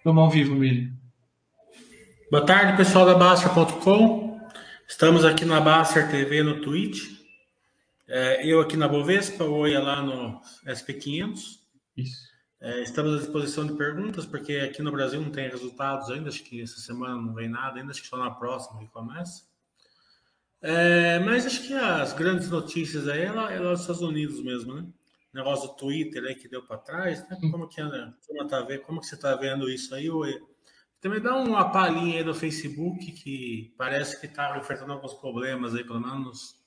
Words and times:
Estamos 0.00 0.22
ao 0.24 0.30
vivo, 0.30 0.54
Miri. 0.54 0.90
Boa 2.30 2.46
tarde, 2.46 2.74
pessoal 2.74 3.04
da 3.04 3.14
Baster.com. 3.14 4.40
Estamos 4.88 5.26
aqui 5.26 5.44
na 5.44 5.60
Baster 5.60 6.10
TV 6.10 6.42
no 6.42 6.62
Twitch. 6.62 7.02
É, 8.08 8.46
eu 8.46 8.62
aqui 8.62 8.78
na 8.78 8.88
Bovespa, 8.88 9.44
o 9.44 9.58
Oi 9.58 9.76
lá 9.76 10.00
no 10.00 10.40
SP500. 10.66 11.40
Isso. 11.98 12.18
É, 12.62 12.80
estamos 12.80 13.14
à 13.14 13.18
disposição 13.18 13.66
de 13.66 13.74
perguntas, 13.74 14.24
porque 14.24 14.54
aqui 14.54 14.80
no 14.80 14.90
Brasil 14.90 15.20
não 15.20 15.30
tem 15.30 15.50
resultados 15.50 16.08
ainda, 16.08 16.30
acho 16.30 16.44
que 16.44 16.62
essa 16.62 16.80
semana 16.80 17.20
não 17.20 17.34
vem 17.34 17.50
nada, 17.50 17.78
ainda 17.78 17.90
acho 17.90 18.00
que 18.00 18.08
só 18.08 18.16
na 18.16 18.30
próxima 18.30 18.80
que 18.80 18.88
começa. 18.88 19.42
É, 20.62 21.18
mas 21.18 21.44
acho 21.44 21.66
que 21.66 21.74
as 21.74 22.14
grandes 22.14 22.48
notícias 22.48 23.06
aí 23.06 23.24
é 23.24 23.32
lá, 23.32 23.52
é 23.52 23.60
lá 23.60 23.72
dos 23.72 23.82
Estados 23.82 24.00
Unidos 24.00 24.42
mesmo, 24.42 24.76
né? 24.76 24.86
Negócio 25.32 25.68
do 25.68 25.76
Twitter 25.76 26.24
aí 26.24 26.34
que 26.34 26.48
deu 26.48 26.62
para 26.62 26.78
trás, 26.78 27.28
né? 27.28 27.38
Como 27.50 27.68
que 27.68 27.80
anda? 27.80 28.12
Como, 28.26 28.46
tá 28.48 28.62
vendo, 28.62 28.82
como 28.82 29.00
que 29.00 29.06
você 29.06 29.14
está 29.14 29.36
vendo 29.36 29.70
isso 29.70 29.94
aí? 29.94 30.08
Também 31.00 31.20
dá 31.20 31.36
uma 31.36 31.70
palhinha 31.70 32.18
aí 32.18 32.24
do 32.24 32.34
Facebook 32.34 33.12
que 33.12 33.72
parece 33.78 34.20
que 34.20 34.26
está 34.26 34.58
enfrentando 34.58 34.92
alguns 34.92 35.14
problemas 35.14 35.74
aí, 35.74 35.84
pelo 35.84 36.00
menos 36.00 36.58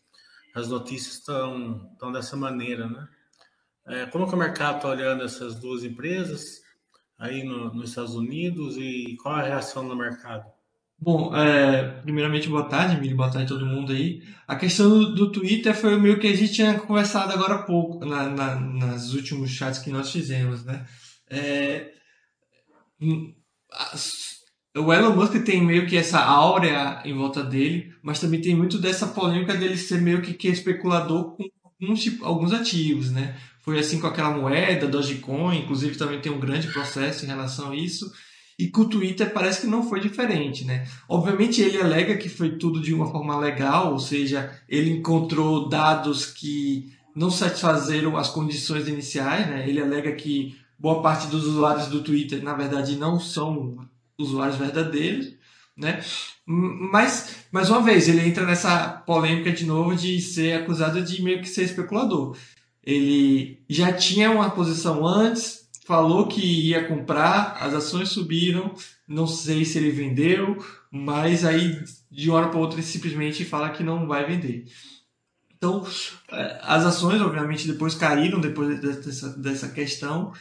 as 0.56 0.70
notícias 0.70 1.16
estão, 1.16 1.90
estão 1.92 2.12
dessa 2.12 2.38
maneira, 2.38 2.88
né? 2.88 3.08
É, 3.86 4.06
como 4.06 4.28
que 4.28 4.34
o 4.34 4.38
mercado 4.38 4.78
está 4.78 4.90
olhando 4.90 5.24
essas 5.24 5.56
duas 5.56 5.84
empresas 5.84 6.62
aí 7.18 7.44
no, 7.44 7.74
nos 7.74 7.90
Estados 7.90 8.16
Unidos 8.16 8.78
e 8.78 9.18
qual 9.22 9.36
a 9.36 9.42
reação 9.42 9.84
no 9.84 9.96
mercado? 9.96 10.53
Bom, 11.04 11.36
é, 11.36 12.00
primeiramente, 12.02 12.48
boa 12.48 12.64
tarde, 12.64 12.96
Mili, 13.02 13.14
boa 13.14 13.30
tarde 13.30 13.44
a 13.44 13.58
todo 13.58 13.66
mundo 13.66 13.92
aí. 13.92 14.24
A 14.48 14.56
questão 14.56 14.88
do, 14.88 15.14
do, 15.14 15.32
Twitter 15.34 15.76
foi 15.76 16.00
meio 16.00 16.18
que 16.18 16.28
a 16.28 16.34
gente 16.34 16.54
tinha 16.54 16.80
conversado 16.80 17.34
agora 17.34 17.56
há 17.56 17.64
pouco, 17.64 18.06
na, 18.06 18.30
na, 18.30 18.56
nas 18.56 19.14
últimos 19.14 19.50
chats 19.50 19.80
que 19.80 19.90
nós 19.90 20.10
fizemos, 20.10 20.64
né? 20.64 20.86
É, 21.30 21.92
hum, 23.02 23.34
o 24.78 24.94
Elon 24.94 25.14
Musk 25.14 25.44
tem 25.44 25.62
meio 25.62 25.86
que 25.88 25.98
essa 25.98 26.22
áurea 26.24 27.02
em 27.04 27.14
volta 27.14 27.44
dele, 27.44 27.94
mas 28.02 28.22
também 28.22 28.40
tem 28.40 28.56
muito 28.56 28.80
dessa 28.80 29.06
polêmica 29.08 29.54
dele 29.56 29.76
ser 29.76 30.00
meio 30.00 30.22
que, 30.22 30.34
que 30.34 30.48
especulador 30.48 31.36
com 31.36 31.44
alguns, 31.66 32.22
alguns 32.22 32.54
ativos, 32.54 33.12
né? 33.12 33.38
Foi 33.62 33.78
assim 33.78 34.00
com 34.00 34.08
aquela 34.08 34.32
moeda, 34.32 34.88
Dogecoin, 34.88 35.64
inclusive 35.64 35.98
também 35.98 36.22
tem 36.22 36.32
um 36.32 36.40
grande 36.40 36.72
processo 36.72 37.26
em 37.26 37.28
relação 37.28 37.72
a 37.72 37.76
isso. 37.76 38.10
E 38.58 38.68
com 38.68 38.82
o 38.82 38.90
Twitter 38.90 39.34
parece 39.34 39.62
que 39.62 39.68
não 39.68 39.88
foi 39.88 40.00
diferente, 40.00 40.64
né? 40.64 40.88
Obviamente 41.10 41.62
ele 41.62 41.82
alega 41.82 42.18
que 42.18 42.30
foi 42.30 42.58
tudo 42.58 42.80
de 42.80 42.94
uma 42.94 43.10
forma 43.12 43.38
legal, 43.38 43.94
ou 43.94 44.00
seja, 44.00 44.52
ele 44.70 44.92
encontrou 44.92 45.68
dados 45.68 46.26
que 46.26 46.94
não 47.16 47.32
satisfazeram 47.32 48.18
as 48.18 48.30
condições 48.30 48.88
iniciais, 48.88 49.48
né? 49.48 49.68
Ele 49.68 49.82
alega 49.82 50.12
que 50.14 50.56
boa 50.78 51.02
parte 51.02 51.28
dos 51.28 51.46
usuários 51.46 51.88
do 51.88 52.04
Twitter, 52.04 52.44
na 52.44 52.54
verdade, 52.54 52.96
não 52.96 53.20
são 53.20 53.88
usuários 54.18 54.58
verdadeiros, 54.58 55.34
né? 55.76 56.04
Mas, 56.46 57.48
mais 57.52 57.70
uma 57.70 57.82
vez, 57.82 58.08
ele 58.08 58.28
entra 58.28 58.46
nessa 58.46 58.90
polêmica 58.90 59.52
de 59.52 59.66
novo 59.66 59.96
de 59.96 60.20
ser 60.22 60.62
acusado 60.62 61.02
de 61.02 61.22
meio 61.22 61.42
que 61.42 61.50
ser 61.50 61.64
especulador. 61.64 62.36
Ele 62.84 63.62
já 63.70 63.94
tinha 63.94 64.30
uma 64.30 64.50
posição 64.50 65.08
antes, 65.08 65.63
falou 65.86 66.28
que 66.28 66.42
ia 66.42 66.88
comprar, 66.88 67.58
as 67.60 67.74
ações 67.74 68.10
subiram, 68.10 68.74
não 69.08 69.28
sei 69.28 69.66
se 69.66 69.78
ele 69.78 69.92
vendeu, 69.92 70.58
mas 70.90 71.44
aí 71.44 71.84
de 72.10 72.30
uma 72.30 72.38
hora 72.38 72.50
para 72.50 72.60
outra 72.60 72.80
ele 72.80 72.88
simplesmente 72.88 73.44
fala 73.44 73.70
que 73.70 73.84
não 73.84 74.08
vai 74.08 74.26
vender. 74.26 74.66
Então, 75.58 75.86
é, 76.32 76.60
as 76.62 76.86
ações, 76.86 77.22
obviamente, 77.22 77.68
depois 77.68 77.96
caíram 77.96 78.40
depois 78.40 78.80
dessa, 78.82 79.30
dessa 79.38 79.70
questão 79.70 80.34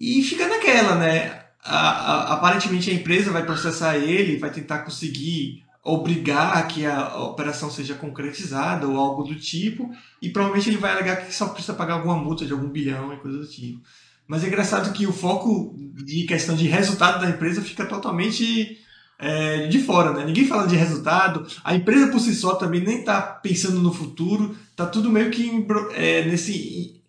e 0.00 0.22
fica 0.22 0.48
naquela, 0.48 0.96
né? 0.96 1.44
A, 1.64 1.78
a, 1.78 2.32
aparentemente 2.34 2.90
a 2.90 2.94
empresa 2.94 3.30
vai 3.30 3.46
processar 3.46 3.96
ele, 3.96 4.38
vai 4.38 4.50
tentar 4.50 4.80
conseguir 4.80 5.62
obrigar 5.84 6.66
que 6.68 6.84
a 6.84 7.18
operação 7.22 7.70
seja 7.70 7.94
concretizada 7.94 8.86
ou 8.86 8.96
algo 8.96 9.22
do 9.22 9.34
tipo, 9.36 9.90
e 10.20 10.28
provavelmente 10.30 10.70
ele 10.70 10.76
vai 10.76 10.92
alegar 10.92 11.24
que 11.24 11.32
só 11.32 11.48
precisa 11.48 11.74
pagar 11.74 11.94
alguma 11.94 12.16
multa 12.16 12.44
de 12.44 12.52
algum 12.52 12.68
bilhão 12.68 13.12
e 13.12 13.16
coisa 13.18 13.38
do 13.38 13.46
tipo. 13.46 13.80
Mas 14.26 14.44
é 14.44 14.46
engraçado 14.46 14.92
que 14.92 15.06
o 15.06 15.12
foco 15.12 15.74
de 16.04 16.24
questão 16.24 16.54
de 16.54 16.66
resultado 16.66 17.20
da 17.20 17.30
empresa 17.30 17.60
fica 17.60 17.84
totalmente 17.84 18.78
é, 19.18 19.66
de 19.68 19.78
fora, 19.78 20.12
né? 20.12 20.24
Ninguém 20.24 20.46
fala 20.46 20.66
de 20.66 20.76
resultado, 20.76 21.46
a 21.62 21.74
empresa 21.74 22.08
por 22.08 22.20
si 22.20 22.34
só 22.34 22.54
também 22.56 22.80
nem 22.80 23.00
está 23.00 23.20
pensando 23.20 23.80
no 23.80 23.92
futuro, 23.92 24.56
tá 24.74 24.86
tudo 24.86 25.10
meio 25.10 25.30
que 25.30 25.64
é, 25.94 26.24
nesse 26.24 27.00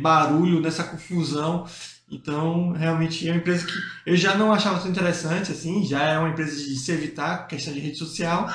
barulho, 0.00 0.60
nessa 0.60 0.84
confusão. 0.84 1.66
Então, 2.10 2.72
realmente 2.72 3.28
é 3.28 3.32
uma 3.32 3.38
empresa 3.38 3.66
que 3.66 4.10
eu 4.10 4.16
já 4.16 4.36
não 4.36 4.52
achava 4.52 4.80
tão 4.80 4.90
interessante, 4.90 5.52
assim, 5.52 5.84
já 5.84 6.02
é 6.02 6.18
uma 6.18 6.30
empresa 6.30 6.56
de 6.56 6.76
se 6.76 6.90
evitar 6.90 7.46
questão 7.46 7.72
de 7.72 7.78
rede 7.78 7.96
social. 7.96 8.52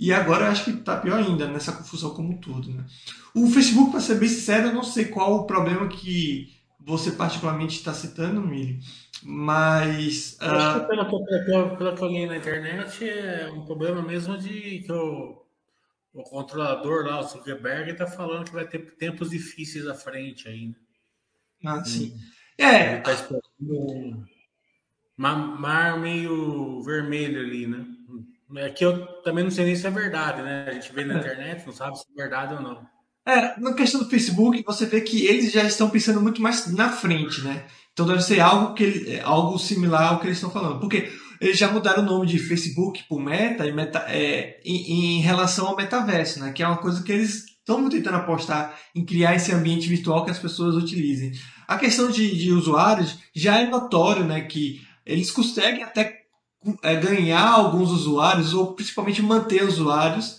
E 0.00 0.12
agora 0.12 0.46
eu 0.46 0.50
acho 0.50 0.64
que 0.64 0.70
está 0.70 0.96
pior 0.96 1.18
ainda, 1.18 1.48
nessa 1.48 1.72
confusão 1.72 2.10
como 2.10 2.30
um 2.30 2.36
todo. 2.36 2.70
Né? 2.70 2.84
O 3.34 3.48
Facebook, 3.48 3.90
para 3.90 4.00
ser 4.00 4.16
bem 4.16 4.28
sincero, 4.28 4.68
eu 4.68 4.74
não 4.74 4.82
sei 4.82 5.06
qual 5.06 5.34
o 5.36 5.44
problema 5.44 5.86
que 5.88 6.52
você 6.88 7.12
particularmente 7.12 7.76
está 7.76 7.92
citando, 7.92 8.40
Mili, 8.40 8.80
mas... 9.22 10.38
Eu 10.40 10.50
acho 10.50 10.80
que 10.80 10.86
pelo, 10.86 11.26
pelo, 11.44 11.76
pelo 11.76 11.94
que 11.94 12.02
eu 12.02 12.08
li 12.08 12.26
na 12.26 12.38
internet, 12.38 13.06
é 13.06 13.50
um 13.50 13.62
problema 13.66 14.00
mesmo 14.00 14.38
de 14.38 14.80
que 14.80 14.90
o, 14.90 15.44
o 16.14 16.22
controlador 16.22 17.04
lá, 17.04 17.20
o 17.20 17.24
Zuckerberg, 17.24 17.90
está 17.90 18.06
falando 18.06 18.46
que 18.46 18.54
vai 18.54 18.66
ter 18.66 18.96
tempos 18.96 19.28
difíceis 19.28 19.86
à 19.86 19.94
frente 19.94 20.48
ainda. 20.48 20.78
Ah, 21.62 21.84
sim. 21.84 22.14
Hum. 22.14 22.20
É. 22.56 22.94
Ele 22.94 23.02
tá 23.02 23.12
esperando 23.12 23.44
um 23.60 24.24
mar 25.16 25.98
meio 25.98 26.82
vermelho 26.82 27.40
ali, 27.40 27.66
né? 27.66 27.84
É 28.56 28.70
que 28.70 28.82
eu 28.82 29.06
também 29.22 29.44
não 29.44 29.50
sei 29.50 29.66
nem 29.66 29.76
se 29.76 29.86
é 29.86 29.90
verdade, 29.90 30.40
né? 30.40 30.66
A 30.66 30.72
gente 30.72 30.90
vê 30.94 31.04
na 31.04 31.14
é. 31.14 31.18
internet, 31.18 31.66
não 31.66 31.72
sabe 31.74 31.98
se 31.98 32.06
é 32.10 32.14
verdade 32.14 32.54
ou 32.54 32.62
não. 32.62 32.97
É, 33.28 33.60
na 33.60 33.74
questão 33.74 34.00
do 34.00 34.08
Facebook, 34.08 34.64
você 34.64 34.86
vê 34.86 35.02
que 35.02 35.26
eles 35.26 35.52
já 35.52 35.62
estão 35.62 35.90
pensando 35.90 36.18
muito 36.18 36.40
mais 36.40 36.72
na 36.72 36.88
frente, 36.90 37.42
né? 37.42 37.66
Então 37.92 38.06
deve 38.06 38.22
ser 38.22 38.40
algo 38.40 38.72
que 38.72 38.82
ele, 38.82 39.10
é, 39.10 39.20
algo 39.20 39.58
similar 39.58 40.14
ao 40.14 40.18
que 40.18 40.26
eles 40.26 40.38
estão 40.38 40.50
falando. 40.50 40.80
Porque 40.80 41.12
eles 41.38 41.58
já 41.58 41.70
mudaram 41.70 42.02
o 42.02 42.06
nome 42.06 42.26
de 42.26 42.38
Facebook 42.38 43.04
por 43.06 43.20
Meta, 43.20 43.66
e 43.66 43.72
meta 43.72 43.98
é, 44.08 44.58
em, 44.64 45.18
em, 45.18 45.20
relação 45.20 45.66
ao 45.66 45.76
metaverso, 45.76 46.40
né? 46.40 46.52
Que 46.52 46.62
é 46.62 46.66
uma 46.66 46.78
coisa 46.78 47.02
que 47.02 47.12
eles 47.12 47.44
estão 47.44 47.86
tentando 47.90 48.16
apostar 48.16 48.74
em 48.94 49.04
criar 49.04 49.34
esse 49.34 49.52
ambiente 49.52 49.90
virtual 49.90 50.24
que 50.24 50.30
as 50.30 50.38
pessoas 50.38 50.74
utilizem. 50.74 51.32
A 51.66 51.76
questão 51.76 52.10
de, 52.10 52.34
de 52.34 52.50
usuários 52.50 53.18
já 53.36 53.60
é 53.60 53.68
notório, 53.68 54.24
né? 54.24 54.40
Que 54.40 54.80
eles 55.04 55.30
conseguem 55.30 55.82
até 55.82 56.16
é, 56.82 56.96
ganhar 56.96 57.46
alguns 57.46 57.90
usuários 57.90 58.54
ou 58.54 58.72
principalmente 58.72 59.20
manter 59.20 59.64
usuários 59.64 60.38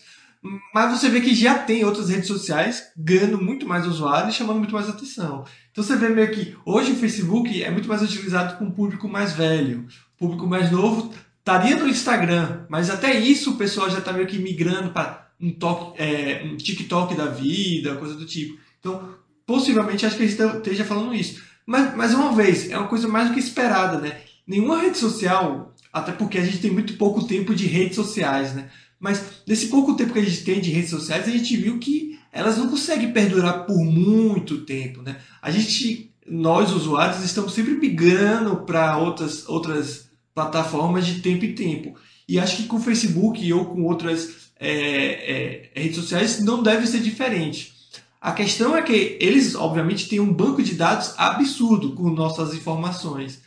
mas 0.74 0.98
você 0.98 1.10
vê 1.10 1.20
que 1.20 1.36
já 1.36 1.60
tem 1.60 1.84
outras 1.84 2.10
redes 2.10 2.28
sociais 2.28 2.92
ganhando 2.96 3.42
muito 3.42 3.68
mais 3.68 3.86
usuários 3.86 4.34
e 4.34 4.38
chamando 4.38 4.60
muito 4.60 4.74
mais 4.74 4.88
atenção. 4.88 5.44
Então 5.72 5.84
você 5.84 5.96
vê 5.96 6.10
meio 6.10 6.32
que 6.32 6.56
hoje 6.66 6.94
o 6.94 6.96
Facebook 6.96 7.62
é 7.62 7.70
muito 7.70 7.90
mais 7.90 8.02
utilizado 8.02 8.58
com 8.58 8.66
o 8.66 8.72
público 8.72 9.08
mais 9.08 9.34
velho. 9.34 9.86
O 10.16 10.18
público 10.18 10.48
mais 10.48 10.72
novo 10.72 11.14
estaria 11.40 11.76
no 11.76 11.88
Instagram, 11.88 12.66
mas 12.70 12.90
até 12.90 13.20
isso 13.20 13.52
o 13.52 13.58
pessoal 13.58 13.90
já 13.90 14.00
está 14.00 14.14
meio 14.14 14.28
que 14.28 14.38
migrando 14.38 14.92
para 14.92 15.30
um, 15.42 15.54
é, 15.96 16.44
um 16.46 16.56
TikTok 16.56 17.16
da 17.16 17.26
vida, 17.26 17.96
coisa 17.96 18.16
do 18.16 18.26
tipo. 18.26 18.58
Então, 18.80 19.16
possivelmente 19.46 20.06
acho 20.06 20.16
que 20.16 20.24
ele 20.24 20.32
esteja 20.32 20.86
falando 20.86 21.14
isso. 21.14 21.42
Mas, 21.66 21.96
mais 21.96 22.14
uma 22.14 22.34
vez, 22.34 22.70
é 22.70 22.78
uma 22.78 22.88
coisa 22.88 23.08
mais 23.08 23.28
do 23.28 23.34
que 23.34 23.40
esperada, 23.40 24.00
né? 24.00 24.22
Nenhuma 24.48 24.82
rede 24.82 24.98
social, 24.98 25.76
até 25.94 26.12
porque 26.12 26.38
a 26.38 26.44
gente 26.44 26.60
tem 26.60 26.72
muito 26.72 26.94
pouco 26.94 27.28
tempo 27.28 27.54
de 27.54 27.68
redes 27.68 27.96
sociais, 27.96 28.54
né? 28.54 28.70
Mas 29.00 29.22
nesse 29.48 29.68
pouco 29.68 29.96
tempo 29.96 30.14
que 30.14 30.20
a 30.20 30.26
gente 30.26 30.44
tem 30.44 30.60
de 30.60 30.72
redes 30.72 30.90
sociais, 30.90 31.28
a 31.28 31.32
gente 31.32 31.56
viu 31.56 31.80
que 31.80 32.20
elas 32.32 32.58
não 32.58 32.70
conseguem 32.70 33.12
perdurar 33.12 33.66
por 33.66 33.84
muito 33.84 34.66
tempo, 34.66 35.02
né? 35.02 35.20
A 35.42 35.50
gente, 35.50 36.12
nós 36.28 36.72
usuários, 36.72 37.24
estamos 37.24 37.54
sempre 37.54 37.74
migrando 37.74 38.58
para 38.58 38.98
outras, 38.98 39.48
outras 39.48 40.10
plataformas 40.34 41.06
de 41.06 41.22
tempo 41.22 41.46
em 41.46 41.56
tempo. 41.56 41.96
E 42.28 42.40
acho 42.40 42.58
que 42.58 42.64
com 42.64 42.78
o 42.78 42.82
Facebook 42.82 43.52
ou 43.52 43.66
com 43.66 43.84
outras 43.84 44.52
é, 44.60 45.72
é, 45.76 45.82
redes 45.82 45.98
sociais 45.98 46.44
não 46.44 46.62
deve 46.62 46.86
ser 46.86 47.00
diferente. 47.00 47.74
A 48.22 48.34
questão 48.34 48.76
é 48.76 48.82
que 48.82 49.18
eles, 49.22 49.56
obviamente, 49.56 50.10
têm 50.10 50.20
um 50.20 50.34
banco 50.34 50.62
de 50.62 50.76
dados 50.76 51.14
absurdo 51.18 51.94
com 51.94 52.10
nossas 52.10 52.54
informações. 52.54 53.42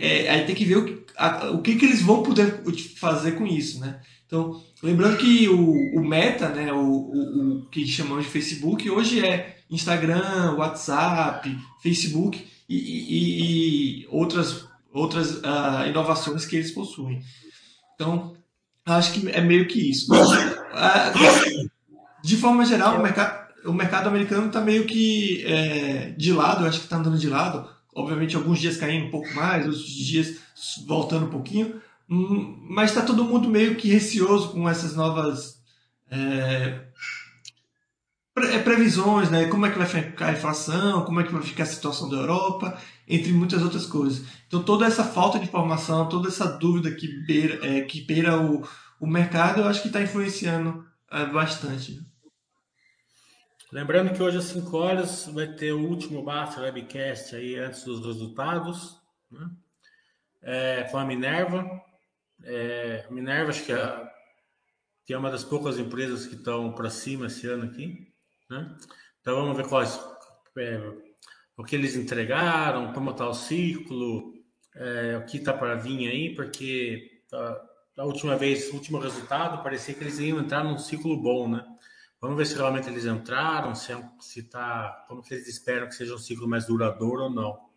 É, 0.00 0.28
aí 0.28 0.44
tem 0.44 0.54
que 0.54 0.64
ver 0.64 0.78
o 0.78 0.84
que, 0.84 1.04
o 1.52 1.58
que, 1.62 1.76
que 1.76 1.84
eles 1.84 2.02
vão 2.02 2.24
poder 2.24 2.62
fazer 2.96 3.32
com 3.32 3.46
isso, 3.46 3.78
né? 3.78 4.00
Então, 4.30 4.62
lembrando 4.80 5.16
que 5.16 5.48
o, 5.48 5.98
o 5.98 6.06
Meta, 6.06 6.50
né, 6.50 6.72
o, 6.72 6.78
o, 6.78 7.58
o, 7.58 7.66
que 7.66 7.84
chamamos 7.84 8.26
de 8.26 8.30
Facebook, 8.30 8.88
hoje 8.88 9.26
é 9.26 9.58
Instagram, 9.68 10.54
WhatsApp, 10.56 11.58
Facebook 11.82 12.46
e, 12.68 12.76
e, 12.76 14.02
e 14.02 14.08
outras, 14.08 14.68
outras 14.92 15.38
uh, 15.38 15.88
inovações 15.88 16.46
que 16.46 16.54
eles 16.54 16.70
possuem. 16.70 17.20
Então, 17.96 18.36
acho 18.86 19.14
que 19.14 19.28
é 19.30 19.40
meio 19.40 19.66
que 19.66 19.90
isso. 19.90 20.14
Uh, 20.14 21.68
de 22.22 22.36
forma 22.36 22.64
geral, 22.64 23.00
o 23.00 23.02
mercado, 23.02 23.48
o 23.64 23.72
mercado 23.72 24.08
americano 24.08 24.46
está 24.46 24.60
meio 24.60 24.86
que 24.86 25.44
é, 25.44 26.10
de 26.16 26.32
lado, 26.32 26.64
acho 26.64 26.78
que 26.78 26.84
está 26.84 26.98
andando 26.98 27.18
de 27.18 27.28
lado 27.28 27.68
obviamente 27.92 28.36
alguns 28.36 28.60
dias 28.60 28.76
caindo 28.76 29.06
um 29.06 29.10
pouco 29.10 29.32
mais, 29.34 29.66
outros 29.66 29.84
dias 29.84 30.36
voltando 30.86 31.26
um 31.26 31.30
pouquinho, 31.30 31.80
mas 32.12 32.90
está 32.90 33.02
todo 33.02 33.24
mundo 33.24 33.48
meio 33.48 33.76
que 33.76 33.88
receoso 33.88 34.50
com 34.50 34.68
essas 34.68 34.96
novas 34.96 35.62
é, 36.10 36.80
é, 38.36 38.58
previsões, 38.58 39.30
né? 39.30 39.46
Como 39.46 39.64
é 39.64 39.70
que 39.70 39.78
vai 39.78 39.86
ficar 39.86 40.26
a 40.26 40.32
inflação, 40.32 41.04
como 41.04 41.20
é 41.20 41.24
que 41.24 41.32
vai 41.32 41.40
ficar 41.40 41.62
a 41.62 41.66
situação 41.66 42.08
da 42.08 42.16
Europa, 42.16 42.76
entre 43.06 43.32
muitas 43.32 43.62
outras 43.62 43.86
coisas. 43.86 44.26
Então 44.48 44.60
toda 44.60 44.86
essa 44.86 45.04
falta 45.04 45.38
de 45.38 45.44
informação, 45.44 46.08
toda 46.08 46.26
essa 46.26 46.46
dúvida 46.46 46.90
que 46.90 47.06
beira, 47.26 47.64
é, 47.64 47.82
que 47.82 48.00
beira 48.00 48.40
o, 48.40 48.66
o 48.98 49.06
mercado, 49.06 49.60
eu 49.60 49.68
acho 49.68 49.80
que 49.80 49.88
está 49.88 50.02
influenciando 50.02 50.84
é, 51.12 51.26
bastante. 51.26 52.00
Lembrando 53.72 54.12
que 54.12 54.20
hoje 54.20 54.38
às 54.38 54.46
5 54.46 54.76
horas 54.76 55.26
vai 55.32 55.46
ter 55.46 55.72
o 55.72 55.86
último 55.86 56.24
Basta 56.24 56.60
Webcast 56.60 57.36
aí 57.36 57.54
antes 57.54 57.84
dos 57.84 58.04
resultados, 58.04 58.96
né? 59.30 59.48
É, 60.42 60.88
com 60.90 60.98
a 60.98 61.04
Minerva. 61.04 61.88
É, 62.44 63.06
Minerva 63.10 63.50
acho 63.50 63.64
que 63.64 63.72
é, 63.72 64.10
que 65.04 65.14
é 65.14 65.18
uma 65.18 65.30
das 65.30 65.44
poucas 65.44 65.78
empresas 65.78 66.26
que 66.26 66.36
estão 66.36 66.72
para 66.72 66.90
cima 66.90 67.26
esse 67.26 67.46
ano 67.46 67.64
aqui. 67.64 68.12
Né? 68.48 68.76
Então 69.20 69.36
vamos 69.36 69.56
ver 69.56 69.68
quais, 69.68 70.00
é, 70.58 70.80
o 71.56 71.64
que 71.64 71.76
eles 71.76 71.96
entregaram, 71.96 72.92
como 72.92 73.10
está 73.10 73.28
o 73.28 73.34
ciclo, 73.34 74.32
é, 74.74 75.16
o 75.18 75.26
que 75.26 75.38
está 75.38 75.52
para 75.52 75.74
vir 75.74 76.08
aí, 76.08 76.34
porque 76.34 77.22
a, 77.32 77.60
a 77.98 78.04
última 78.04 78.36
vez, 78.36 78.70
o 78.70 78.74
último 78.74 78.98
resultado, 78.98 79.62
parecia 79.62 79.94
que 79.94 80.02
eles 80.02 80.18
iam 80.18 80.40
entrar 80.40 80.64
num 80.64 80.78
ciclo 80.78 81.20
bom, 81.20 81.48
né? 81.48 81.64
Vamos 82.20 82.36
ver 82.36 82.46
se 82.46 82.54
realmente 82.54 82.88
eles 82.88 83.06
entraram, 83.06 83.74
se, 83.74 83.92
é 83.92 84.10
se 84.20 84.42
tá, 84.42 85.04
como 85.08 85.22
que 85.22 85.32
eles 85.32 85.48
esperam 85.48 85.88
que 85.88 85.94
seja 85.94 86.14
um 86.14 86.18
ciclo 86.18 86.46
mais 86.46 86.66
duradouro 86.66 87.24
ou 87.24 87.30
não. 87.30 87.69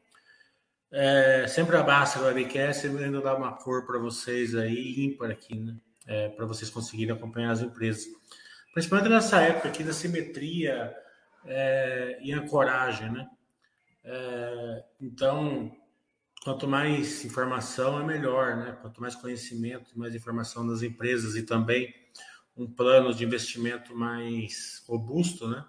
É, 0.96 1.48
sempre 1.48 1.76
do 1.76 2.26
Webcast 2.26 2.86
ainda 2.86 3.20
dá 3.20 3.36
uma 3.36 3.52
cor 3.54 3.84
para 3.84 3.98
vocês 3.98 4.54
aí, 4.54 5.04
ímpar 5.04 5.32
aqui, 5.32 5.56
né? 5.56 5.76
É, 6.06 6.30
para 6.30 6.46
vocês 6.46 6.70
conseguirem 6.70 7.16
acompanhar 7.16 7.50
as 7.50 7.62
empresas. 7.62 8.06
Principalmente 8.76 9.10
nessa 9.10 9.42
época 9.42 9.70
aqui 9.70 9.84
da 9.84 9.92
simetria 9.92 10.96
é, 11.46 12.20
e 12.22 12.32
ancoragem, 12.32 13.12
né? 13.12 13.28
É, 14.04 14.84
então, 15.02 15.76
quanto 16.44 16.68
mais 16.68 17.26
informação 17.26 18.00
é 18.00 18.04
melhor, 18.04 18.56
né? 18.58 18.78
Quanto 18.80 19.02
mais 19.02 19.16
conhecimento, 19.16 19.98
mais 19.98 20.14
informação 20.14 20.68
das 20.68 20.84
empresas 20.84 21.36
e 21.36 21.42
também 21.42 21.92
um 22.56 22.68
plano 22.68 23.16
de 23.16 23.24
investimento 23.26 23.96
mais 23.96 24.84
robusto, 24.88 25.48
né? 25.48 25.66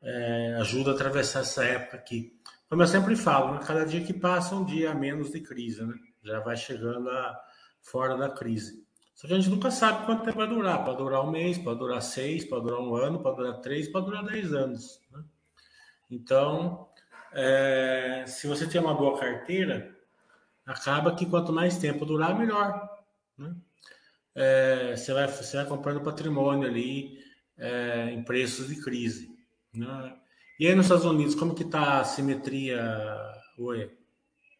É, 0.00 0.58
ajuda 0.60 0.92
a 0.92 0.94
atravessar 0.94 1.40
essa 1.40 1.64
época 1.64 1.96
aqui. 1.96 2.38
Como 2.74 2.82
eu 2.82 2.88
sempre 2.88 3.14
falo, 3.14 3.54
né? 3.54 3.60
cada 3.64 3.86
dia 3.86 4.04
que 4.04 4.12
passa, 4.12 4.56
um 4.56 4.64
dia 4.64 4.92
menos 4.92 5.30
de 5.30 5.40
crise, 5.40 5.86
né? 5.86 5.94
Já 6.24 6.40
vai 6.40 6.56
chegando 6.56 7.08
a, 7.08 7.40
fora 7.80 8.16
da 8.16 8.28
crise. 8.28 8.84
Só 9.14 9.28
que 9.28 9.32
a 9.32 9.36
gente 9.36 9.48
nunca 9.48 9.70
sabe 9.70 10.04
quanto 10.04 10.24
tempo 10.24 10.38
vai 10.38 10.48
durar. 10.48 10.84
Pode 10.84 10.98
durar 10.98 11.24
um 11.24 11.30
mês, 11.30 11.56
pode 11.56 11.78
durar 11.78 12.02
seis, 12.02 12.44
pode 12.44 12.64
durar 12.64 12.80
um 12.80 12.96
ano, 12.96 13.22
pode 13.22 13.36
durar 13.36 13.60
três, 13.60 13.86
pode 13.86 14.06
durar 14.06 14.24
dez 14.24 14.52
anos. 14.52 15.00
Né? 15.12 15.22
Então, 16.10 16.88
é, 17.32 18.24
se 18.26 18.48
você 18.48 18.66
tem 18.66 18.80
uma 18.80 18.94
boa 18.94 19.20
carteira, 19.20 19.96
acaba 20.66 21.14
que 21.14 21.26
quanto 21.26 21.52
mais 21.52 21.78
tempo 21.78 22.04
durar, 22.04 22.36
melhor. 22.36 22.90
Né? 23.38 23.54
É, 24.34 24.96
você, 24.96 25.12
vai, 25.12 25.28
você 25.28 25.58
vai 25.58 25.66
comprando 25.66 26.02
patrimônio 26.02 26.66
ali 26.66 27.20
é, 27.56 28.10
em 28.10 28.24
preços 28.24 28.66
de 28.66 28.82
crise. 28.82 29.32
Né? 29.72 30.16
E 30.58 30.66
aí 30.66 30.74
nos 30.74 30.86
Estados 30.86 31.04
Unidos, 31.04 31.34
como 31.34 31.54
que 31.54 31.64
está 31.64 32.00
a 32.00 32.04
simetria, 32.04 32.80
Oi? 33.58 33.88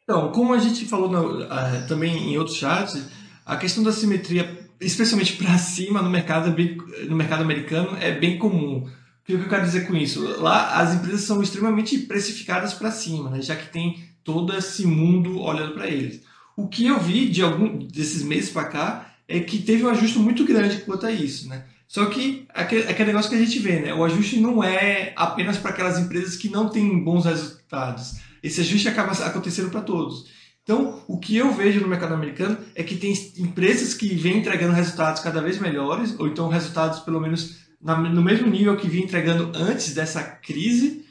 Então, 0.04 0.30
como 0.32 0.54
a 0.54 0.58
gente 0.58 0.84
falou 0.86 1.10
no, 1.10 1.42
uh, 1.42 1.88
também 1.88 2.32
em 2.32 2.38
outros 2.38 2.56
chats, 2.56 3.08
a 3.44 3.56
questão 3.56 3.82
da 3.82 3.92
simetria, 3.92 4.68
especialmente 4.80 5.34
para 5.34 5.58
cima 5.58 6.00
no 6.00 6.10
mercado, 6.10 6.54
é 6.54 7.04
no 7.06 7.16
mercado 7.16 7.42
americano, 7.42 7.96
é 8.00 8.12
bem 8.12 8.38
comum. 8.38 8.86
O 8.86 8.90
que 9.24 9.32
eu 9.32 9.48
quero 9.48 9.64
dizer 9.64 9.86
com 9.86 9.96
isso? 9.96 10.22
Lá 10.40 10.78
as 10.78 10.94
empresas 10.94 11.22
são 11.22 11.42
extremamente 11.42 11.98
precificadas 11.98 12.74
para 12.74 12.90
cima, 12.90 13.30
né? 13.30 13.40
já 13.40 13.56
que 13.56 13.72
tem 13.72 14.04
todo 14.22 14.54
esse 14.54 14.86
mundo 14.86 15.40
olhando 15.40 15.74
para 15.74 15.88
eles. 15.88 16.22
O 16.56 16.68
que 16.68 16.86
eu 16.86 17.00
vi 17.00 17.28
de 17.28 17.42
algum 17.42 17.78
desses 17.78 18.22
meses 18.22 18.50
para 18.50 18.64
cá 18.64 19.14
é 19.26 19.40
que 19.40 19.58
teve 19.58 19.84
um 19.84 19.88
ajuste 19.88 20.18
muito 20.18 20.44
grande 20.44 20.82
quanto 20.82 21.06
a 21.06 21.10
isso, 21.10 21.48
né? 21.48 21.64
Só 21.86 22.06
que 22.06 22.46
aquele, 22.52 22.88
aquele 22.88 23.08
negócio 23.08 23.30
que 23.30 23.36
a 23.36 23.44
gente 23.44 23.58
vê, 23.58 23.80
né? 23.80 23.94
O 23.94 24.04
ajuste 24.04 24.40
não 24.40 24.62
é 24.62 25.12
apenas 25.16 25.56
para 25.58 25.70
aquelas 25.70 25.98
empresas 25.98 26.36
que 26.36 26.48
não 26.48 26.68
têm 26.68 27.02
bons 27.02 27.24
resultados. 27.24 28.16
Esse 28.42 28.60
ajuste 28.60 28.88
acaba 28.88 29.12
acontecendo 29.12 29.70
para 29.70 29.80
todos. 29.80 30.26
Então, 30.62 31.02
o 31.06 31.18
que 31.18 31.36
eu 31.36 31.52
vejo 31.52 31.80
no 31.80 31.88
mercado 31.88 32.14
americano 32.14 32.58
é 32.74 32.82
que 32.82 32.96
tem 32.96 33.12
empresas 33.36 33.92
que 33.92 34.14
vêm 34.14 34.38
entregando 34.38 34.72
resultados 34.72 35.22
cada 35.22 35.42
vez 35.42 35.58
melhores, 35.58 36.18
ou 36.18 36.26
então 36.26 36.48
resultados 36.48 37.00
pelo 37.00 37.20
menos 37.20 37.64
no 37.80 38.22
mesmo 38.22 38.48
nível 38.48 38.76
que 38.76 38.88
vinha 38.88 39.04
entregando 39.04 39.52
antes 39.54 39.92
dessa 39.92 40.22
crise, 40.22 41.04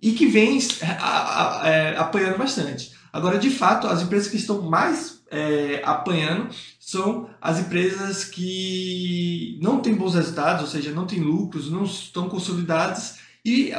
e 0.00 0.12
que 0.12 0.26
vem 0.26 0.58
é, 1.64 1.96
apanhando 1.96 2.38
bastante. 2.38 2.92
Agora, 3.12 3.38
de 3.38 3.50
fato, 3.50 3.86
as 3.86 4.02
empresas 4.02 4.28
que 4.28 4.36
estão 4.36 4.62
mais 4.62 5.22
é, 5.30 5.82
apanhando 5.84 6.48
são 6.78 7.28
as 7.40 7.58
empresas 7.58 8.24
que 8.24 9.58
não 9.62 9.80
têm 9.80 9.94
bons 9.94 10.14
resultados, 10.14 10.62
ou 10.62 10.68
seja, 10.68 10.92
não 10.92 11.06
têm 11.06 11.20
lucros, 11.20 11.70
não 11.70 11.84
estão 11.84 12.28
consolidadas 12.28 13.18
e 13.44 13.74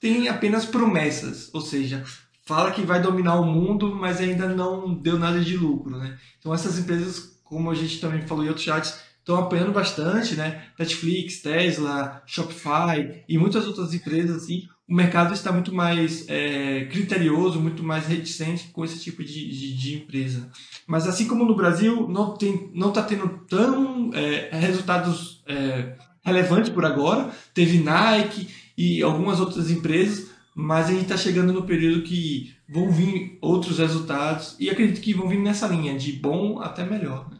têm 0.00 0.28
apenas 0.28 0.64
promessas, 0.64 1.50
ou 1.52 1.60
seja, 1.60 2.04
fala 2.44 2.72
que 2.72 2.82
vai 2.82 3.00
dominar 3.00 3.36
o 3.36 3.44
mundo, 3.44 3.94
mas 3.94 4.20
ainda 4.20 4.48
não 4.48 4.94
deu 4.94 5.18
nada 5.18 5.40
de 5.40 5.56
lucro, 5.56 5.98
né? 5.98 6.18
Então 6.38 6.54
essas 6.54 6.78
empresas, 6.78 7.38
como 7.44 7.70
a 7.70 7.74
gente 7.74 8.00
também 8.00 8.26
falou 8.26 8.44
em 8.44 8.48
outros 8.48 8.64
chats, 8.64 8.98
estão 9.28 9.38
apanhando 9.38 9.72
bastante, 9.72 10.34
né? 10.34 10.62
Netflix, 10.78 11.42
Tesla, 11.42 12.22
Shopify 12.24 13.22
e 13.28 13.36
muitas 13.36 13.66
outras 13.66 13.92
empresas 13.92 14.44
assim. 14.44 14.66
O 14.88 14.94
mercado 14.94 15.34
está 15.34 15.52
muito 15.52 15.74
mais 15.74 16.24
é, 16.28 16.86
criterioso, 16.86 17.60
muito 17.60 17.82
mais 17.82 18.06
reticente 18.06 18.68
com 18.68 18.82
esse 18.82 18.98
tipo 18.98 19.22
de, 19.22 19.50
de, 19.50 19.76
de, 19.76 19.96
empresa. 19.96 20.48
Mas 20.86 21.06
assim 21.06 21.28
como 21.28 21.44
no 21.44 21.54
Brasil, 21.54 22.08
não 22.08 22.34
tem, 22.34 22.70
não 22.72 22.88
está 22.88 23.02
tendo 23.02 23.28
tão 23.46 24.10
é, 24.14 24.48
resultados 24.50 25.42
é, 25.46 25.92
relevantes 26.24 26.70
por 26.70 26.86
agora. 26.86 27.30
Teve 27.52 27.80
Nike 27.80 28.48
e 28.78 29.02
algumas 29.02 29.40
outras 29.40 29.70
empresas, 29.70 30.30
mas 30.54 30.86
a 30.86 30.92
gente 30.92 31.02
está 31.02 31.18
chegando 31.18 31.52
no 31.52 31.64
período 31.64 32.02
que 32.02 32.54
vão 32.66 32.90
vir 32.90 33.36
outros 33.42 33.78
resultados 33.78 34.56
e 34.58 34.70
acredito 34.70 35.02
que 35.02 35.12
vão 35.12 35.28
vir 35.28 35.38
nessa 35.38 35.66
linha, 35.66 35.98
de 35.98 36.12
bom 36.12 36.60
até 36.62 36.82
melhor. 36.82 37.28
Né? 37.30 37.37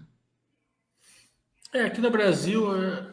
É, 1.74 1.82
aqui 1.82 2.00
no 2.00 2.10
Brasil, 2.10 2.74
é, 2.74 3.12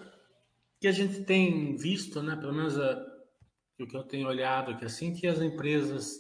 que 0.80 0.88
a 0.88 0.92
gente 0.92 1.24
tem 1.26 1.76
visto, 1.76 2.24
né, 2.24 2.38
pelo 2.38 2.54
menos 2.54 2.80
a, 2.80 2.92
é, 2.92 3.84
o 3.84 3.88
que 3.88 3.98
eu 3.98 4.04
tenho 4.04 4.28
olhado 4.28 4.72
aqui, 4.72 4.86
assim, 4.86 5.14
que 5.14 5.28
as 5.28 5.42
empresas 5.42 6.16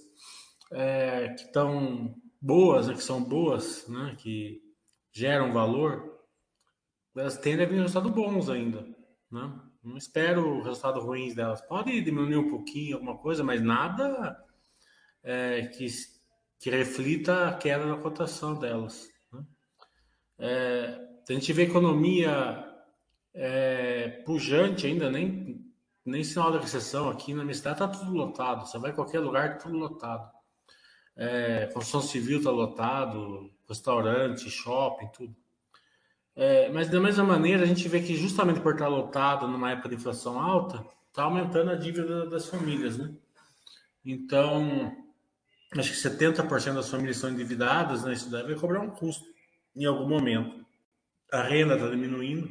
é, 0.71 1.29
que 1.29 1.43
estão 1.43 2.13
boas, 2.41 2.87
né, 2.87 2.93
que 2.93 3.03
são 3.03 3.23
boas, 3.23 3.87
né, 3.87 4.17
que 4.19 4.61
geram 5.13 5.53
valor, 5.53 6.19
elas 7.15 7.37
tendem 7.37 7.65
a 7.65 7.69
vir 7.69 7.79
resultados 7.79 8.11
bons 8.11 8.49
ainda, 8.49 8.85
né? 9.31 9.61
Não 9.81 9.95
espero 9.97 10.63
resultados 10.63 11.03
ruins 11.03 11.35
delas. 11.35 11.61
Pode 11.61 12.01
diminuir 12.01 12.37
um 12.37 12.49
pouquinho 12.49 12.95
alguma 12.95 13.17
coisa, 13.19 13.43
mas 13.43 13.61
nada 13.61 14.43
é, 15.23 15.67
que, 15.67 15.85
que 16.59 16.71
reflita 16.71 17.49
a 17.49 17.53
queda 17.53 17.85
na 17.85 18.01
cotação 18.01 18.57
delas. 18.57 19.07
Né? 19.31 19.45
É, 20.39 21.04
a 21.33 21.33
gente 21.33 21.51
vê 21.53 21.63
economia 21.63 22.65
é, 23.33 24.21
pujante 24.25 24.87
ainda, 24.87 25.09
nem, 25.09 25.65
nem 26.05 26.23
sinal 26.23 26.51
de 26.51 26.59
recessão 26.59 27.09
aqui 27.09 27.33
na 27.33 27.43
minha 27.43 27.55
cidade 27.55 27.83
está 27.83 27.87
tudo 27.87 28.13
lotado. 28.13 28.67
Você 28.67 28.77
vai 28.77 28.91
em 28.91 28.95
qualquer 28.95 29.19
lugar, 29.19 29.57
tá 29.57 29.65
tudo 29.65 29.77
lotado. 29.77 30.31
É, 31.15 31.67
construção 31.73 32.01
civil 32.01 32.39
está 32.39 32.51
lotado, 32.51 33.51
restaurante, 33.67 34.49
shopping, 34.49 35.07
tudo. 35.07 35.35
É, 36.35 36.69
mas 36.69 36.89
da 36.89 36.99
mesma 36.99 37.23
maneira, 37.23 37.63
a 37.63 37.65
gente 37.65 37.87
vê 37.87 38.01
que 38.01 38.15
justamente 38.15 38.59
por 38.59 38.73
estar 38.73 38.89
lotado 38.89 39.47
numa 39.47 39.71
época 39.71 39.89
de 39.89 39.95
inflação 39.95 40.39
alta, 40.39 40.85
está 41.07 41.23
aumentando 41.23 41.71
a 41.71 41.75
dívida 41.75 42.25
das 42.29 42.47
famílias, 42.47 42.97
né? 42.97 43.13
Então, 44.03 44.93
acho 45.77 45.91
que 45.91 45.97
70% 45.97 46.73
das 46.73 46.89
famílias 46.89 47.17
são 47.17 47.29
endividadas, 47.29 48.03
né? 48.03 48.11
Isso 48.11 48.29
deve 48.29 48.55
cobrar 48.55 48.81
um 48.81 48.89
custo 48.89 49.25
em 49.73 49.85
algum 49.85 50.07
momento. 50.07 50.64
A 51.31 51.41
renda 51.41 51.75
está 51.75 51.89
diminuindo, 51.89 52.49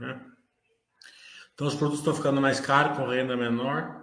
né? 0.00 0.20
Então, 1.54 1.66
os 1.66 1.74
produtos 1.74 2.00
estão 2.00 2.14
ficando 2.14 2.40
mais 2.40 2.58
caros 2.58 2.96
com 2.96 3.06
renda 3.06 3.36
menor. 3.36 4.02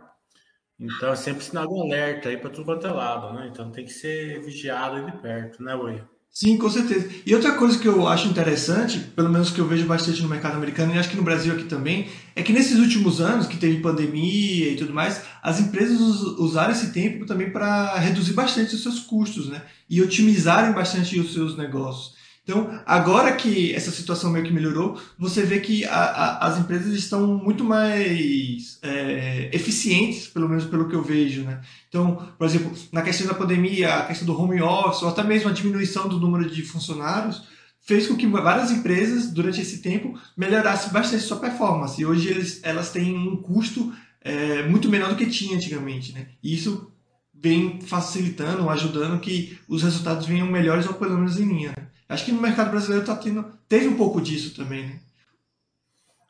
Então, 0.79 1.11
é 1.11 1.15
sempre 1.15 1.43
sinal 1.43 1.67
de 1.67 1.79
alerta 1.79 2.29
aí 2.29 2.37
para 2.37 2.49
tudo 2.49 2.65
quanto 2.65 2.87
é 2.87 2.91
lado, 2.91 3.33
né? 3.33 3.49
Então, 3.51 3.71
tem 3.71 3.85
que 3.85 3.91
ser 3.91 4.41
vigiado 4.41 5.05
de 5.05 5.21
perto, 5.21 5.61
né, 5.61 5.75
Oi? 5.75 6.01
Sim, 6.33 6.57
com 6.57 6.69
certeza. 6.69 7.09
E 7.25 7.35
outra 7.35 7.51
coisa 7.55 7.77
que 7.77 7.87
eu 7.87 8.07
acho 8.07 8.29
interessante, 8.29 8.99
pelo 8.99 9.29
menos 9.29 9.51
que 9.51 9.59
eu 9.59 9.67
vejo 9.67 9.85
bastante 9.85 10.21
no 10.21 10.29
mercado 10.29 10.55
americano 10.55 10.95
e 10.95 10.97
acho 10.97 11.09
que 11.09 11.17
no 11.17 11.23
Brasil 11.23 11.53
aqui 11.53 11.65
também, 11.65 12.09
é 12.33 12.41
que 12.41 12.53
nesses 12.53 12.79
últimos 12.79 13.19
anos, 13.19 13.47
que 13.47 13.57
teve 13.57 13.81
pandemia 13.81 14.71
e 14.71 14.77
tudo 14.77 14.93
mais, 14.93 15.23
as 15.43 15.59
empresas 15.59 15.99
usaram 15.99 16.71
esse 16.71 16.93
tempo 16.93 17.25
também 17.25 17.51
para 17.51 17.97
reduzir 17.97 18.31
bastante 18.31 18.73
os 18.73 18.81
seus 18.81 18.99
custos, 19.01 19.49
né? 19.49 19.61
E 19.89 20.01
otimizarem 20.01 20.73
bastante 20.73 21.19
os 21.19 21.33
seus 21.33 21.57
negócios. 21.57 22.15
Então, 22.43 22.81
agora 22.87 23.35
que 23.35 23.73
essa 23.73 23.91
situação 23.91 24.31
meio 24.31 24.43
que 24.43 24.51
melhorou, 24.51 24.99
você 25.17 25.43
vê 25.43 25.59
que 25.59 25.85
a, 25.85 25.95
a, 25.95 26.47
as 26.47 26.57
empresas 26.57 26.93
estão 26.93 27.37
muito 27.37 27.63
mais 27.63 28.79
é, 28.81 29.49
eficientes, 29.53 30.27
pelo 30.27 30.49
menos 30.49 30.65
pelo 30.65 30.89
que 30.89 30.95
eu 30.95 31.03
vejo. 31.03 31.43
Né? 31.43 31.61
Então, 31.87 32.27
por 32.37 32.45
exemplo, 32.45 32.75
na 32.91 33.03
questão 33.03 33.27
da 33.27 33.35
pandemia, 33.35 33.93
a 33.93 34.05
questão 34.07 34.25
do 34.25 34.39
home 34.39 34.59
office, 34.59 35.03
ou 35.03 35.09
até 35.09 35.23
mesmo 35.23 35.49
a 35.49 35.53
diminuição 35.53 36.07
do 36.07 36.19
número 36.19 36.49
de 36.49 36.63
funcionários, 36.63 37.43
fez 37.79 38.07
com 38.07 38.15
que 38.15 38.25
várias 38.25 38.71
empresas, 38.71 39.31
durante 39.31 39.61
esse 39.61 39.79
tempo, 39.81 40.19
melhorassem 40.35 40.91
bastante 40.91 41.23
sua 41.23 41.37
performance. 41.37 42.01
E 42.01 42.05
hoje 42.05 42.27
eles, 42.27 42.59
elas 42.63 42.91
têm 42.91 43.15
um 43.15 43.37
custo 43.37 43.93
é, 44.19 44.63
muito 44.67 44.89
menor 44.89 45.09
do 45.09 45.15
que 45.15 45.27
tinha 45.27 45.55
antigamente. 45.55 46.11
Né? 46.11 46.27
E 46.41 46.55
isso 46.55 46.91
vem 47.33 47.81
facilitando, 47.81 48.69
ajudando 48.69 49.19
que 49.19 49.59
os 49.67 49.83
resultados 49.83 50.27
venham 50.27 50.47
melhores 50.47 50.87
ou 50.87 50.93
pelo 50.93 51.15
menos 51.15 51.39
em 51.39 51.45
linha. 51.45 51.73
Acho 52.11 52.25
que 52.25 52.31
no 52.33 52.41
mercado 52.41 52.71
brasileiro 52.71 53.05
tá 53.05 53.15
tendo, 53.15 53.57
teve 53.69 53.87
um 53.87 53.95
pouco 53.95 54.19
disso 54.19 54.53
também, 54.53 54.85
né? 54.85 54.99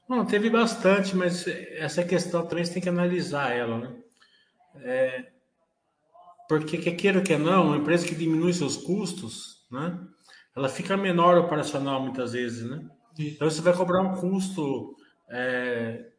Não, 0.07 0.23
teve 0.23 0.47
bastante, 0.47 1.15
mas 1.15 1.47
essa 1.47 2.03
questão 2.03 2.45
também 2.45 2.63
você 2.63 2.73
tem 2.73 2.83
que 2.83 2.89
analisar 2.89 3.51
ela, 3.51 3.79
né? 3.79 3.95
É, 4.75 5.31
porque, 6.47 6.77
que 6.77 6.91
queira 6.91 7.19
que 7.21 7.35
não, 7.35 7.65
uma 7.65 7.77
empresa 7.77 8.05
que 8.05 8.13
diminui 8.13 8.53
seus 8.53 8.77
custos, 8.77 9.65
né? 9.71 10.00
Ela 10.55 10.69
fica 10.69 10.95
menor 10.95 11.39
operacional 11.39 12.00
muitas 12.00 12.33
vezes, 12.33 12.69
né? 12.69 12.88
Então 13.17 13.50
você 13.50 13.59
vai 13.59 13.73
cobrar 13.73 14.03
um 14.03 14.13
custo 14.17 14.95
é, 15.29 16.11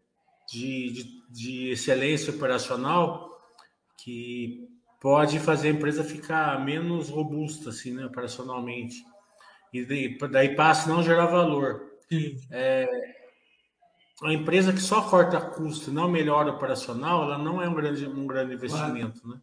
de, 0.51 0.91
de, 0.91 1.23
de 1.31 1.71
excelência 1.71 2.35
operacional 2.35 3.31
que 3.97 4.69
pode 5.01 5.39
fazer 5.39 5.69
a 5.69 5.73
empresa 5.73 6.03
ficar 6.03 6.65
menos 6.65 7.11
robusta, 7.11 7.71
assim, 7.71 7.93
né, 7.93 8.05
operacionalmente 8.05 9.12
e 9.73 9.85
daí 10.31 10.55
passa 10.55 10.91
a 10.91 10.95
não 10.95 11.03
gerar 11.03 11.27
valor. 11.27 11.93
É, 12.51 12.87
a 14.23 14.33
empresa 14.33 14.73
que 14.73 14.81
só 14.81 15.09
corta 15.09 15.41
custo 15.41 15.91
e 15.91 15.93
não 15.93 16.09
melhora 16.09 16.53
operacional, 16.53 17.25
ela 17.25 17.39
não 17.39 17.61
é 17.63 17.69
um 17.69 17.75
grande, 17.75 18.07
um 18.07 18.27
grande 18.27 18.55
investimento. 18.55 19.21
Claro. 19.21 19.37
Né? 19.37 19.43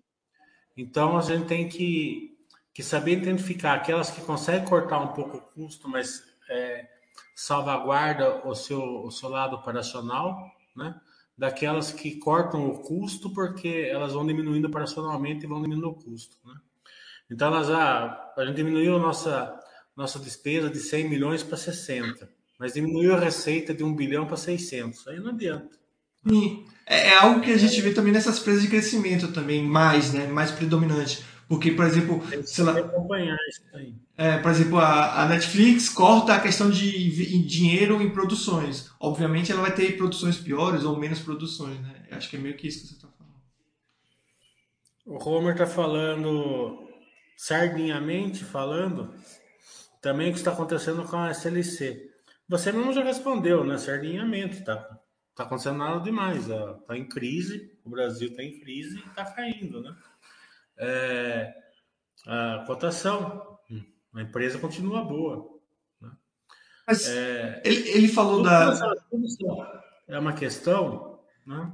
Então 0.78 1.18
a 1.18 1.22
gente 1.22 1.48
tem 1.48 1.68
que, 1.68 2.38
que 2.74 2.84
saber 2.84 3.14
identificar 3.14 3.74
aquelas 3.74 4.12
que 4.12 4.22
conseguem 4.22 4.68
cortar 4.68 5.00
um 5.00 5.10
pouco 5.10 5.38
o 5.38 5.42
custo, 5.42 5.90
mas 5.90 6.24
é, 6.50 6.88
salvaguarda 7.36 8.48
o 8.48 8.56
seu, 8.56 9.04
o 9.04 9.12
seu 9.12 9.30
lado 9.30 9.56
operacional, 9.56 10.40
né? 10.76 10.96
daquelas 11.38 11.92
que 11.92 12.18
cortam 12.18 12.70
o 12.70 12.80
custo 12.80 13.34
porque 13.34 13.90
elas 13.90 14.14
vão 14.14 14.26
diminuindo 14.26 14.68
operacionalmente 14.68 15.46
e 15.46 15.48
vão 15.48 15.62
diminuindo 15.62 15.90
o 15.90 15.96
custo. 15.96 16.38
Né? 16.46 16.54
Então 17.32 17.48
elas, 17.48 17.70
ah, 17.70 18.34
a 18.38 18.46
gente 18.46 18.56
diminuiu 18.56 18.96
a 18.96 19.00
nossa 19.00 19.60
nossa 20.00 20.18
despesa 20.18 20.70
de 20.70 20.80
100 20.80 21.10
milhões 21.10 21.44
para 21.44 21.58
60, 21.58 22.30
mas 22.58 22.74
diminuiu 22.74 23.14
a 23.14 23.20
receita 23.20 23.74
de 23.74 23.84
1 23.84 23.94
bilhão 23.94 24.26
para 24.26 24.38
600. 24.38 25.06
Aí 25.10 25.20
não 25.20 25.32
adianta. 25.32 25.78
Sim. 26.26 26.66
É, 26.88 27.10
é 27.10 27.18
algo 27.18 27.42
que 27.42 27.52
a 27.52 27.58
gente 27.58 27.82
vê 27.82 27.92
também 27.92 28.14
nessas 28.14 28.40
empresas 28.40 28.64
de 28.64 28.70
crescimento 28.70 29.34
também, 29.34 29.62
mais, 29.62 30.14
né? 30.14 30.26
Mais 30.28 30.52
predominante. 30.52 31.26
Porque, 31.50 31.72
por 31.72 31.86
exemplo, 31.86 32.24
sei 32.46 32.64
lá, 32.64 32.78
acompanhar 32.78 33.38
isso 33.50 33.62
aí. 33.74 33.94
É, 34.16 34.38
por 34.38 34.52
exemplo, 34.52 34.78
a, 34.78 35.24
a, 35.24 35.28
Netflix 35.28 35.90
corta 35.90 36.34
a 36.34 36.40
questão 36.40 36.70
de 36.70 37.44
dinheiro 37.44 38.02
em 38.02 38.10
produções. 38.10 38.90
Obviamente, 39.02 39.52
ela 39.52 39.62
vai 39.62 39.74
ter 39.74 39.98
produções 39.98 40.38
piores 40.38 40.86
ou 40.86 40.98
menos 40.98 41.20
produções, 41.20 41.78
né? 41.82 42.08
Acho 42.12 42.30
que 42.30 42.38
é 42.38 42.40
meio 42.40 42.56
que 42.56 42.68
isso 42.68 42.82
que 42.82 42.88
você 42.88 42.94
está 42.94 43.08
falando. 43.18 43.34
O 45.06 45.30
Homer 45.30 45.54
está 45.54 45.66
falando, 45.66 46.88
sardinhamente 47.36 48.46
falando, 48.46 49.14
também 50.02 50.30
o 50.30 50.34
que 50.34 50.40
está 50.40 50.52
acontecendo 50.52 51.04
com 51.04 51.18
a 51.18 51.32
SLC. 51.32 52.10
Você 52.48 52.72
mesmo 52.72 52.94
já 52.94 53.04
respondeu, 53.04 53.64
né? 53.64 53.78
Sardinhamento, 53.78 54.64
tá? 54.64 54.78
Tá 55.36 55.44
acontecendo 55.44 55.78
nada 55.78 56.00
demais. 56.02 56.48
Tá 56.88 56.98
em 56.98 57.08
crise, 57.08 57.78
o 57.86 57.90
Brasil 57.90 58.30
está 58.30 58.44
em 58.44 58.60
crise 58.60 58.98
e 58.98 59.08
está 59.08 59.26
caindo, 59.26 59.82
né? 59.82 59.96
É, 60.78 61.54
a 62.26 62.64
cotação, 62.66 63.60
hum, 63.70 63.84
a 64.16 64.22
empresa 64.22 64.58
continua 64.58 65.04
boa. 65.04 65.60
Né? 66.02 66.12
Mas 66.88 67.08
é, 67.08 67.62
ele, 67.64 67.90
ele 67.90 68.08
falou 68.08 68.42
da. 68.42 68.74
É 70.08 70.18
uma 70.18 70.34
questão 70.34 71.10
né? 71.46 71.72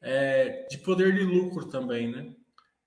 É, 0.00 0.66
de 0.70 0.78
poder 0.78 1.14
de 1.14 1.24
lucro 1.24 1.66
também, 1.66 2.10
né? 2.10 2.34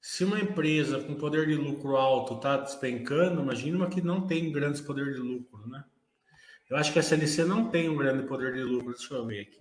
Se 0.01 0.23
uma 0.23 0.39
empresa 0.39 0.99
com 0.99 1.13
poder 1.13 1.45
de 1.45 1.53
lucro 1.53 1.95
alto 1.95 2.33
está 2.33 2.57
despencando, 2.57 3.41
imagina 3.41 3.77
uma 3.77 3.87
que 3.87 4.01
não 4.01 4.25
tem 4.25 4.51
grandes 4.51 4.81
poder 4.81 5.13
de 5.13 5.19
lucro, 5.19 5.67
né? 5.67 5.83
Eu 6.67 6.75
acho 6.75 6.91
que 6.91 6.97
a 6.97 7.03
CLC 7.03 7.43
não 7.43 7.69
tem 7.69 7.87
um 7.87 7.95
grande 7.95 8.23
poder 8.23 8.53
de 8.53 8.63
lucro, 8.63 8.93
deixa 8.93 9.13
eu 9.13 9.25
ver 9.27 9.41
aqui. 9.41 9.59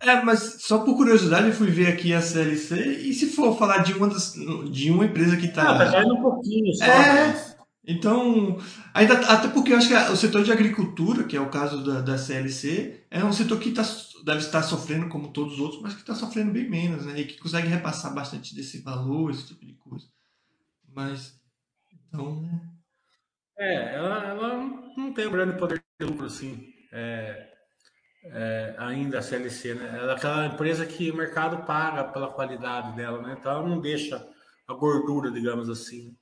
É, 0.00 0.22
mas 0.22 0.62
só 0.62 0.78
por 0.78 0.96
curiosidade 0.96 1.48
eu 1.48 1.52
fui 1.52 1.70
ver 1.70 1.88
aqui 1.88 2.14
a 2.14 2.22
CLC 2.22 2.76
e 2.76 3.12
se 3.12 3.26
for 3.26 3.58
falar 3.58 3.78
de 3.78 3.92
uma, 3.92 4.08
das, 4.08 4.32
de 4.70 4.90
uma 4.90 5.04
empresa 5.04 5.36
que 5.36 5.46
está... 5.46 5.74
Ah, 5.74 5.78
tá 5.78 5.92
caindo 5.92 6.14
um 6.14 6.22
pouquinho 6.22 6.72
só. 6.74 6.84
É, 6.84 7.26
mas... 7.26 7.57
então, 7.88 8.58
ainda, 8.92 9.14
até 9.32 9.48
porque 9.48 9.72
eu 9.72 9.78
acho 9.78 9.88
que 9.88 9.94
o 9.94 10.16
setor 10.16 10.44
de 10.44 10.52
agricultura, 10.52 11.24
que 11.24 11.34
é 11.34 11.40
o 11.40 11.48
caso 11.48 11.82
da, 11.82 12.02
da 12.02 12.18
CLC, 12.18 13.06
é 13.10 13.24
um 13.24 13.32
setor 13.32 13.58
que 13.58 13.70
está 13.70 13.82
deve 14.24 14.40
estar 14.40 14.62
sofrendo 14.62 15.08
como 15.08 15.32
todos 15.32 15.54
os 15.54 15.60
outros, 15.60 15.80
mas 15.80 15.94
que 15.94 16.00
está 16.00 16.14
sofrendo 16.14 16.52
bem 16.52 16.68
menos, 16.68 17.06
né? 17.06 17.18
E 17.18 17.24
que 17.24 17.38
consegue 17.38 17.66
repassar 17.66 18.14
bastante 18.14 18.54
desse 18.54 18.82
valor, 18.82 19.30
esse 19.30 19.46
tipo 19.46 19.64
de 19.64 19.72
coisa. 19.72 20.06
Mas, 20.94 21.40
então... 22.08 22.44
É, 23.56 23.94
ela, 23.94 24.24
ela 24.24 24.56
não 24.96 25.14
tem 25.14 25.26
um 25.26 25.32
grande 25.32 25.58
poder 25.58 25.82
de 25.98 26.06
lucro, 26.06 26.26
assim, 26.26 26.74
é, 26.92 27.48
é, 28.24 28.74
ainda 28.76 29.18
a 29.18 29.22
CLC, 29.22 29.74
né? 29.74 29.98
Ela 29.98 30.12
é 30.12 30.16
aquela 30.16 30.46
empresa 30.46 30.84
que 30.84 31.10
o 31.10 31.16
mercado 31.16 31.64
paga 31.64 32.04
pela 32.04 32.30
qualidade 32.30 32.94
dela, 32.96 33.22
né? 33.22 33.34
Então 33.38 33.52
ela 33.52 33.66
não 33.66 33.80
deixa 33.80 34.28
a 34.66 34.74
gordura, 34.74 35.30
digamos 35.30 35.70
assim. 35.70 36.14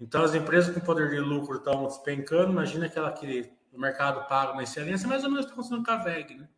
Então 0.00 0.22
as 0.22 0.34
empresas 0.34 0.74
com 0.74 0.80
poder 0.80 1.10
de 1.10 1.18
lucro 1.18 1.56
estão 1.56 1.86
despencando, 1.86 2.52
imagina 2.52 2.86
aquela 2.86 3.12
que 3.12 3.50
o 3.72 3.78
mercado 3.78 4.26
paga 4.28 4.52
uma 4.52 4.62
excelência, 4.62 5.08
mais 5.08 5.24
ou 5.24 5.30
menos 5.30 5.46
está 5.46 5.54
acontecendo 5.54 5.84
com 5.84 5.90
a 5.90 5.96
VEG, 5.96 6.34
né? 6.34 6.48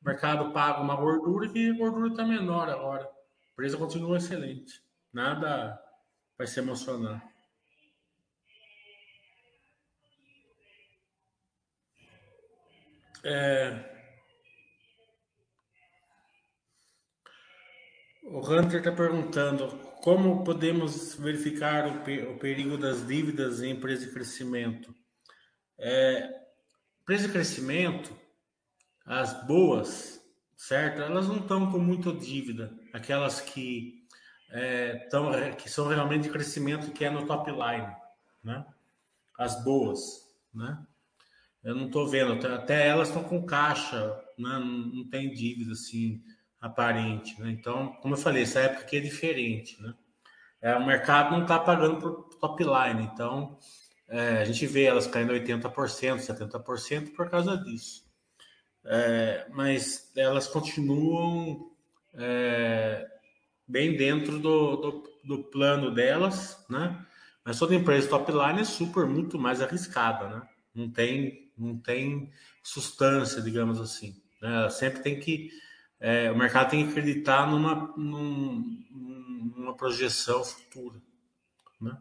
O 0.00 0.04
mercado 0.04 0.52
paga 0.52 0.80
uma 0.80 0.96
gordura 0.96 1.50
e 1.54 1.70
a 1.70 1.76
gordura 1.76 2.08
está 2.08 2.24
menor 2.24 2.68
agora. 2.68 3.04
A 3.04 3.52
empresa 3.52 3.78
continua 3.78 4.18
excelente. 4.18 4.82
Nada 5.12 5.80
vai 6.36 6.46
se 6.46 6.58
emocionar. 6.58 7.22
É... 13.24 13.90
O 18.24 18.40
Hunter 18.40 18.78
está 18.78 18.90
perguntando 18.90 19.91
como 20.02 20.42
podemos 20.42 21.14
verificar 21.14 21.86
o, 21.86 22.32
o, 22.32 22.38
perigo 22.38 22.76
das 22.76 23.06
dívidas 23.06 23.62
em 23.62 23.70
empresa 23.70 24.04
de 24.04 24.12
crescimento. 24.12 24.92
É, 25.78 26.42
empresa 27.00 27.28
de 27.28 27.32
crescimento, 27.32 28.14
as 29.06 29.46
boas, 29.46 30.20
certo? 30.56 31.00
Elas 31.00 31.28
não 31.28 31.38
estão 31.38 31.70
com 31.70 31.78
muita 31.78 32.12
dívida, 32.12 32.76
aquelas 32.92 33.40
que 33.40 34.04
é, 34.50 34.96
tão, 35.08 35.30
que 35.54 35.70
são 35.70 35.86
realmente 35.86 36.24
de 36.24 36.30
crescimento 36.30 36.90
que 36.90 37.04
é 37.04 37.10
no 37.10 37.24
top 37.24 37.52
line, 37.52 37.94
né? 38.42 38.66
As 39.38 39.62
boas, 39.62 40.34
né? 40.52 40.84
Eu 41.62 41.76
não 41.76 41.86
estou 41.86 42.08
vendo, 42.08 42.44
até, 42.48 42.88
elas 42.88 43.06
estão 43.06 43.22
com 43.22 43.46
caixa, 43.46 44.08
né? 44.36 44.58
não, 44.58 44.66
não 44.66 45.08
tem 45.08 45.32
dívida 45.32 45.72
assim 45.72 46.20
aparente, 46.62 47.38
né? 47.38 47.50
Então, 47.50 47.92
como 48.00 48.14
eu 48.14 48.18
falei, 48.18 48.44
essa 48.44 48.60
época 48.60 48.84
aqui 48.84 48.96
é 48.96 49.00
diferente, 49.00 49.82
né? 49.82 49.92
É, 50.62 50.74
o 50.76 50.86
mercado 50.86 51.32
não 51.32 51.42
está 51.42 51.58
pagando 51.58 51.98
por 51.98 52.28
top 52.38 52.64
line, 52.64 53.10
então 53.12 53.58
é, 54.08 54.38
a 54.38 54.44
gente 54.44 54.66
vê 54.66 54.84
elas 54.84 55.06
caindo 55.06 55.34
80%, 55.34 56.20
70% 56.20 57.14
por 57.14 57.28
causa 57.28 57.58
disso 57.58 58.02
é, 58.84 59.46
mas 59.50 60.10
elas 60.16 60.46
continuam 60.46 61.70
é, 62.14 63.06
bem 63.66 63.96
dentro 63.96 64.38
do, 64.38 64.76
do, 64.76 65.10
do, 65.24 65.44
plano 65.44 65.90
delas, 65.90 66.64
né? 66.68 67.04
Mas 67.44 67.58
toda 67.58 67.74
empresa 67.74 68.08
top 68.08 68.30
line 68.30 68.60
é 68.60 68.64
super 68.64 69.06
muito 69.06 69.38
mais 69.38 69.60
arriscada, 69.60 70.28
né? 70.28 70.42
Não 70.74 70.90
tem, 70.90 71.50
não 71.56 71.76
tem 71.76 72.30
substância, 72.62 73.42
digamos 73.42 73.80
assim. 73.80 74.20
Né? 74.40 74.68
Sempre 74.70 75.02
tem 75.02 75.18
que 75.18 75.50
é, 76.02 76.32
o 76.32 76.36
mercado 76.36 76.70
tem 76.70 76.84
que 76.84 76.90
acreditar 76.90 77.48
numa, 77.48 77.94
num, 77.96 78.84
numa 79.56 79.76
projeção 79.76 80.42
futura, 80.44 81.00
né? 81.80 81.96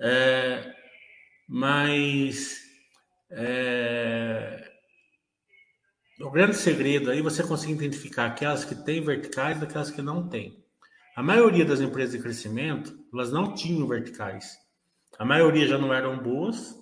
É, 0.00 0.72
mas 1.48 2.60
é, 3.28 4.70
o 6.20 6.30
grande 6.30 6.56
segredo 6.56 7.10
aí 7.10 7.20
você 7.20 7.42
consegue 7.42 7.72
identificar 7.72 8.26
aquelas 8.26 8.64
que 8.64 8.76
têm 8.76 9.00
verticais 9.00 9.58
daquelas 9.58 9.90
que 9.90 10.00
não 10.00 10.28
têm. 10.28 10.64
A 11.16 11.22
maioria 11.22 11.64
das 11.64 11.80
empresas 11.80 12.12
de 12.12 12.22
crescimento, 12.22 12.96
elas 13.12 13.32
não 13.32 13.52
tinham 13.52 13.88
verticais. 13.88 14.56
A 15.18 15.24
maioria 15.24 15.66
já 15.66 15.76
não 15.76 15.92
eram 15.92 16.22
boas, 16.22 16.76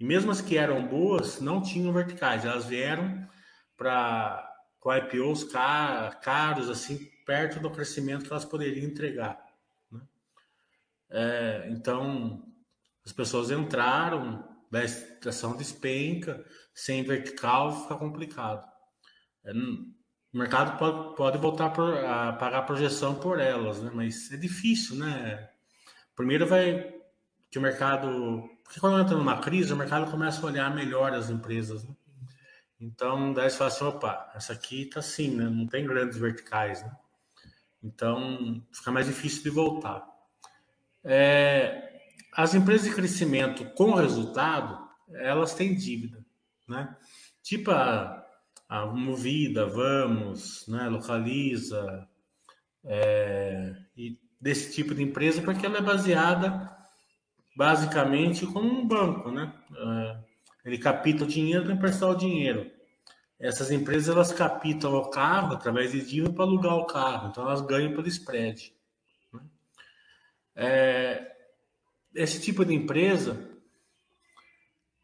e 0.00 0.06
mesmo 0.06 0.30
as 0.30 0.40
que 0.40 0.56
eram 0.56 0.86
boas, 0.88 1.38
não 1.38 1.60
tinham 1.60 1.92
verticais. 1.92 2.46
Elas 2.46 2.64
vieram 2.64 3.28
para 3.76 4.51
com 4.82 4.92
IPOs 4.92 5.44
caros, 5.44 6.68
assim, 6.68 7.08
perto 7.24 7.60
do 7.60 7.70
crescimento 7.70 8.24
que 8.24 8.32
elas 8.32 8.44
poderiam 8.44 8.84
entregar. 8.84 9.40
Né? 9.90 10.00
É, 11.08 11.68
então, 11.70 12.52
as 13.06 13.12
pessoas 13.12 13.52
entraram, 13.52 14.44
a 14.72 14.82
estação 14.82 15.56
despenca, 15.56 16.44
sem 16.74 17.04
vertical 17.04 17.82
fica 17.82 17.94
complicado. 17.94 18.68
É, 19.44 19.52
o 19.52 20.38
mercado 20.38 20.76
pode, 20.76 21.16
pode 21.16 21.38
voltar 21.38 21.70
por, 21.70 22.04
a 22.04 22.32
pagar 22.32 22.58
a 22.58 22.62
projeção 22.62 23.14
por 23.14 23.38
elas, 23.38 23.80
né? 23.80 23.90
mas 23.94 24.32
é 24.32 24.36
difícil, 24.36 24.96
né? 24.96 25.48
Primeiro 26.16 26.44
vai 26.44 26.92
que 27.52 27.58
o 27.58 27.62
mercado. 27.62 28.50
Porque 28.64 28.80
quando 28.80 29.00
entra 29.00 29.16
numa 29.16 29.38
crise, 29.38 29.72
o 29.72 29.76
mercado 29.76 30.10
começa 30.10 30.40
a 30.42 30.50
olhar 30.50 30.74
melhor 30.74 31.12
as 31.12 31.30
empresas. 31.30 31.84
Né? 31.84 31.94
Então, 32.82 33.32
daí 33.32 33.48
você 33.48 33.58
fala 33.58 33.70
assim: 33.70 33.84
opa, 33.84 34.32
essa 34.34 34.52
aqui 34.52 34.86
tá 34.86 34.98
assim, 34.98 35.36
né? 35.36 35.44
não 35.44 35.68
tem 35.68 35.86
grandes 35.86 36.18
verticais. 36.18 36.82
Né? 36.82 36.90
Então, 37.80 38.60
fica 38.72 38.90
mais 38.90 39.06
difícil 39.06 39.44
de 39.44 39.50
voltar. 39.50 40.04
É, 41.04 42.00
as 42.32 42.54
empresas 42.54 42.88
de 42.88 42.94
crescimento 42.94 43.64
com 43.76 43.94
resultado, 43.94 44.84
elas 45.12 45.54
têm 45.54 45.76
dívida, 45.76 46.24
né? 46.68 46.96
Tipo 47.40 47.70
a, 47.70 48.24
a 48.68 48.86
Movida, 48.86 49.64
Vamos, 49.66 50.66
né? 50.66 50.88
Localiza, 50.88 52.08
é, 52.84 53.76
e 53.96 54.18
desse 54.40 54.74
tipo 54.74 54.92
de 54.92 55.04
empresa, 55.04 55.40
porque 55.40 55.64
ela 55.64 55.78
é 55.78 55.82
baseada 55.82 56.76
basicamente 57.56 58.44
como 58.44 58.68
um 58.68 58.86
banco, 58.86 59.30
né? 59.30 59.52
É, 59.76 60.31
ele 60.64 60.78
capta 60.78 61.24
o 61.24 61.26
dinheiro 61.26 61.64
para 61.64 61.74
emprestar 61.74 62.10
o 62.10 62.16
dinheiro. 62.16 62.70
Essas 63.38 63.72
empresas 63.72 64.14
elas 64.14 64.32
capitam 64.32 64.94
o 64.94 65.10
carro 65.10 65.54
através 65.54 65.90
de 65.90 66.00
dívida 66.00 66.32
para 66.32 66.44
alugar 66.44 66.76
o 66.76 66.86
carro, 66.86 67.28
então 67.28 67.42
elas 67.42 67.60
ganham 67.60 67.92
pelo 67.92 68.06
spread. 68.06 68.72
Né? 69.32 69.40
É, 70.54 71.36
esse 72.14 72.40
tipo 72.40 72.64
de 72.64 72.72
empresa, 72.72 73.50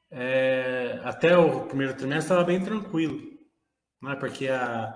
é, 0.09 1.01
até 1.03 1.37
o 1.37 1.67
primeiro 1.67 1.95
trimestre 1.95 2.27
estava 2.27 2.45
bem 2.45 2.63
tranquilo, 2.63 3.21
né? 4.01 4.15
porque 4.15 4.47
a, 4.47 4.95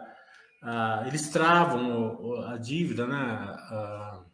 a, 0.63 1.05
eles 1.09 1.29
travam 1.31 2.45
a 2.47 2.57
dívida, 2.59 3.07
né? 3.09 3.17
A, 3.17 4.25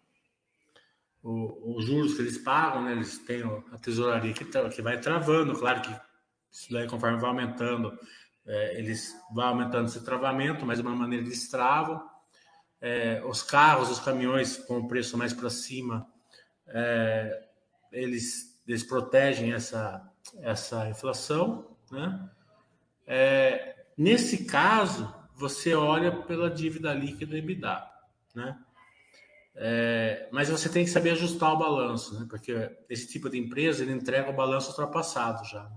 os 1.20 1.85
juros 1.85 2.14
que 2.14 2.23
eles 2.23 2.38
pagam, 2.38 2.85
né? 2.85 2.92
eles 2.92 3.18
têm 3.18 3.42
a 3.73 3.78
tesouraria 3.78 4.32
que, 4.32 4.44
que 4.44 4.82
vai 4.82 5.00
travando, 5.00 5.58
claro 5.58 5.80
que 5.82 6.08
isso 6.50 6.73
daí 6.73 6.87
conforme 6.87 7.19
vai 7.19 7.31
aumentando, 7.31 7.99
é, 8.47 8.78
eles 8.78 9.14
vão 9.33 9.45
aumentando 9.45 9.88
esse 9.88 10.05
travamento, 10.05 10.64
mas 10.64 10.78
de 10.78 10.87
uma 10.87 10.97
maneira 10.97 11.25
eles 11.25 11.49
travam. 11.49 12.02
É, 12.81 13.23
os 13.26 13.43
carros, 13.43 13.90
os 13.90 14.00
caminhões 14.00 14.57
com 14.57 14.78
o 14.78 14.88
preço 14.88 15.19
mais 15.19 15.33
para 15.35 15.50
cima, 15.50 16.07
é, 16.69 17.49
eles, 17.93 18.62
eles 18.67 18.83
protegem 18.83 19.52
essa, 19.52 20.02
essa 20.40 20.88
inflação. 20.88 21.76
Né? 21.90 22.31
É, 23.07 23.85
nesse 23.97 24.45
caso, 24.45 25.12
você 25.35 25.75
olha 25.75 26.11
pela 26.23 26.50
dívida 26.50 26.95
líquida 26.95 27.37
e 27.37 27.38
EBITDA. 27.38 27.85
Né? 28.35 28.59
É, 29.55 30.28
mas 30.31 30.49
você 30.49 30.69
tem 30.69 30.85
que 30.85 30.90
saber 30.90 31.11
ajustar 31.11 31.52
o 31.52 31.59
balanço, 31.59 32.19
né? 32.19 32.26
porque 32.31 32.71
esse 32.88 33.09
tipo 33.09 33.28
de 33.28 33.38
empresa 33.38 33.83
ele 33.83 33.93
entrega 33.93 34.31
o 34.31 34.37
balanço 34.37 34.71
ultrapassado 34.71 35.45
já. 35.45 35.69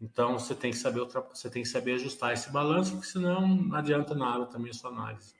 Então 0.00 0.38
você 0.38 0.54
tem 0.54 0.70
que 0.70 0.78
saber 0.78 1.06
você 1.30 1.50
tem 1.50 1.62
que 1.62 1.68
saber 1.68 1.94
ajustar 1.94 2.32
esse 2.32 2.50
balanço, 2.50 2.92
porque 2.92 3.08
senão 3.08 3.46
não 3.46 3.76
adianta 3.76 4.14
nada 4.14 4.46
também 4.46 4.70
a 4.70 4.74
sua 4.74 4.90
análise. 4.90 5.34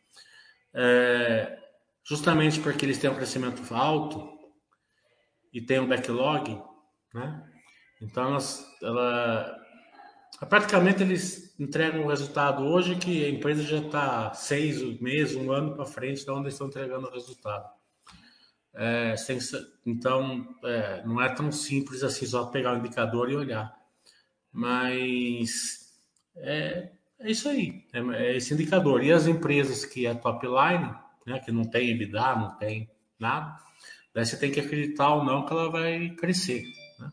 É, 0.74 1.58
justamente 2.04 2.61
porque 2.61 2.84
eles 2.84 2.98
têm 2.98 3.11
um 3.11 3.14
crescimento 3.14 3.62
alto, 3.74 4.40
e 5.52 5.61
tem 5.61 5.80
um 5.80 5.88
backlog, 5.88 6.61
né? 7.12 7.44
Então 8.00 8.30
elas, 8.30 8.64
ela, 8.82 9.56
praticamente 10.48 11.02
eles 11.02 11.54
entregam 11.58 12.04
o 12.04 12.08
resultado 12.08 12.62
hoje 12.62 12.96
que 12.96 13.24
a 13.24 13.28
empresa 13.28 13.62
já 13.62 13.78
está 13.78 14.32
seis 14.32 15.00
meses, 15.00 15.37
um 15.37 15.52
ano 15.52 15.74
para 15.74 15.84
frente 15.84 16.24
de 16.24 16.30
onde 16.30 16.42
eles 16.42 16.54
estão 16.54 16.68
entregando 16.68 17.08
o 17.08 17.12
resultado. 17.12 17.68
É, 18.72 19.16
sem, 19.16 19.38
então 19.84 20.56
é, 20.64 21.04
não 21.04 21.20
é 21.20 21.28
tão 21.34 21.50
simples 21.50 22.04
assim 22.04 22.24
só 22.24 22.46
pegar 22.46 22.74
o 22.74 22.78
indicador 22.78 23.28
e 23.28 23.34
olhar, 23.34 23.76
mas 24.52 26.00
é, 26.36 26.90
é 27.20 27.30
isso 27.30 27.48
aí, 27.48 27.84
é, 27.92 27.98
é, 27.98 28.36
esse 28.36 28.54
indicador. 28.54 29.02
E 29.02 29.12
as 29.12 29.26
empresas 29.26 29.84
que 29.84 30.06
é 30.06 30.14
top 30.14 30.46
line, 30.46 30.94
né, 31.26 31.38
que 31.38 31.52
não 31.52 31.64
tem 31.64 31.90
EBITDA, 31.90 32.36
não 32.36 32.56
tem 32.56 32.90
nada, 33.18 33.58
Daí 34.14 34.26
você 34.26 34.36
tem 34.36 34.50
que 34.50 34.60
acreditar 34.60 35.14
ou 35.14 35.24
não 35.24 35.44
que 35.44 35.52
ela 35.52 35.70
vai 35.70 36.10
crescer. 36.10 36.64
Né? 36.98 37.12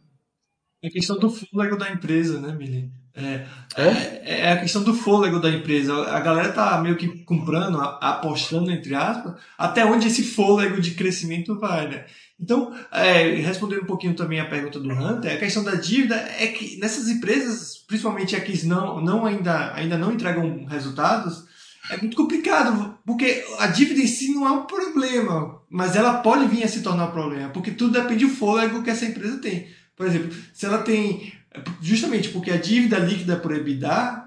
É 0.83 0.89
questão 0.89 1.17
do 1.17 1.29
fôlego 1.29 1.77
da 1.77 1.91
empresa, 1.91 2.39
né, 2.41 2.53
Mili? 2.53 2.91
É, 3.17 3.47
é? 3.75 4.21
é, 4.23 4.51
a 4.51 4.57
questão 4.57 4.83
do 4.83 4.93
fôlego 4.93 5.39
da 5.39 5.49
empresa. 5.49 5.93
A 6.11 6.19
galera 6.19 6.51
tá 6.51 6.79
meio 6.79 6.95
que 6.95 7.07
comprando, 7.23 7.79
apostando, 7.81 8.71
entre 8.71 8.93
aspas, 8.93 9.33
até 9.57 9.83
onde 9.83 10.07
esse 10.07 10.23
fôlego 10.23 10.79
de 10.79 10.91
crescimento 10.91 11.59
vai, 11.59 11.87
né? 11.87 12.05
Então, 12.39 12.71
é, 12.91 13.23
respondendo 13.35 13.81
um 13.81 13.87
pouquinho 13.87 14.13
também 14.13 14.39
a 14.39 14.45
pergunta 14.45 14.79
do 14.79 14.91
Hunter, 14.91 15.33
a 15.33 15.39
questão 15.39 15.63
da 15.63 15.73
dívida 15.73 16.15
é 16.37 16.45
que 16.47 16.77
nessas 16.77 17.09
empresas, 17.09 17.77
principalmente 17.87 18.35
aqui 18.35 18.63
não, 18.67 19.01
não 19.01 19.25
ainda, 19.25 19.73
ainda 19.73 19.97
não 19.97 20.11
entregam 20.13 20.65
resultados, 20.65 21.45
é 21.89 21.97
muito 21.97 22.15
complicado, 22.15 22.99
porque 23.05 23.43
a 23.57 23.67
dívida 23.67 24.01
em 24.01 24.07
si 24.07 24.33
não 24.33 24.45
é 24.45 24.51
um 24.51 24.65
problema, 24.65 25.59
mas 25.69 25.95
ela 25.95 26.19
pode 26.19 26.45
vir 26.47 26.63
a 26.63 26.67
se 26.67 26.83
tornar 26.83 27.07
um 27.07 27.11
problema, 27.11 27.49
porque 27.49 27.71
tudo 27.71 27.99
depende 27.99 28.25
do 28.25 28.35
fôlego 28.35 28.83
que 28.83 28.89
essa 28.91 29.05
empresa 29.05 29.39
tem. 29.39 29.67
Por 29.95 30.05
exemplo, 30.05 30.31
se 30.53 30.65
ela 30.65 30.77
tem, 30.77 31.33
justamente 31.81 32.29
porque 32.29 32.51
a 32.51 32.57
dívida 32.57 32.99
líquida 32.99 33.35
por 33.35 33.53
EBITDA, 33.53 34.23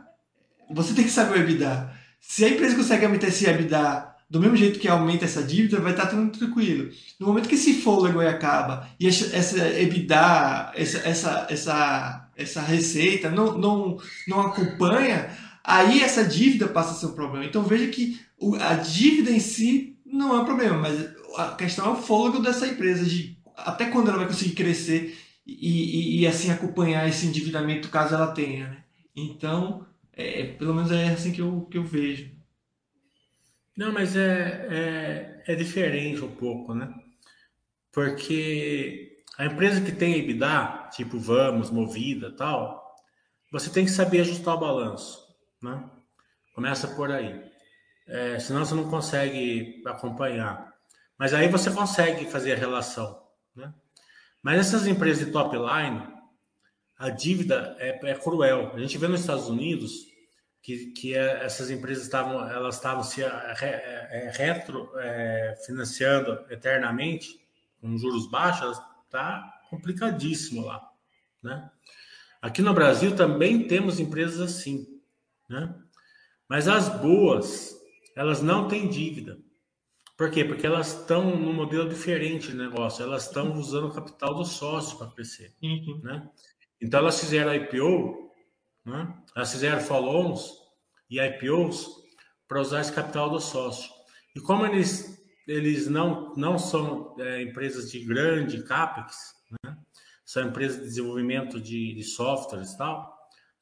você 0.71 0.95
tem 0.95 1.05
que 1.05 1.11
saber 1.11 1.38
o 1.38 1.43
EBITDA. 1.43 1.93
Se 2.21 2.45
a 2.45 2.49
empresa 2.49 2.77
consegue 2.77 3.05
aumentar 3.05 3.29
esse 3.29 3.47
EBITDA 3.47 4.11
do 4.31 4.38
mesmo 4.38 4.57
jeito 4.57 4.79
que 4.79 4.87
aumenta 4.87 5.25
essa 5.25 5.43
dívida, 5.43 5.81
vai 5.81 5.90
estar 5.90 6.07
tudo 6.07 6.31
tranquilo. 6.31 6.90
No 7.19 7.27
momento 7.27 7.49
que 7.49 7.57
esse 7.57 7.75
fôlego 7.75 8.21
acaba 8.21 8.88
e 8.99 9.09
essa 9.09 9.69
EBITDA, 9.81 10.73
essa, 10.77 10.99
essa, 10.99 11.47
essa, 11.51 12.29
essa 12.37 12.61
receita 12.61 13.29
não, 13.29 13.59
não, 13.59 13.99
não 14.29 14.40
acompanha, 14.40 15.31
aí 15.64 16.01
essa 16.01 16.23
dívida 16.23 16.69
passa 16.69 16.93
a 16.93 16.95
ser 16.95 17.07
um 17.07 17.14
problema. 17.14 17.45
Então 17.45 17.64
veja 17.64 17.88
que 17.88 18.21
a 18.61 18.75
dívida 18.75 19.33
em 19.33 19.40
si 19.40 19.97
não 20.07 20.37
é 20.37 20.40
um 20.40 20.45
problema, 20.45 20.79
mas 20.79 21.09
a 21.37 21.49
questão 21.57 21.87
é 21.87 21.90
o 21.90 21.97
fôlego 21.97 22.40
dessa 22.40 22.66
empresa, 22.66 23.05
de 23.05 23.37
até 23.57 23.87
quando 23.87 24.09
ela 24.09 24.19
vai 24.19 24.27
conseguir 24.27 24.55
crescer 24.55 25.19
e, 25.59 26.19
e, 26.19 26.21
e 26.21 26.27
assim 26.27 26.51
acompanhar 26.51 27.09
esse 27.09 27.27
endividamento 27.27 27.89
caso 27.89 28.15
ela 28.15 28.33
tenha. 28.33 28.69
Né? 28.69 28.85
Então, 29.17 29.87
é, 30.13 30.45
pelo 30.45 30.75
menos 30.75 30.93
é 30.93 31.09
assim 31.09 31.33
que 31.33 31.41
eu, 31.41 31.63
que 31.63 31.79
eu 31.79 31.85
vejo. 31.85 32.31
Não, 33.77 33.93
mas 33.93 34.15
é, 34.15 35.43
é, 35.47 35.53
é 35.53 35.55
diferente 35.55 36.23
um 36.23 36.35
pouco, 36.35 36.75
né? 36.75 36.93
Porque 37.93 39.25
a 39.39 39.47
empresa 39.47 39.81
que 39.81 39.93
tem 39.93 40.19
EBITDA, 40.19 40.91
tipo 40.93 41.19
Vamos, 41.19 41.71
Movida 41.71 42.31
tal, 42.31 42.95
você 43.51 43.71
tem 43.71 43.85
que 43.85 43.91
saber 43.91 44.21
ajustar 44.21 44.55
o 44.55 44.61
balanço. 44.61 45.19
Né? 45.63 45.83
Começa 46.55 46.89
por 46.89 47.11
aí. 47.11 47.43
É, 48.07 48.39
senão 48.39 48.65
você 48.65 48.75
não 48.75 48.89
consegue 48.89 49.83
acompanhar. 49.87 50.73
Mas 51.19 51.35
aí 51.35 51.49
você 51.49 51.71
consegue 51.71 52.27
fazer 52.27 52.53
a 52.53 52.57
relação. 52.57 53.19
Mas 54.42 54.59
essas 54.59 54.87
empresas 54.87 55.24
de 55.24 55.33
top 55.33 55.57
line, 55.57 56.03
a 56.96 57.11
dívida 57.11 57.76
é, 57.79 57.98
é 58.11 58.14
cruel. 58.14 58.72
A 58.74 58.79
gente 58.79 58.96
vê 58.98 59.09
nos 59.09 59.20
Estados 59.20 59.48
Unidos 59.48 60.07
que, 60.62 60.92
que 60.92 61.14
é, 61.14 61.44
essas 61.44 61.70
empresas 61.70 62.05
estavam 62.05 62.48
elas 62.48 62.76
estavam 62.76 63.03
se 63.03 63.22
é, 63.22 63.26
é, 63.62 64.33
é, 64.98 65.55
financiando 65.66 66.44
eternamente 66.50 67.40
com 67.81 67.96
juros 67.96 68.31
baixos, 68.31 68.81
está 69.07 69.61
complicadíssimo 69.70 70.64
lá, 70.66 70.87
né? 71.42 71.70
Aqui 72.42 72.62
no 72.62 72.72
Brasil 72.72 73.14
também 73.14 73.66
temos 73.66 74.00
empresas 74.00 74.40
assim. 74.40 75.00
Né? 75.48 75.74
Mas 76.48 76.68
as 76.68 76.88
boas, 76.88 77.76
elas 78.16 78.40
não 78.40 78.66
têm 78.66 78.88
dívida. 78.88 79.38
Por 80.20 80.30
quê? 80.30 80.44
Porque 80.44 80.66
elas 80.66 80.88
estão 80.88 81.35
num 81.35 81.54
modelo 81.54 81.88
diferente 81.88 82.48
de 82.48 82.54
negócio, 82.54 83.02
elas 83.02 83.24
estão 83.24 83.54
usando 83.54 83.87
o 83.87 83.90
capital 83.90 84.35
do 84.35 84.44
sócio 84.44 84.98
para 84.98 85.11
crescer. 85.12 85.54
Uhum. 85.62 85.98
Né? 86.02 86.28
Então 86.78 87.00
elas 87.00 87.18
fizeram 87.18 87.54
IPO, 87.54 88.30
né? 88.85 89.16
elas 89.35 89.50
fizeram 89.50 89.80
follow-ons 89.80 90.52
e 91.09 91.18
IPOs 91.18 91.88
para 92.46 92.61
usar 92.61 92.83
esse 92.83 92.92
capital 92.92 93.30
do 93.30 93.40
sócio. 93.40 93.90
E 94.37 94.40
como 94.40 94.66
eles, 94.66 95.24
eles 95.48 95.88
não, 95.88 96.35
não 96.37 96.59
são 96.59 97.16
é, 97.18 97.40
empresas 97.40 97.90
de 97.90 98.04
grande 98.04 98.62
CAPEX, 98.62 99.33
né? 99.64 99.74
são 100.22 100.48
empresas 100.48 100.80
de 100.80 100.85
desenvolvimento 100.85 101.59
de, 101.59 101.94
de 101.94 102.04
softwares 102.04 102.72
e 102.72 102.76
tal, 102.76 103.11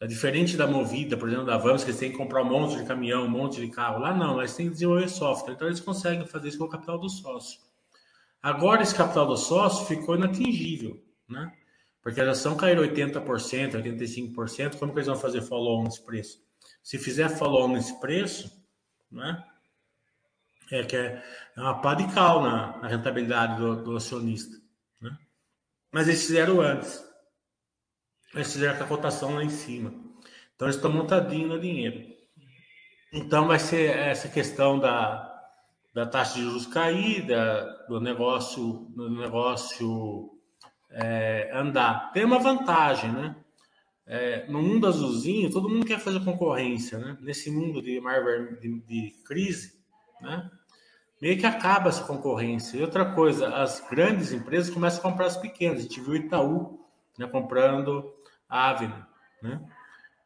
é 0.00 0.06
diferente 0.06 0.56
da 0.56 0.66
Movida, 0.66 1.16
por 1.16 1.28
exemplo, 1.28 1.46
da 1.46 1.58
Vamos, 1.58 1.82
que 1.82 1.90
eles 1.90 1.98
têm 1.98 2.12
que 2.12 2.16
comprar 2.16 2.42
um 2.42 2.48
monte 2.48 2.76
de 2.76 2.84
caminhão, 2.84 3.24
um 3.24 3.30
monte 3.30 3.60
de 3.60 3.68
carro. 3.68 3.98
Lá 3.98 4.14
não, 4.14 4.38
eles 4.38 4.54
têm 4.54 4.66
que 4.66 4.74
desenvolver 4.74 5.08
software. 5.08 5.54
Então 5.54 5.66
eles 5.66 5.80
conseguem 5.80 6.24
fazer 6.24 6.48
isso 6.48 6.58
com 6.58 6.64
o 6.64 6.68
capital 6.68 6.98
do 6.98 7.08
sócio. 7.08 7.60
Agora 8.40 8.82
esse 8.82 8.94
capital 8.94 9.26
do 9.26 9.36
sócio 9.36 9.86
ficou 9.86 10.14
inatingível, 10.14 11.02
né? 11.28 11.52
Porque 12.00 12.20
a 12.20 12.30
ação 12.30 12.56
cair 12.56 12.78
80%, 12.78 13.72
85%, 13.72 14.78
como 14.78 14.92
que 14.92 14.98
eles 14.98 15.08
vão 15.08 15.16
fazer 15.16 15.42
follow-on 15.42 15.84
nesse 15.84 16.04
preço? 16.04 16.40
Se 16.80 16.96
fizer 16.96 17.28
follow-on 17.28 17.72
nesse 17.72 17.98
preço, 17.98 18.56
né? 19.10 19.44
É 20.70 20.84
que 20.84 20.96
é 20.96 21.22
uma 21.56 21.80
pá 21.80 21.94
de 21.94 22.06
cal 22.14 22.40
na, 22.40 22.78
na 22.78 22.88
rentabilidade 22.88 23.56
do, 23.56 23.82
do 23.82 23.96
acionista. 23.96 24.56
Né? 25.00 25.10
Mas 25.90 26.06
eles 26.06 26.24
fizeram 26.24 26.60
antes 26.60 27.07
eles 28.34 28.52
fizeram 28.52 28.82
a 28.82 28.88
cotação 28.88 29.34
lá 29.34 29.44
em 29.44 29.50
cima. 29.50 29.92
Então 30.54 30.66
eles 30.66 30.76
estão 30.76 30.92
montadinhos 30.92 31.48
no 31.48 31.60
dinheiro. 31.60 32.04
Então 33.12 33.46
vai 33.46 33.58
ser 33.58 33.96
essa 33.96 34.28
questão 34.28 34.78
da, 34.78 35.28
da 35.94 36.06
taxa 36.06 36.34
de 36.34 36.42
juros 36.42 36.66
cair, 36.66 37.26
do 37.88 38.00
negócio, 38.00 38.86
do 38.90 39.10
negócio 39.10 40.30
é, 40.90 41.50
andar. 41.54 42.12
Tem 42.12 42.24
uma 42.24 42.38
vantagem, 42.38 43.12
né? 43.12 43.36
É, 44.06 44.46
no 44.46 44.62
mundo 44.62 44.86
azulzinho, 44.86 45.50
todo 45.50 45.68
mundo 45.68 45.84
quer 45.84 46.00
fazer 46.00 46.24
concorrência, 46.24 46.98
né? 46.98 47.16
Nesse 47.20 47.50
mundo 47.50 47.82
de, 47.82 48.00
de, 48.60 48.80
de 48.80 49.14
crise, 49.24 49.78
né? 50.20 50.50
Meio 51.20 51.38
que 51.38 51.46
acaba 51.46 51.88
essa 51.88 52.04
concorrência. 52.04 52.76
E 52.76 52.82
outra 52.82 53.04
coisa, 53.14 53.48
as 53.48 53.80
grandes 53.88 54.32
empresas 54.32 54.72
começam 54.72 55.00
a 55.00 55.10
comprar 55.10 55.26
as 55.26 55.36
pequenas. 55.36 55.80
A 55.80 55.82
gente 55.82 56.00
viu 56.00 56.12
o 56.12 56.16
Itaú 56.16 56.78
né, 57.18 57.26
comprando 57.26 58.14
Avenue, 58.48 59.04
né? 59.42 59.60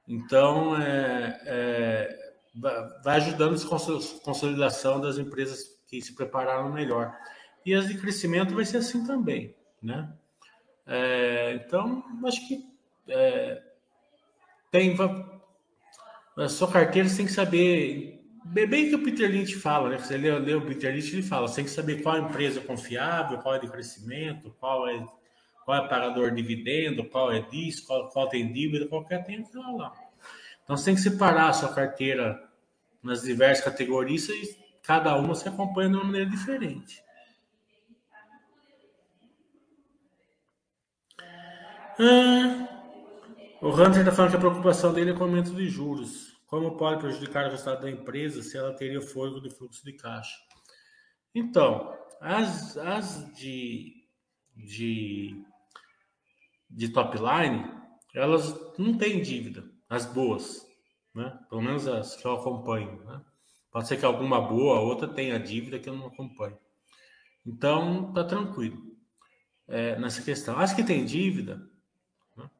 Então, 0.07 0.77
é, 0.81 1.41
é, 1.47 2.33
vai 3.03 3.17
ajudando 3.17 3.55
a 3.55 4.21
consolidação 4.25 5.01
das 5.01 5.19
empresas 5.19 5.81
que 5.87 6.01
se 6.01 6.15
prepararam 6.15 6.73
melhor. 6.73 7.17
E 7.65 7.75
as 7.75 7.87
de 7.87 7.97
crescimento 7.99 8.55
vai 8.55 8.65
ser 8.65 8.79
assim 8.79 9.07
também, 9.07 9.55
né? 9.83 10.13
É, 10.87 11.55
então, 11.55 12.05
acho 12.27 12.47
que 12.49 12.67
é, 13.09 13.63
tem 14.71 14.97
a 16.37 16.49
sua 16.49 16.71
carteira 16.71 17.09
você 17.09 17.19
tem 17.19 17.27
que 17.27 17.33
saber 17.33 18.23
bem 18.45 18.89
que 18.89 18.95
o 18.95 19.03
Peter 19.03 19.31
Lynch 19.31 19.55
fala, 19.57 19.91
né? 19.91 19.99
Você 19.99 20.17
lê, 20.17 20.37
lê 20.39 20.55
o 20.55 20.67
Peter 20.67 20.93
Lynch, 20.93 21.13
ele 21.13 21.23
fala, 21.23 21.47
você 21.47 21.57
tem 21.57 21.65
que 21.65 21.71
saber 21.71 22.03
qual 22.03 22.19
empresa 22.19 22.61
é 22.61 22.65
confiável, 22.65 23.39
qual 23.39 23.55
é 23.55 23.59
de 23.59 23.69
crescimento, 23.69 24.55
qual 24.59 24.89
é 24.89 25.07
qual 25.65 25.85
é 25.85 25.89
pagador 25.89 26.31
de 26.31 26.43
dividendo, 26.43 27.05
qual 27.05 27.33
é 27.33 27.41
disso, 27.41 27.87
qual, 27.87 28.09
qual 28.09 28.29
tem 28.29 28.53
dívida, 28.53 28.89
qualquer 28.89 29.25
tem 29.25 29.41
aquilo 29.41 29.77
lá. 29.77 29.93
Então 30.65 30.77
você 30.77 30.87
tem 30.87 30.95
que 30.95 31.01
separar 31.01 31.49
a 31.49 31.53
sua 31.53 31.73
carteira 31.75 32.43
nas 33.03 33.23
diversas 33.23 33.65
categorias 33.65 34.29
e 34.29 34.57
cada 34.83 35.17
uma 35.17 35.35
se 35.35 35.49
acompanha 35.49 35.91
de 35.91 35.97
uma 35.97 36.05
maneira 36.05 36.31
diferente. 36.31 37.03
Ah, 41.99 42.69
o 43.61 43.69
Hunter 43.69 43.99
está 43.99 44.13
falando 44.13 44.31
que 44.31 44.37
a 44.37 44.41
preocupação 44.41 44.93
dele 44.93 45.11
é 45.11 45.15
com 45.15 45.21
o 45.21 45.25
aumento 45.25 45.55
de 45.55 45.69
juros. 45.69 46.33
Como 46.47 46.77
pode 46.77 47.01
prejudicar 47.01 47.47
o 47.47 47.51
resultado 47.51 47.83
da 47.83 47.91
empresa 47.91 48.43
se 48.43 48.57
ela 48.57 48.75
teria 48.75 49.01
fôlego 49.01 49.41
de 49.41 49.51
fluxo 49.51 49.85
de 49.85 49.93
caixa? 49.95 50.37
Então, 51.35 51.97
as, 52.21 52.77
as 52.77 53.33
de, 53.35 54.05
de 54.55 55.43
de 56.73 56.89
top 56.89 57.19
line, 57.19 57.71
elas 58.15 58.55
não 58.79 58.97
têm 58.97 59.23
dívida, 59.23 59.65
as 59.89 60.07
boas, 60.07 60.67
né? 61.15 61.39
Pelo 61.49 61.63
menos 61.63 61.87
as 61.87 62.17
que 62.17 62.27
eu 62.27 62.33
acompanho, 62.33 63.05
né? 63.05 63.21
Pode 63.71 63.89
ser 63.89 63.97
que 63.97 64.05
alguma 64.05 64.41
boa, 64.41 64.81
outra 64.81 65.09
tenha 65.09 65.39
dívida 65.39 65.79
que 65.79 65.89
eu 65.89 65.97
não 65.97 66.07
acompanho. 66.07 66.59
Então, 67.45 68.13
tá 68.13 68.23
tranquilo 68.23 68.79
é, 69.67 69.99
nessa 69.99 70.23
questão. 70.23 70.59
As 70.59 70.75
que 70.75 70.85
têm 70.85 71.07
dívida, 71.07 71.57
né? 72.37 72.51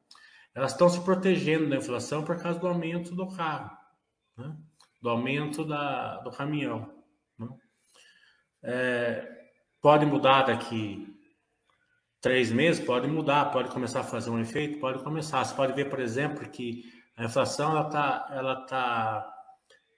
elas 0.55 0.71
estão 0.71 0.89
se 0.89 0.99
protegendo 1.01 1.69
da 1.69 1.75
inflação 1.75 2.23
por 2.23 2.41
causa 2.41 2.59
do 2.59 2.67
aumento 2.67 3.15
do 3.15 3.27
carro, 3.27 3.77
né? 4.35 4.57
do 5.01 5.09
aumento 5.09 5.63
da, 5.63 6.17
do 6.21 6.31
caminhão. 6.31 6.91
Né? 7.37 7.47
É, 8.63 9.49
pode 9.79 10.07
mudar 10.07 10.43
daqui 10.43 11.12
três 12.23 12.53
meses, 12.53 12.83
pode 12.83 13.05
mudar, 13.05 13.51
pode 13.51 13.69
começar 13.69 13.99
a 13.99 14.03
fazer 14.05 14.29
um 14.29 14.39
efeito, 14.39 14.79
pode 14.79 15.03
começar. 15.03 15.43
Você 15.43 15.53
pode 15.53 15.73
ver, 15.73 15.89
por 15.89 15.99
exemplo, 15.99 16.49
que 16.49 16.89
a 17.17 17.25
inflação 17.25 17.71
ela 17.71 17.87
está 17.87 18.27
ela 18.31 18.55
tá, 18.65 19.33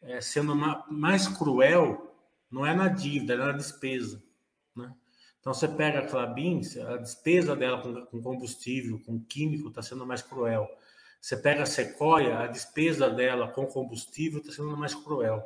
é, 0.01 0.19
sendo 0.19 0.55
mais 0.89 1.27
cruel, 1.27 2.17
não 2.49 2.65
é 2.65 2.73
na 2.73 2.87
dívida, 2.87 3.35
é 3.35 3.37
na 3.37 3.51
despesa. 3.51 4.23
Né? 4.75 4.91
Então 5.39 5.53
você 5.53 5.67
pega 5.67 5.99
a 5.99 6.07
Clabin, 6.07 6.61
a 6.87 6.97
despesa 6.97 7.55
dela 7.55 7.79
com, 7.79 7.93
com 8.07 8.19
combustível, 8.19 8.99
com 9.05 9.23
químico, 9.23 9.69
está 9.69 9.83
sendo 9.83 10.03
mais 10.03 10.23
cruel. 10.23 10.67
Você 11.21 11.37
pega 11.37 11.61
a 11.61 11.67
Sequoia, 11.67 12.39
a 12.39 12.47
despesa 12.47 13.07
dela 13.07 13.49
com 13.49 13.67
combustível 13.67 14.39
está 14.39 14.51
sendo 14.51 14.75
mais 14.75 14.95
cruel. 14.95 15.43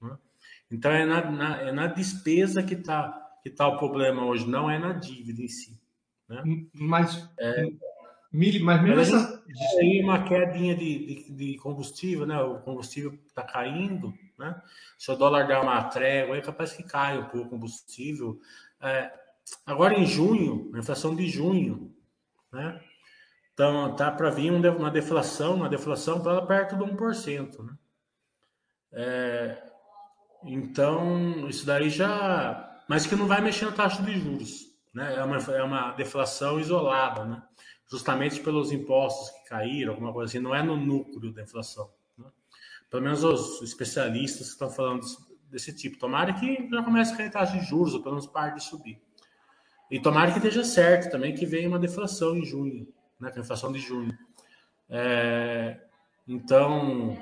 Né? 0.00 0.16
Então 0.70 0.90
é 0.90 1.04
na, 1.04 1.30
na, 1.30 1.60
é 1.60 1.72
na 1.72 1.88
despesa 1.88 2.62
que 2.62 2.72
está 2.72 3.18
que 3.42 3.50
tá 3.50 3.68
o 3.68 3.76
problema 3.76 4.24
hoje, 4.24 4.48
não 4.48 4.70
é 4.70 4.78
na 4.78 4.92
dívida 4.92 5.42
em 5.42 5.48
si. 5.48 5.81
Né? 6.32 6.66
Mas, 6.72 7.28
é, 7.38 7.70
mas 8.32 8.82
mesmo 8.82 9.00
essa. 9.00 9.42
Aí 9.78 10.00
uma 10.02 10.24
quedinha 10.24 10.74
de, 10.74 11.26
de, 11.26 11.32
de, 11.32 11.58
combustível, 11.58 12.24
né? 12.26 12.40
O 12.40 12.60
combustível 12.60 13.18
está 13.26 13.42
caindo, 13.42 14.14
né? 14.38 14.60
Se 14.96 15.10
o 15.10 15.16
dólar 15.16 15.46
der 15.46 15.58
uma 15.58 15.84
trégua, 15.84 16.38
é 16.38 16.40
capaz 16.40 16.72
que 16.72 16.82
caia 16.82 17.20
um 17.20 17.24
pouco 17.24 17.48
o 17.48 17.50
combustível. 17.50 18.40
É, 18.80 19.12
agora 19.66 19.92
em 19.92 20.06
junho, 20.06 20.70
na 20.72 20.78
inflação 20.78 21.14
de 21.14 21.28
junho, 21.28 21.94
né? 22.50 22.80
Então 23.52 23.94
tá 23.94 24.10
para 24.10 24.30
vir 24.30 24.50
uma 24.50 24.90
deflação, 24.90 25.56
uma 25.56 25.68
deflação 25.68 26.22
para 26.22 26.40
perto 26.46 26.76
de 26.76 26.84
1%, 26.84 27.62
né? 27.62 27.74
É, 28.94 29.62
então, 30.44 31.46
isso 31.50 31.66
daí 31.66 31.90
já. 31.90 32.80
Mas 32.88 33.06
que 33.06 33.14
não 33.14 33.26
vai 33.26 33.42
mexer 33.42 33.66
na 33.66 33.72
taxa 33.72 34.02
de 34.02 34.18
juros 34.18 34.71
né? 34.92 35.14
É 35.16 35.24
uma, 35.24 35.36
é 35.36 35.62
uma 35.62 35.92
deflação 35.92 36.60
isolada, 36.60 37.24
né? 37.24 37.42
Justamente 37.90 38.40
pelos 38.40 38.72
impostos 38.72 39.30
que 39.30 39.48
caíram, 39.48 39.92
alguma 39.92 40.12
coisa 40.12 40.30
assim, 40.30 40.42
não 40.42 40.54
é 40.54 40.62
no 40.62 40.76
núcleo 40.76 41.32
da 41.32 41.42
inflação. 41.42 41.90
Né? 42.16 42.26
Pelo 42.90 43.02
menos 43.02 43.22
os 43.22 43.62
especialistas 43.62 44.48
estão 44.48 44.70
falando 44.70 45.04
desse, 45.50 45.74
tipo. 45.74 45.98
Tomara 45.98 46.32
que 46.32 46.68
já 46.70 46.82
comece 46.82 47.12
a 47.12 47.16
cair 47.16 47.30
taxa 47.30 47.58
de 47.58 47.66
juros, 47.66 47.94
ou 47.94 48.02
pelo 48.02 48.14
menos 48.14 48.26
pare 48.26 48.54
de 48.54 48.62
subir. 48.62 49.00
E 49.90 50.00
tomara 50.00 50.30
que 50.32 50.38
esteja 50.38 50.64
certo 50.64 51.10
também 51.10 51.34
que 51.34 51.44
venha 51.44 51.68
uma 51.68 51.78
deflação 51.78 52.36
em 52.36 52.44
junho, 52.44 52.88
né? 53.20 53.30
É 53.34 53.38
a 53.38 53.42
inflação 53.42 53.70
de 53.70 53.78
junho. 53.78 54.16
É, 54.88 55.78
então, 56.26 57.16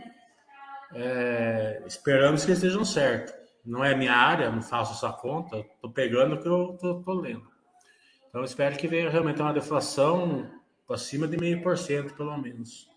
é, 0.94 1.83
esperamos 1.87 2.44
que 2.44 2.52
estejam 2.52 2.85
certos. 2.85 3.35
Não 3.64 3.85
é 3.85 3.94
minha 3.94 4.14
área, 4.14 4.50
não 4.50 4.62
faço 4.62 4.92
essa 4.92 5.12
conta, 5.12 5.59
estou 5.59 5.90
pegando 5.90 6.37
o 6.37 6.40
que 6.40 6.48
eu 6.48 6.74
estou 6.74 7.14
lendo. 7.14 7.49
Então, 8.30 8.44
espero 8.44 8.76
que 8.78 8.88
venha 8.88 9.10
realmente 9.10 9.42
uma 9.42 9.52
deflação 9.52 10.48
acima 10.88 11.26
de 11.26 11.36
meio 11.36 11.62
por 11.62 11.76
cento, 11.76 12.14
pelo 12.14 12.36
menos. 12.38 12.88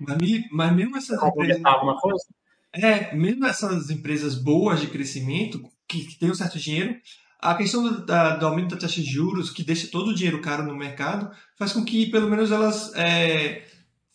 Mas, 0.00 0.18
mas 0.50 0.72
mesmo 0.74 0.96
essas 0.96 1.22
empresas... 1.22 1.64
alguma 1.64 2.00
coisa? 2.00 2.24
É, 2.72 3.14
mesmo 3.14 3.44
essas 3.46 3.90
empresas 3.90 4.34
boas 4.34 4.80
de 4.80 4.86
crescimento, 4.86 5.60
que, 5.88 6.04
que 6.04 6.18
têm 6.18 6.30
um 6.30 6.34
certo 6.34 6.58
dinheiro, 6.58 6.96
a 7.40 7.54
questão 7.54 7.82
do, 7.82 8.06
da, 8.06 8.36
do, 8.36 8.46
aumento 8.46 8.74
da 8.74 8.80
taxa 8.80 9.00
de 9.00 9.10
juros, 9.10 9.50
que 9.50 9.64
deixa 9.64 9.90
todo 9.90 10.10
o 10.10 10.14
dinheiro 10.14 10.40
caro 10.40 10.62
no 10.62 10.76
mercado, 10.76 11.30
faz 11.58 11.72
com 11.72 11.84
que, 11.84 12.06
pelo 12.06 12.30
menos, 12.30 12.52
elas 12.52 12.94
é, 12.94 13.66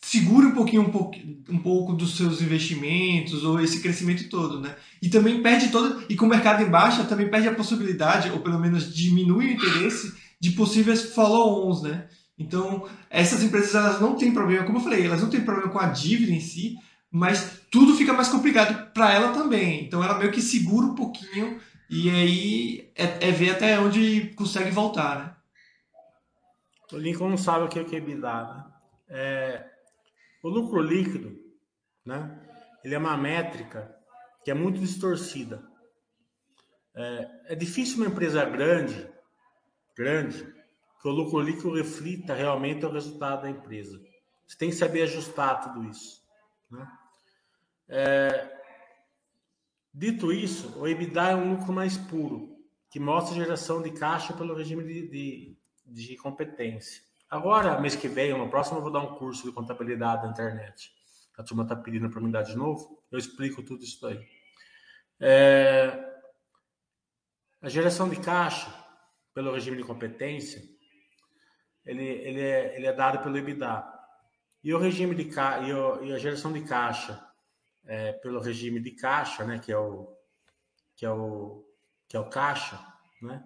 segurem 0.02 0.50
um 0.50 0.56
pouquinho 0.56 0.82
um 0.82 0.90
pouco, 0.90 1.16
um 1.50 1.60
pouco 1.60 1.94
dos 1.94 2.18
seus 2.18 2.42
investimentos 2.42 3.44
ou 3.44 3.60
esse 3.60 3.82
crescimento 3.82 4.28
todo, 4.30 4.60
né? 4.60 4.76
E 5.02 5.10
também 5.10 5.42
perde 5.42 5.70
todo... 5.70 6.04
E 6.10 6.16
com 6.16 6.26
o 6.26 6.30
mercado 6.30 6.64
em 6.64 6.70
baixa, 6.70 7.04
também 7.04 7.30
perde 7.30 7.48
a 7.48 7.56
possibilidade, 7.56 8.32
ou 8.32 8.40
pelo 8.40 8.60
menos 8.60 8.94
diminui 8.94 9.48
o 9.48 9.52
interesse 9.52 10.14
de 10.40 10.52
possíveis 10.52 11.14
follow-ons, 11.14 11.84
né? 11.84 12.08
Então, 12.38 12.88
essas 13.10 13.44
empresas 13.44 13.76
elas 13.76 14.02
não 14.02 14.16
têm 14.16 14.34
problema, 14.34 14.66
como 14.66 14.80
eu 14.80 14.84
falei, 14.84 15.06
elas 15.06 15.22
não 15.22 15.30
têm 15.30 15.42
problema 15.42 15.72
com 15.72 15.80
a 15.80 15.88
dívida 15.88 16.32
em 16.32 16.40
si, 16.40 16.76
mas 17.12 17.62
tudo 17.70 17.96
fica 17.96 18.14
mais 18.14 18.28
complicado 18.28 18.92
para 18.94 19.14
ela 19.14 19.32
também. 19.32 19.86
Então, 19.86 20.04
ela 20.04 20.18
meio 20.18 20.32
que 20.32 20.42
segura 20.42 20.88
um 20.88 20.96
pouquinho 20.96 21.60
E 21.92 22.10
aí 22.10 22.92
é, 22.96 23.28
é 23.28 23.32
ver 23.32 23.50
até 23.50 23.78
onde 23.78 24.34
consegue 24.38 24.72
voltar, 24.72 25.20
né? 25.20 25.36
O 26.94 26.98
Lincoln 26.98 27.30
não 27.30 27.38
sabe 27.38 27.66
o 27.66 27.68
que 27.68 27.80
é 27.80 27.82
EBITDA, 27.82 28.44
né? 28.44 28.64
É, 29.10 29.71
o 30.42 30.50
lucro 30.50 30.82
líquido, 30.82 31.38
né? 32.06 32.40
Ele 32.84 32.96
é 32.96 32.98
uma 32.98 33.16
métrica 33.16 33.96
que 34.44 34.50
é 34.50 34.54
muito 34.54 34.80
distorcida. 34.80 35.64
É, 36.96 37.54
é 37.54 37.56
difícil 37.56 37.98
uma 37.98 38.08
empresa 38.08 38.44
grande, 38.46 39.10
grande, 39.96 40.44
que 41.02 41.08
o 41.08 41.12
lucro 41.12 41.40
líquido 41.40 41.74
reflita 41.74 42.34
realmente 42.34 42.86
o 42.86 42.92
resultado 42.92 43.44
da 43.44 43.50
empresa. 43.50 44.02
Você 44.48 44.58
tem 44.58 44.70
que 44.70 44.76
saber 44.76 45.04
ajustar 45.04 45.62
tudo 45.62 45.88
isso. 45.88 46.22
Né? 46.70 46.88
É, 47.88 48.62
dito 49.94 50.32
isso, 50.32 50.78
o 50.80 50.88
EBITDA 50.88 51.32
é 51.32 51.36
um 51.36 51.56
lucro 51.56 51.72
mais 51.72 51.98
puro, 51.98 52.58
que 52.90 53.00
mostra 53.00 53.36
geração 53.36 53.82
de 53.82 53.92
caixa 53.92 54.34
pelo 54.34 54.56
regime 54.56 54.84
de, 54.84 55.08
de, 55.08 55.58
de 55.86 56.18
competência. 56.18 57.02
Agora, 57.32 57.80
mês 57.80 57.96
que 57.96 58.10
vem, 58.10 58.38
no 58.38 58.50
próximo, 58.50 58.80
eu 58.80 58.82
vou 58.82 58.92
dar 58.92 59.00
um 59.00 59.16
curso 59.16 59.48
de 59.48 59.54
contabilidade 59.54 60.24
na 60.24 60.32
internet. 60.32 60.92
A 61.38 61.42
turma 61.42 61.64
está 61.64 61.78
pedindo 61.78 62.10
para 62.10 62.20
me 62.20 62.30
dar 62.30 62.42
de 62.42 62.58
novo. 62.58 63.02
Eu 63.10 63.18
explico 63.18 63.64
tudo 63.64 63.86
isso 63.86 64.06
aí. 64.06 64.28
É... 65.18 66.12
A 67.62 67.70
geração 67.70 68.10
de 68.10 68.20
caixa, 68.20 68.70
pelo 69.34 69.54
regime 69.54 69.78
de 69.78 69.84
competência, 69.86 70.62
ele, 71.86 72.04
ele, 72.04 72.42
é, 72.42 72.76
ele 72.76 72.86
é 72.86 72.92
dado 72.92 73.24
pelo 73.24 73.38
EBITDA. 73.38 73.82
E 74.62 74.74
o 74.74 74.78
regime 74.78 75.16
de 75.16 75.26
ca... 75.26 75.60
e, 75.60 75.74
o, 75.74 76.04
e 76.04 76.12
a 76.12 76.18
geração 76.18 76.52
de 76.52 76.66
caixa 76.66 77.26
é, 77.86 78.12
pelo 78.12 78.42
regime 78.42 78.82
de 78.82 78.92
caixa, 78.92 79.46
né, 79.46 79.58
que 79.58 79.72
é 79.72 79.78
o 79.78 80.14
que 80.98 81.06
é 81.06 81.10
o 81.10 81.66
que 82.10 82.18
é 82.18 82.20
o 82.20 82.30
caixa, 82.30 82.78
né? 83.22 83.42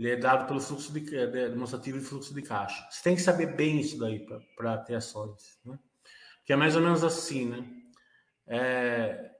Ele 0.00 0.12
é 0.12 0.16
dado 0.16 0.46
pelo 0.46 0.62
fluxo 0.62 0.90
de, 0.94 1.00
de 1.00 1.50
demonstrativo 1.50 1.98
de 1.98 2.04
fluxo 2.06 2.32
de 2.32 2.40
caixa. 2.40 2.88
Você 2.90 3.02
tem 3.02 3.14
que 3.14 3.20
saber 3.20 3.54
bem 3.54 3.80
isso 3.80 3.98
daí 3.98 4.26
para 4.56 4.78
ter 4.78 4.94
ações, 4.94 5.60
né? 5.62 5.78
Que 6.46 6.54
é 6.54 6.56
mais 6.56 6.74
ou 6.74 6.80
menos 6.80 7.04
assim, 7.04 7.50
né? 7.50 7.70
É, 8.46 9.30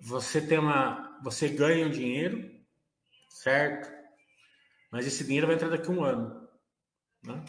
você 0.00 0.40
tem 0.40 0.58
uma, 0.58 1.20
você 1.22 1.48
ganha 1.48 1.86
um 1.86 1.90
dinheiro, 1.90 2.50
certo? 3.28 3.88
Mas 4.90 5.06
esse 5.06 5.22
dinheiro 5.22 5.46
vai 5.46 5.54
entrar 5.54 5.68
daqui 5.68 5.86
a 5.86 5.92
um 5.92 6.02
ano, 6.02 6.48
né? 7.22 7.44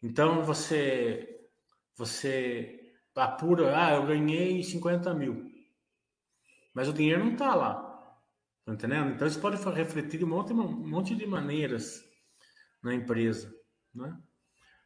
Então 0.00 0.44
você, 0.44 1.48
você 1.96 2.94
apura, 3.16 3.76
ah, 3.76 3.94
eu 3.94 4.06
ganhei 4.06 4.62
50 4.62 5.12
mil, 5.12 5.50
mas 6.72 6.88
o 6.88 6.92
dinheiro 6.92 7.24
não 7.24 7.32
está 7.32 7.52
lá. 7.52 7.89
Tá 8.70 8.74
entendendo? 8.74 9.14
Então 9.14 9.26
isso 9.26 9.40
pode 9.40 9.56
refletir 9.72 10.18
de 10.18 10.24
um 10.24 10.28
monte, 10.28 10.52
um 10.52 10.88
monte 10.88 11.14
de 11.16 11.26
maneiras 11.26 12.04
na 12.80 12.94
empresa. 12.94 13.52
Né? 13.92 14.16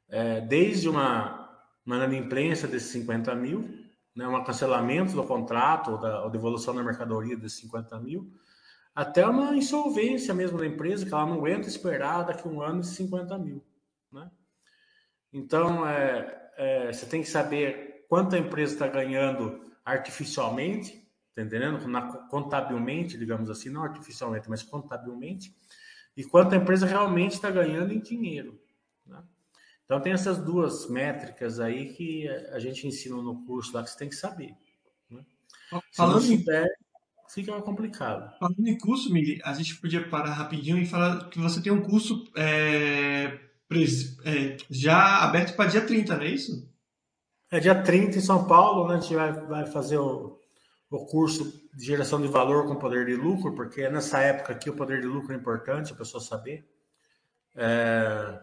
É, 0.09 0.41
desde 0.41 0.89
uma, 0.89 1.63
inadimplência 1.87 2.67
desses 2.67 2.91
50 2.93 3.35
mil, 3.35 3.69
né, 4.17 4.27
um 4.27 4.43
cancelamento 4.43 5.13
do 5.13 5.25
contrato 5.25 5.93
ou, 5.93 5.99
da, 5.99 6.25
ou 6.25 6.31
devolução 6.31 6.75
da 6.75 6.83
mercadoria 6.83 7.37
desses 7.37 7.59
50 7.61 8.01
mil, 8.01 8.33
até 8.95 9.27
uma 9.27 9.55
insolvência 9.55 10.33
mesmo 10.33 10.57
da 10.57 10.67
empresa, 10.67 11.05
que 11.05 11.13
ela 11.13 11.27
não 11.27 11.35
aguenta 11.35 11.69
esperar 11.69 12.23
daqui 12.23 12.49
a 12.49 12.51
um 12.51 12.63
ano 12.63 12.81
esses 12.81 12.97
50 12.97 13.37
mil. 13.37 13.63
Né? 14.11 14.31
Então, 15.31 15.87
é, 15.87 16.51
é, 16.57 16.93
você 16.93 17.05
tem 17.05 17.21
que 17.21 17.29
saber 17.29 18.07
quanto 18.09 18.35
a 18.35 18.39
empresa 18.39 18.73
está 18.73 18.89
ganhando 18.89 19.61
artificialmente 19.85 21.04
Tá 21.35 21.43
entendendo? 21.43 21.87
Na, 21.89 22.03
contabilmente, 22.29 23.19
digamos 23.19 23.51
assim, 23.51 23.69
não 23.69 23.83
artificialmente, 23.83 24.49
mas 24.49 24.63
contabilmente, 24.63 25.55
e 26.17 26.23
quanto 26.23 26.55
a 26.55 26.57
empresa 26.57 26.87
realmente 26.87 27.33
está 27.33 27.51
ganhando 27.51 27.93
em 27.93 28.01
dinheiro. 28.01 28.61
Né? 29.05 29.21
Então 29.85 30.01
tem 30.01 30.13
essas 30.13 30.39
duas 30.39 30.89
métricas 30.89 31.59
aí 31.59 31.93
que 31.93 32.29
a 32.29 32.59
gente 32.61 32.87
ensina 32.87 33.17
no 33.17 33.45
curso 33.45 33.75
lá 33.75 33.83
que 33.83 33.91
você 33.91 33.99
tem 33.99 34.09
que 34.09 34.15
saber. 34.15 34.55
Né? 35.11 35.25
Falando 35.93 36.21
Se 36.21 36.31
não 36.31 36.39
souber, 36.39 36.69
fica 37.29 37.63
complicado. 37.63 38.39
Falando 38.39 38.67
em 38.67 38.79
curso, 38.79 39.13
Mili, 39.13 39.41
a 39.45 39.53
gente 39.55 39.75
podia 39.81 40.09
parar 40.09 40.35
rapidinho 40.35 40.79
e 40.79 40.87
falar 40.87 41.29
que 41.29 41.41
você 41.41 41.61
tem 41.61 41.73
um 41.73 41.83
curso 41.83 42.31
é, 42.37 43.41
é, 44.25 44.57
já 44.71 45.25
aberto 45.25 45.57
para 45.57 45.69
dia 45.69 45.85
30, 45.85 46.17
não 46.17 46.23
é 46.23 46.29
isso? 46.29 46.73
É 47.51 47.59
dia 47.59 47.83
30 47.83 48.19
em 48.19 48.21
São 48.21 48.47
Paulo, 48.47 48.89
né? 48.89 48.97
A 48.97 49.01
gente 49.01 49.15
vai, 49.15 49.33
vai 49.33 49.67
fazer 49.67 49.99
o, 49.99 50.39
o 50.95 51.07
curso 51.07 51.69
de 51.75 51.85
geração 51.85 52.21
de 52.21 52.29
valor 52.29 52.67
com 52.67 52.77
poder 52.77 53.07
de 53.07 53.17
lucro, 53.17 53.53
porque 53.55 53.83
é 53.83 53.91
nessa 53.91 54.21
época 54.21 54.53
aqui 54.53 54.71
o 54.71 54.77
poder 54.77 55.01
de 55.01 55.07
lucro 55.09 55.33
é 55.33 55.37
importante 55.37 55.93
a 55.93 55.97
pessoa 55.97 56.23
saber. 56.23 56.65
É, 57.57 58.41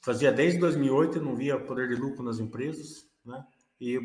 fazia 0.00 0.30
desde 0.30 0.60
2008 0.60 1.18
eu 1.18 1.24
não 1.24 1.34
via 1.34 1.58
poder 1.58 1.88
de 1.88 1.96
lucro 1.96 2.22
nas 2.22 2.38
empresas, 2.38 3.08
né? 3.24 3.44
E, 3.80 3.98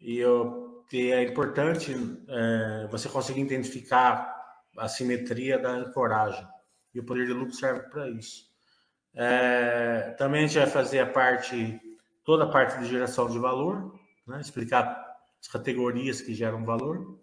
e, 0.00 0.18
eu, 0.18 0.84
e 0.92 1.12
é 1.12 1.22
importante 1.22 1.94
é, 2.28 2.88
você 2.90 3.08
conseguir 3.08 3.42
identificar 3.42 4.34
a 4.76 4.88
simetria 4.88 5.58
da 5.58 5.70
ancoragem. 5.70 6.46
E 6.92 6.98
o 6.98 7.04
poder 7.04 7.26
de 7.26 7.32
lucro 7.32 7.54
serve 7.54 7.88
para 7.88 8.08
isso. 8.10 8.52
É, 9.14 10.14
também 10.18 10.44
a 10.44 10.46
gente 10.46 10.58
vai 10.58 10.66
fazer 10.66 10.98
a 10.98 11.06
parte, 11.06 11.80
toda 12.24 12.44
a 12.44 12.48
parte 12.48 12.80
de 12.80 12.86
geração 12.86 13.28
de 13.28 13.38
valor, 13.38 13.94
né? 14.26 14.40
explicar 14.40 15.03
as 15.44 15.48
categorias 15.48 16.22
que 16.22 16.34
geram 16.34 16.64
valor. 16.64 17.18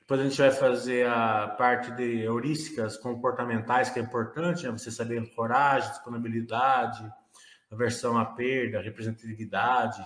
Depois 0.00 0.20
a 0.20 0.24
gente 0.24 0.38
vai 0.38 0.50
fazer 0.50 1.06
a 1.06 1.46
parte 1.46 1.90
de 1.92 2.22
heurísticas 2.22 2.96
comportamentais, 2.96 3.90
que 3.90 3.98
é 3.98 4.02
importante, 4.02 4.64
né? 4.64 4.72
você 4.72 4.90
saber 4.90 5.32
coragem, 5.34 5.90
disponibilidade, 5.90 7.04
aversão 7.70 8.18
à 8.18 8.24
perda, 8.24 8.80
representatividade 8.80 10.02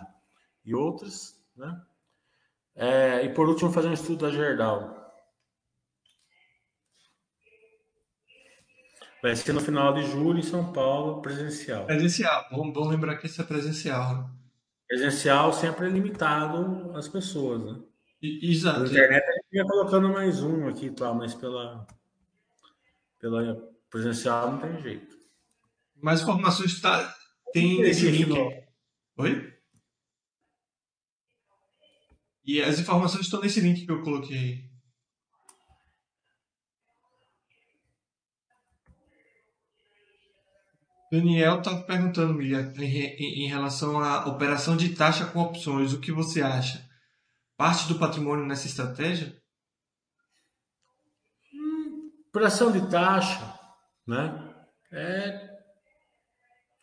e 0.64 0.74
outras. 0.74 1.40
Né? 1.56 1.80
É, 2.74 3.24
e 3.24 3.32
por 3.32 3.48
último, 3.48 3.72
fazer 3.72 3.88
um 3.88 3.94
estudo 3.94 4.26
da 4.26 4.32
Gerdau. 4.32 5.02
Vai 9.22 9.34
ser 9.36 9.54
no 9.54 9.60
final 9.60 9.94
de 9.94 10.02
julho 10.02 10.40
em 10.40 10.42
São 10.42 10.70
Paulo, 10.72 11.22
presencial. 11.22 11.86
Presencial, 11.86 12.46
bom, 12.50 12.70
bom 12.70 12.88
lembrar 12.88 13.16
que 13.16 13.26
isso 13.26 13.40
é 13.40 13.44
presencial. 13.44 14.18
Né? 14.18 14.30
Presencial 14.86 15.52
sempre 15.52 15.86
é 15.86 15.90
limitado 15.90 16.92
às 16.94 17.08
pessoas, 17.08 17.64
né? 17.64 17.82
Exato. 18.22 18.80
Na 18.80 18.86
internet 18.86 19.22
a 19.22 19.32
gente 19.32 19.46
ia 19.52 19.64
colocando 19.64 20.08
mais 20.08 20.42
um 20.42 20.68
aqui 20.68 20.86
e 20.86 20.94
tal, 20.94 21.14
mas 21.14 21.34
pela, 21.34 21.86
pela 23.18 23.56
presencial 23.90 24.52
não 24.52 24.60
tem 24.60 24.82
jeito. 24.82 25.16
Mais 25.96 26.22
informações 26.22 26.80
tá, 26.80 27.14
tem 27.52 27.80
nesse 27.80 28.10
link. 28.10 28.28
No... 28.28 28.50
Oi? 29.18 29.54
E 32.44 32.60
as 32.60 32.78
informações 32.78 33.24
estão 33.24 33.40
nesse 33.40 33.60
link 33.60 33.86
que 33.86 33.90
eu 33.90 34.02
coloquei. 34.02 34.70
Daniel 41.14 41.58
está 41.58 41.76
perguntando, 41.82 42.34
Miriam, 42.34 42.72
em, 42.76 43.44
em, 43.44 43.48
relação 43.48 44.00
à 44.00 44.26
operação 44.26 44.76
de 44.76 44.94
taxa 44.96 45.24
com 45.26 45.40
opções, 45.40 45.92
o 45.92 46.00
que 46.00 46.10
você 46.10 46.42
acha? 46.42 46.84
Parte 47.56 47.86
do 47.86 47.98
patrimônio 47.98 48.44
nessa 48.44 48.66
estratégia? 48.66 49.36
Hum, 51.54 52.10
operação 52.28 52.72
de 52.72 52.90
taxa, 52.90 53.40
né? 54.06 54.54
É, 54.92 55.50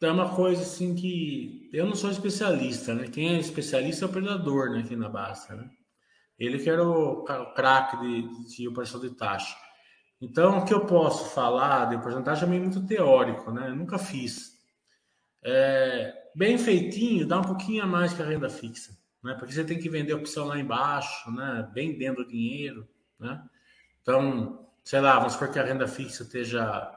é 0.02 0.12
uma 0.12 0.34
coisa 0.34 0.62
assim 0.62 0.96
que 0.96 1.70
eu 1.74 1.86
não 1.86 1.96
sou 1.96 2.10
especialista, 2.10 2.94
né? 2.94 3.08
Quem 3.08 3.36
é 3.36 3.40
especialista 3.40 4.06
é 4.06 4.08
o 4.08 4.12
operador, 4.12 4.72
né? 4.72 4.80
Aqui 4.80 4.96
na 4.96 5.10
Basta, 5.10 5.56
né? 5.56 5.70
Ele 6.40 6.58
que 6.58 6.70
era 6.70 6.84
o, 6.84 7.24
o 7.24 7.54
craque 7.54 7.98
de, 7.98 8.56
de 8.56 8.68
operação 8.68 9.00
de 9.00 9.10
taxa. 9.12 9.56
Então, 10.22 10.60
o 10.60 10.66
que 10.66 10.74
eu 10.74 10.86
posso 10.86 11.34
falar 11.34 11.86
de 11.86 11.98
porcentagem 11.98 12.44
é 12.44 12.48
meio 12.48 12.62
muito 12.62 12.86
teórico, 12.86 13.52
né? 13.52 13.70
Eu 13.70 13.76
nunca 13.76 13.98
fiz. 13.98 14.56
É, 15.44 16.14
bem 16.36 16.60
feitinho, 16.60 17.26
dá 17.26 17.40
um 17.40 17.44
pouquinho 17.44 17.84
a 17.84 17.88
mais 17.88 18.14
que 18.14 18.22
a 18.22 18.26
renda 18.26 18.48
fixa, 18.48 18.96
né? 19.24 19.34
Porque 19.34 19.52
você 19.52 19.64
tem 19.64 19.80
que 19.80 19.90
vender 19.90 20.14
opção 20.14 20.46
lá 20.46 20.60
embaixo, 20.60 21.32
né? 21.32 21.68
Bem 21.74 21.98
dentro 21.98 22.24
do 22.24 22.30
dinheiro, 22.30 22.88
né? 23.20 23.44
Então, 24.04 24.68
sei 24.84 25.02
lá, 25.02 25.18
vamos 25.18 25.34
supor 25.34 25.52
que 25.52 25.58
a 25.58 25.64
renda 25.64 25.88
fixa 25.88 26.22
esteja 26.22 26.92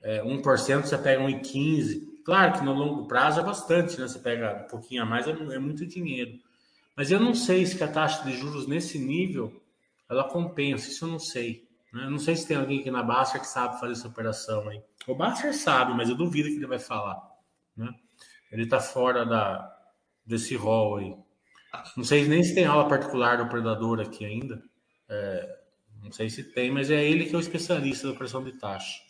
é, 0.00 0.22
1%, 0.22 0.82
você 0.82 0.96
pega 0.96 1.22
1,15%. 1.22 2.14
Claro 2.24 2.54
que 2.54 2.64
no 2.64 2.72
longo 2.72 3.06
prazo 3.06 3.40
é 3.40 3.42
bastante, 3.42 4.00
né? 4.00 4.06
Você 4.06 4.20
pega 4.20 4.64
um 4.64 4.68
pouquinho 4.68 5.02
a 5.02 5.06
mais, 5.06 5.26
é, 5.26 5.30
é 5.30 5.58
muito 5.58 5.84
dinheiro. 5.84 6.38
Mas 6.96 7.10
eu 7.10 7.18
não 7.18 7.34
sei 7.34 7.66
se 7.66 7.82
a 7.82 7.88
taxa 7.88 8.22
de 8.24 8.36
juros 8.36 8.68
nesse 8.68 8.96
nível 8.96 9.60
ela 10.08 10.24
compensa, 10.24 10.88
isso 10.88 11.04
eu 11.04 11.08
não 11.08 11.18
sei. 11.18 11.68
Né? 11.94 12.10
Não 12.10 12.18
sei 12.18 12.34
se 12.34 12.46
tem 12.46 12.56
alguém 12.56 12.80
aqui 12.80 12.90
na 12.90 13.04
Baster 13.04 13.40
que 13.40 13.46
sabe 13.46 13.78
fazer 13.78 13.92
essa 13.92 14.08
operação 14.08 14.68
aí. 14.68 14.82
O 15.06 15.14
Baster 15.14 15.54
sabe, 15.54 15.94
mas 15.94 16.08
eu 16.08 16.16
duvido 16.16 16.48
que 16.48 16.56
ele 16.56 16.66
vai 16.66 16.80
falar. 16.80 17.22
Né? 17.76 17.88
Ele 18.50 18.64
está 18.64 18.80
fora 18.80 19.24
da, 19.24 19.72
desse 20.26 20.56
rol 20.56 20.96
aí. 20.96 21.16
Não 21.96 22.04
sei 22.04 22.26
nem 22.26 22.42
se 22.42 22.54
tem 22.54 22.66
aula 22.66 22.88
particular 22.88 23.38
do 23.38 23.48
Predador 23.48 24.00
aqui 24.00 24.24
ainda. 24.24 24.60
É, 25.08 25.58
Não 26.02 26.10
sei 26.10 26.28
se 26.28 26.42
tem, 26.52 26.70
mas 26.70 26.90
é 26.90 27.04
ele 27.04 27.26
que 27.26 27.34
é 27.34 27.38
o 27.38 27.40
especialista 27.40 28.08
da 28.08 28.18
pressão 28.18 28.42
de 28.42 28.52
taxa. 28.58 29.00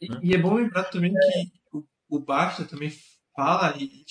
E, 0.00 0.08
né? 0.08 0.20
e 0.22 0.34
é 0.34 0.38
bom 0.38 0.54
lembrar 0.54 0.84
também 0.84 1.12
que 1.12 1.52
o, 1.72 1.84
o 2.08 2.24
também 2.68 2.92
fala 3.34 3.76
e, 3.76 4.04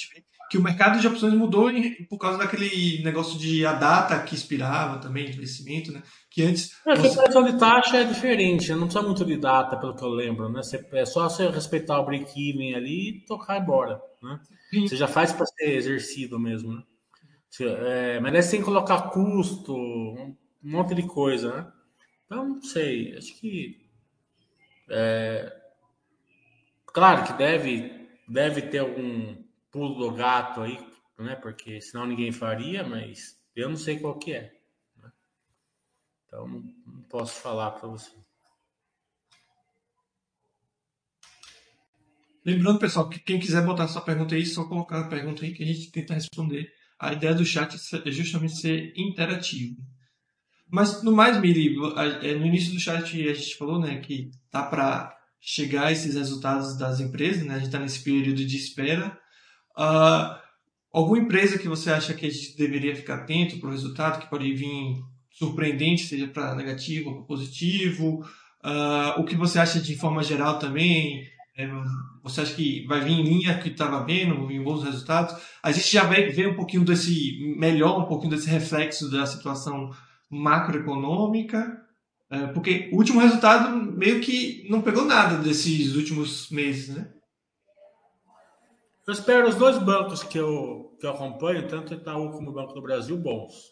que 0.51 0.57
o 0.57 0.61
mercado 0.61 0.99
de 0.99 1.07
opções 1.07 1.33
mudou 1.33 1.71
por 2.09 2.17
causa 2.17 2.37
daquele 2.37 3.01
negócio 3.05 3.39
de 3.39 3.65
a 3.65 3.71
data 3.71 4.21
que 4.21 4.35
expirava 4.35 4.99
também, 4.99 5.31
de 5.31 5.39
vencimento, 5.39 5.93
né? 5.93 6.03
Que 6.29 6.43
antes. 6.43 6.77
É, 6.85 6.93
você... 6.93 7.17
a 7.17 7.23
pressão 7.23 7.43
de 7.45 7.57
taxa 7.57 7.99
é 7.99 8.03
diferente, 8.03 8.69
não 8.73 8.87
precisa 8.87 9.01
muito 9.01 9.23
de 9.23 9.37
data, 9.37 9.77
pelo 9.77 9.95
que 9.95 10.03
eu 10.03 10.09
lembro, 10.09 10.49
né? 10.49 10.61
Você, 10.61 10.85
é 10.91 11.05
só 11.05 11.29
você 11.29 11.47
respeitar 11.47 12.01
o 12.01 12.05
break-even 12.05 12.75
ali 12.75 13.09
e 13.11 13.25
tocar 13.25 13.61
embora, 13.61 14.01
né? 14.21 14.41
Você 14.73 14.97
já 14.97 15.07
faz 15.07 15.31
para 15.31 15.45
ser 15.45 15.73
exercido 15.73 16.37
mesmo, 16.37 16.73
né? 16.73 16.83
É, 17.61 18.19
mas 18.19 18.45
você 18.45 18.51
tem 18.51 18.59
que 18.59 18.65
colocar 18.65 19.03
custo, 19.03 19.73
um 19.73 20.35
monte 20.61 20.93
de 20.93 21.03
coisa, 21.03 21.55
né? 21.55 21.71
Então, 22.25 22.45
não 22.49 22.61
sei, 22.61 23.15
acho 23.17 23.39
que. 23.39 23.87
É, 24.89 25.49
claro 26.87 27.23
que 27.23 27.31
deve, 27.37 28.09
deve 28.27 28.63
ter 28.63 28.79
algum 28.79 29.49
pulo 29.71 29.95
do 29.95 30.12
gato 30.12 30.62
aí, 30.62 30.77
né? 31.17 31.36
Porque 31.36 31.79
senão 31.81 32.05
ninguém 32.05 32.31
faria, 32.31 32.84
mas 32.84 33.39
eu 33.55 33.69
não 33.69 33.77
sei 33.77 33.99
qual 33.99 34.19
que 34.19 34.34
é. 34.34 34.53
Né? 34.97 35.12
Então, 36.25 36.47
não, 36.47 37.01
posso 37.10 37.41
falar 37.41 37.71
para 37.71 37.88
você. 37.88 38.12
Lembrando, 42.43 42.79
pessoal, 42.79 43.07
que 43.07 43.19
quem 43.19 43.39
quiser 43.39 43.63
botar 43.63 43.88
sua 43.88 44.01
pergunta 44.01 44.34
aí, 44.34 44.45
só 44.45 44.67
colocar 44.67 45.01
a 45.01 45.07
pergunta 45.07 45.45
aí 45.45 45.53
que 45.53 45.63
a 45.63 45.65
gente 45.65 45.91
tenta 45.91 46.15
responder. 46.15 46.73
A 46.99 47.13
ideia 47.13 47.36
do 47.36 47.45
chat 47.45 47.75
é 48.05 48.12
justamente 48.12 48.57
ser 48.57 48.93
interativo. 48.97 49.77
Mas, 50.67 51.03
no 51.03 51.12
mais, 51.12 51.39
Miri, 51.39 51.75
é, 52.23 52.34
no 52.36 52.45
início 52.45 52.73
do 52.73 52.79
chat 52.79 53.03
a 53.29 53.34
gente 53.34 53.57
falou 53.57 53.79
né, 53.79 53.99
que 53.99 54.31
tá 54.49 54.63
para 54.63 55.15
chegar 55.39 55.91
esses 55.91 56.15
resultados 56.15 56.77
das 56.77 56.99
empresas, 56.99 57.43
né? 57.43 57.55
a 57.55 57.57
gente 57.57 57.67
está 57.67 57.79
nesse 57.79 58.03
período 58.03 58.45
de 58.45 58.55
espera. 58.55 59.19
Uh, 59.77 60.36
alguma 60.93 61.19
empresa 61.19 61.57
que 61.57 61.67
você 61.67 61.91
acha 61.91 62.13
que 62.13 62.25
a 62.25 62.29
gente 62.29 62.57
deveria 62.57 62.95
ficar 62.95 63.15
atento 63.15 63.60
para 63.60 63.69
o 63.69 63.71
resultado, 63.71 64.19
que 64.19 64.29
pode 64.29 64.53
vir 64.53 64.95
surpreendente, 65.31 66.03
seja 66.03 66.27
para 66.27 66.55
negativo 66.55 67.10
ou 67.10 67.15
para 67.17 67.25
positivo? 67.25 68.25
Uh, 68.63 69.19
o 69.19 69.25
que 69.25 69.36
você 69.36 69.60
acha 69.60 69.79
de 69.79 69.95
forma 69.95 70.23
geral 70.23 70.60
também? 70.60 71.23
É, 71.57 71.67
você 72.23 72.41
acha 72.41 72.55
que 72.55 72.86
vai 72.88 73.01
vir 73.01 73.12
em 73.12 73.23
linha 73.23 73.57
que 73.60 73.69
estava 73.69 74.05
vendo, 74.05 74.51
em 74.51 74.63
bons 74.63 74.84
resultados? 74.84 75.36
A 75.62 75.71
gente 75.71 75.91
já 75.91 76.03
vai 76.03 76.29
ver 76.29 76.47
um 76.47 76.55
pouquinho 76.55 76.86
desse, 76.86 77.55
melhor 77.57 77.99
um 77.99 78.05
pouquinho 78.05 78.31
desse 78.31 78.49
reflexo 78.49 79.10
da 79.10 79.25
situação 79.25 79.91
macroeconômica, 80.29 81.81
é, 82.29 82.47
porque 82.47 82.89
o 82.93 82.97
último 82.97 83.19
resultado 83.19 83.75
meio 83.97 84.21
que 84.21 84.65
não 84.69 84.81
pegou 84.81 85.03
nada 85.03 85.38
desses 85.38 85.95
últimos 85.95 86.49
meses, 86.49 86.95
né? 86.95 87.10
Eu 89.07 89.13
espero 89.13 89.49
os 89.49 89.55
dois 89.55 89.79
bancos 89.79 90.23
que 90.23 90.37
eu, 90.37 90.95
que 90.99 91.05
eu 91.05 91.11
acompanho, 91.11 91.67
tanto 91.67 91.93
Itaú 91.93 92.31
como 92.31 92.51
o 92.51 92.53
Banco 92.53 92.73
do 92.73 92.81
Brasil, 92.81 93.17
bons. 93.17 93.71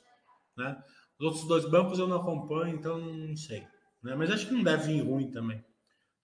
Né? 0.58 0.82
Os 1.20 1.26
outros 1.26 1.48
dois 1.48 1.70
bancos 1.70 2.00
eu 2.00 2.08
não 2.08 2.18
acompanho, 2.18 2.76
então 2.76 2.98
não 3.00 3.36
sei. 3.38 3.62
Né? 4.02 4.16
Mas 4.16 4.32
acho 4.32 4.48
que 4.48 4.54
não 4.54 4.64
deve 4.64 4.94
vir 4.94 5.02
ruim 5.02 5.30
também. 5.30 5.64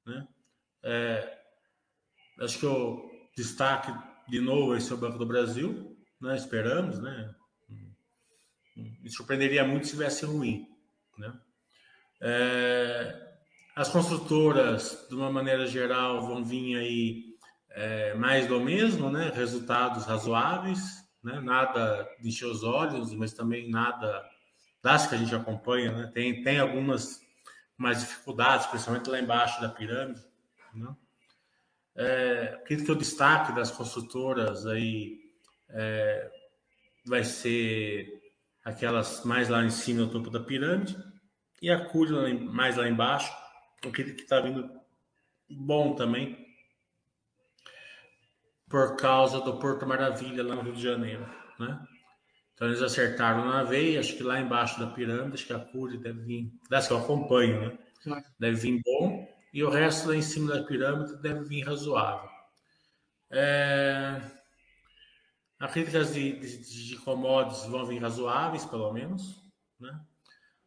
Né? 0.06 0.28
É, 0.84 1.40
acho 2.40 2.60
que 2.60 2.66
o 2.66 3.12
destaque 3.38 3.94
de 4.28 4.40
novo 4.40 4.76
esse 4.76 4.92
é 4.92 4.96
o 4.96 4.98
Banco 4.98 5.20
do 5.20 5.26
Brasil, 5.26 5.96
né? 6.20 6.36
esperamos. 6.36 7.00
Né? 7.00 7.36
Me 8.76 9.10
surpreenderia 9.10 9.64
muito 9.64 9.86
se 9.86 9.92
tivesse 9.92 10.26
ruim. 10.26 10.68
Né? 11.18 11.32
É, 12.22 13.38
as 13.76 13.90
construtoras, 13.90 15.06
de 15.08 15.16
uma 15.16 15.32
maneira 15.32 15.68
geral, 15.68 16.26
vão 16.26 16.44
vir 16.44 16.78
aí 16.78 17.35
é, 17.76 18.14
mais 18.14 18.48
do 18.48 18.60
mesmo, 18.62 19.12
né? 19.12 19.32
Resultados 19.36 20.06
razoáveis, 20.06 21.06
né? 21.22 21.42
Nada 21.42 22.10
de 22.22 22.30
encher 22.30 22.46
os 22.46 22.64
olhos, 22.64 23.14
mas 23.14 23.34
também 23.34 23.70
nada 23.70 24.24
das 24.82 25.06
que 25.08 25.16
a 25.16 25.18
gente 25.18 25.36
acompanha, 25.36 25.92
né? 25.92 26.12
Tem, 26.14 26.42
tem 26.42 26.58
algumas 26.58 27.20
mais 27.78 28.00
dificuldades, 28.00 28.66
principalmente 28.68 29.10
lá 29.10 29.20
embaixo 29.20 29.60
da 29.62 29.68
pirâmide, 29.68 30.22
né? 30.74 30.96
É, 31.98 32.60
acredito 32.62 32.86
que 32.86 32.92
o 32.92 32.98
destaque 32.98 33.54
das 33.54 33.72
construtoras 33.72 34.66
aí 34.66 35.20
é, 35.70 36.30
vai 37.06 37.24
ser 37.24 38.22
aquelas 38.64 39.24
mais 39.24 39.50
lá 39.50 39.64
em 39.64 39.70
cima, 39.70 40.02
no 40.02 40.10
topo 40.10 40.30
da 40.30 40.40
pirâmide, 40.40 40.98
e 41.62 41.70
a 41.70 41.86
Cury 41.86 42.38
mais 42.38 42.78
lá 42.78 42.88
embaixo, 42.88 43.32
acredito 43.86 44.18
que 44.18 44.24
está 44.24 44.40
vindo 44.40 44.70
bom 45.50 45.96
também, 45.96 46.45
por 48.76 48.98
causa 48.98 49.40
do 49.40 49.58
Porto 49.58 49.88
Maravilha 49.88 50.44
lá 50.44 50.54
no 50.54 50.62
Rio 50.62 50.74
de 50.74 50.84
Janeiro, 50.84 51.26
né? 51.58 51.80
Então 52.54 52.68
eles 52.68 52.82
acertaram 52.82 53.46
na 53.46 53.64
veia, 53.64 54.02
acho 54.02 54.18
que 54.18 54.24
lá 54.24 54.38
embaixo 54.38 54.78
da 54.78 54.88
pirâmide, 54.88 55.36
acho 55.36 55.48
que 55.48 55.54
a 55.54 55.60
Cury 55.60 55.98
deve 55.98 56.20
vir, 56.24 56.52
das 56.70 56.86
que 56.86 56.92
eu 56.92 56.98
acompanho, 56.98 57.62
né? 57.62 57.78
Deve 58.38 58.58
vir 58.58 58.82
bom, 58.84 59.34
e 59.54 59.64
o 59.64 59.70
resto 59.70 60.10
lá 60.10 60.16
em 60.18 60.22
cima 60.22 60.54
da 60.54 60.64
pirâmide 60.66 61.16
deve 61.22 61.46
vir 61.46 61.62
razoável. 61.62 62.30
É... 63.32 64.20
Acredito 65.58 65.94
que 65.94 66.12
de, 66.12 66.40
de, 66.42 66.88
de 66.90 66.98
commodities 66.98 67.66
vão 67.68 67.86
vir 67.86 68.02
razoáveis, 68.02 68.66
pelo 68.66 68.92
menos, 68.92 69.42
né? 69.80 69.98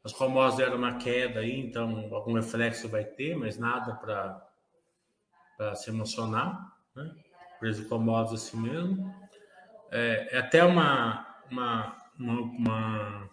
As 0.03 0.15
commodities 0.15 0.57
deram 0.57 0.79
uma 0.79 0.97
queda 0.97 1.41
aí, 1.41 1.61
então 1.61 2.09
algum 2.15 2.33
reflexo 2.33 2.89
vai 2.89 3.05
ter, 3.05 3.37
mas 3.37 3.59
nada 3.59 3.95
para 3.97 5.75
se 5.75 5.91
emocionar, 5.91 6.75
né? 6.97 7.15
De 7.61 7.85
commodities 7.85 8.43
assim 8.43 8.61
mesmo. 8.61 9.15
É, 9.91 10.37
é 10.37 10.39
até 10.39 10.65
uma, 10.65 11.27
uma, 11.51 11.97
uma, 12.19 12.41
uma 12.41 13.31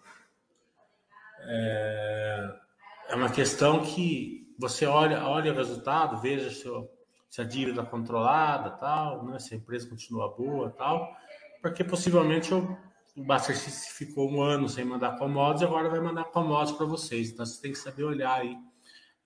é, 1.40 2.54
é, 3.08 3.14
uma 3.14 3.30
questão 3.30 3.82
que 3.82 4.54
você 4.58 4.86
olha, 4.86 5.24
olha 5.24 5.52
o 5.52 5.56
resultado, 5.56 6.20
veja 6.20 6.50
se, 6.50 6.64
se 7.28 7.40
a 7.40 7.44
dívida 7.44 7.82
é 7.82 7.84
controlada, 7.84 8.70
tal, 8.70 9.24
né, 9.24 9.38
se 9.38 9.54
a 9.54 9.56
empresa 9.56 9.88
continua 9.88 10.34
boa, 10.34 10.70
tal, 10.70 11.14
porque 11.62 11.84
possivelmente 11.84 12.52
o, 12.52 12.76
o 13.16 13.24
Baster 13.24 13.56
ficou 13.56 14.30
um 14.30 14.42
ano 14.42 14.68
sem 14.68 14.84
mandar 14.84 15.18
commodities, 15.18 15.62
agora 15.62 15.88
vai 15.88 16.00
mandar 16.00 16.24
commodities 16.24 16.76
para 16.76 16.86
vocês. 16.86 17.30
Então 17.30 17.46
você 17.46 17.60
tem 17.60 17.72
que 17.72 17.78
saber 17.78 18.04
olhar 18.04 18.40
aí 18.40 18.56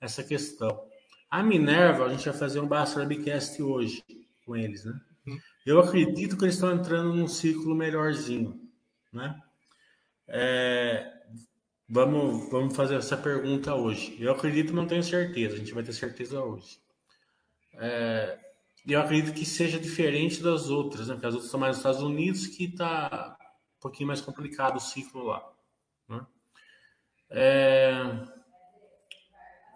essa 0.00 0.22
questão. 0.22 0.84
A 1.30 1.42
Minerva, 1.42 2.06
a 2.06 2.08
gente 2.08 2.28
vai 2.28 2.36
fazer 2.36 2.60
um 2.60 2.66
Baster 2.66 3.02
Webcast 3.02 3.62
hoje 3.62 4.04
com 4.50 4.56
eles, 4.56 4.84
né? 4.84 5.00
Eu 5.64 5.78
acredito 5.78 6.36
que 6.36 6.44
eles 6.44 6.56
estão 6.56 6.72
entrando 6.72 7.14
num 7.14 7.28
ciclo 7.28 7.72
melhorzinho, 7.72 8.60
né? 9.12 9.40
É, 10.26 11.08
vamos, 11.88 12.50
vamos 12.50 12.74
fazer 12.74 12.96
essa 12.96 13.16
pergunta 13.16 13.72
hoje. 13.76 14.16
Eu 14.18 14.32
acredito, 14.32 14.72
não 14.72 14.88
tenho 14.88 15.04
certeza. 15.04 15.54
A 15.54 15.58
gente 15.58 15.72
vai 15.72 15.84
ter 15.84 15.92
certeza 15.92 16.42
hoje. 16.42 16.80
É, 17.74 18.40
eu 18.88 19.00
acredito 19.00 19.32
que 19.32 19.46
seja 19.46 19.78
diferente 19.78 20.42
das 20.42 20.68
outras, 20.68 21.06
né? 21.06 21.14
Porque 21.14 21.26
as 21.26 21.34
outras 21.34 21.46
estão 21.46 21.60
mais 21.60 21.76
nos 21.76 21.78
Estados 21.78 22.02
Unidos, 22.02 22.48
que 22.48 22.64
está 22.64 23.36
um 23.78 23.80
pouquinho 23.80 24.08
mais 24.08 24.20
complicado 24.20 24.78
o 24.78 24.80
ciclo 24.80 25.26
lá. 25.26 25.48
Né? 26.08 26.26
É, 27.30 27.92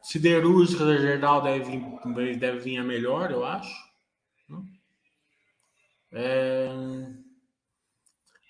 siderúrgica 0.02 0.84
da 0.84 0.96
Gerdau 0.96 1.42
deve 1.42 2.36
deve 2.38 2.58
vir 2.58 2.78
a 2.78 2.82
melhor, 2.82 3.30
eu 3.30 3.44
acho. 3.44 3.83
É... 6.14 6.68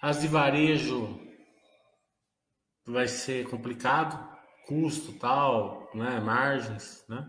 As 0.02 0.20
de 0.20 0.28
varejo 0.28 1.18
vai 2.86 3.08
ser 3.08 3.48
complicado, 3.48 4.36
custo 4.66 5.14
tal, 5.14 5.90
né? 5.94 6.20
margens, 6.20 7.02
né? 7.08 7.26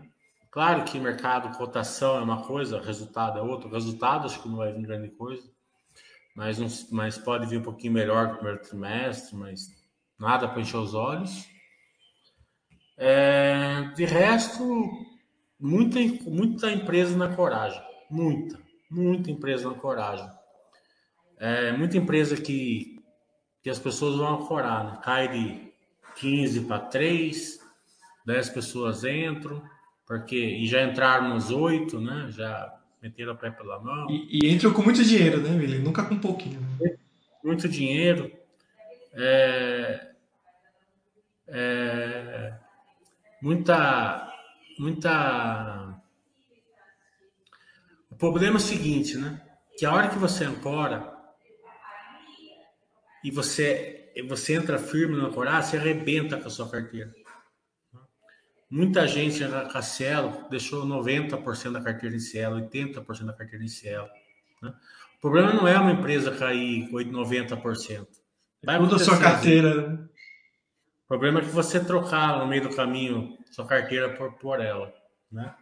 Claro 0.50 0.84
que 0.84 0.98
mercado, 0.98 1.56
cotação 1.56 2.18
é 2.18 2.20
uma 2.20 2.46
coisa, 2.46 2.80
resultado 2.80 3.38
é 3.38 3.42
outra. 3.42 3.70
Resultado 3.70 4.26
acho 4.26 4.42
que 4.42 4.48
não 4.48 4.56
vai 4.56 4.72
vir 4.74 4.82
grande 4.82 5.08
coisa, 5.08 5.50
mas, 6.34 6.90
mas 6.90 7.16
pode 7.16 7.46
vir 7.46 7.58
um 7.58 7.62
pouquinho 7.62 7.94
melhor 7.94 8.28
no 8.28 8.34
primeiro 8.34 8.60
trimestre, 8.60 9.34
mas 9.34 9.68
nada 10.18 10.46
para 10.46 10.60
encher 10.60 10.76
os 10.76 10.94
olhos. 10.94 11.46
É, 12.98 13.90
de 13.94 14.04
resto, 14.04 14.64
muita, 15.58 15.98
muita 16.30 16.70
empresa 16.70 17.16
na 17.16 17.34
coragem, 17.34 17.82
muita 18.10 18.65
muita 18.90 19.30
empresa 19.30 19.68
na 19.68 19.74
coragem. 19.74 20.28
É, 21.38 21.72
muita 21.72 21.96
empresa 21.96 22.36
que, 22.36 22.98
que 23.62 23.70
as 23.70 23.78
pessoas 23.78 24.16
vão 24.16 24.42
ancorar, 24.42 24.84
né? 24.84 25.00
cai 25.02 25.28
de 25.28 25.72
15 26.16 26.62
para 26.62 26.78
3, 26.78 27.60
10 28.24 28.48
pessoas 28.50 29.04
entram, 29.04 29.62
porque 30.06 30.36
e 30.36 30.66
já 30.66 30.82
entraram 30.82 31.28
nos 31.28 31.50
8, 31.50 32.00
né? 32.00 32.28
Já 32.30 32.74
meteram 33.02 33.32
a 33.32 33.36
pé 33.36 33.50
pela 33.50 33.78
mão. 33.80 34.10
E, 34.10 34.40
e 34.42 34.52
entram 34.52 34.72
com 34.72 34.82
muito 34.82 35.04
dinheiro, 35.04 35.40
né, 35.40 35.50
William? 35.50 35.80
Nunca 35.80 36.02
com 36.04 36.18
pouquinho. 36.18 36.60
Né? 36.80 36.96
Muito 37.44 37.68
dinheiro. 37.68 38.32
É, 39.12 40.08
é, 41.48 42.54
muita, 43.40 44.32
muita. 44.78 45.85
O 48.16 48.18
problema 48.18 48.56
é 48.56 48.56
o 48.56 48.60
seguinte, 48.60 49.18
né? 49.18 49.42
Que 49.76 49.84
a 49.84 49.92
hora 49.92 50.08
que 50.08 50.16
você 50.16 50.46
ancora 50.46 51.14
e 53.22 53.30
você, 53.30 54.10
você 54.26 54.54
entra 54.54 54.78
firme 54.78 55.14
no 55.14 55.26
ancorar, 55.26 55.62
você 55.62 55.76
arrebenta 55.76 56.38
com 56.38 56.46
a 56.46 56.50
sua 56.50 56.66
carteira. 56.66 57.12
Muita 58.70 59.06
gente 59.06 59.44
na 59.44 59.82
Cielo 59.82 60.48
deixou 60.48 60.86
90% 60.86 61.72
da 61.72 61.82
carteira 61.82 62.16
em 62.16 62.18
Cielo, 62.18 62.56
80% 62.56 63.26
da 63.26 63.34
carteira 63.34 63.62
em 63.62 63.68
Cielo. 63.68 64.08
Né? 64.62 64.74
O 65.18 65.20
problema 65.20 65.52
não 65.52 65.68
é 65.68 65.78
uma 65.78 65.92
empresa 65.92 66.34
cair 66.34 66.88
90%. 66.90 68.06
Vai 68.64 68.78
Toda 68.78 68.96
a 68.96 68.98
sua 68.98 69.20
carteira. 69.20 69.88
Né? 69.88 70.08
O 71.04 71.06
problema 71.06 71.40
é 71.40 71.42
que 71.42 71.50
você 71.50 71.84
trocar 71.84 72.38
no 72.38 72.46
meio 72.46 72.62
do 72.62 72.74
caminho 72.74 73.36
sua 73.50 73.66
carteira 73.66 74.08
por, 74.14 74.32
por 74.38 74.58
ela. 74.58 74.90
Né? 75.30 75.54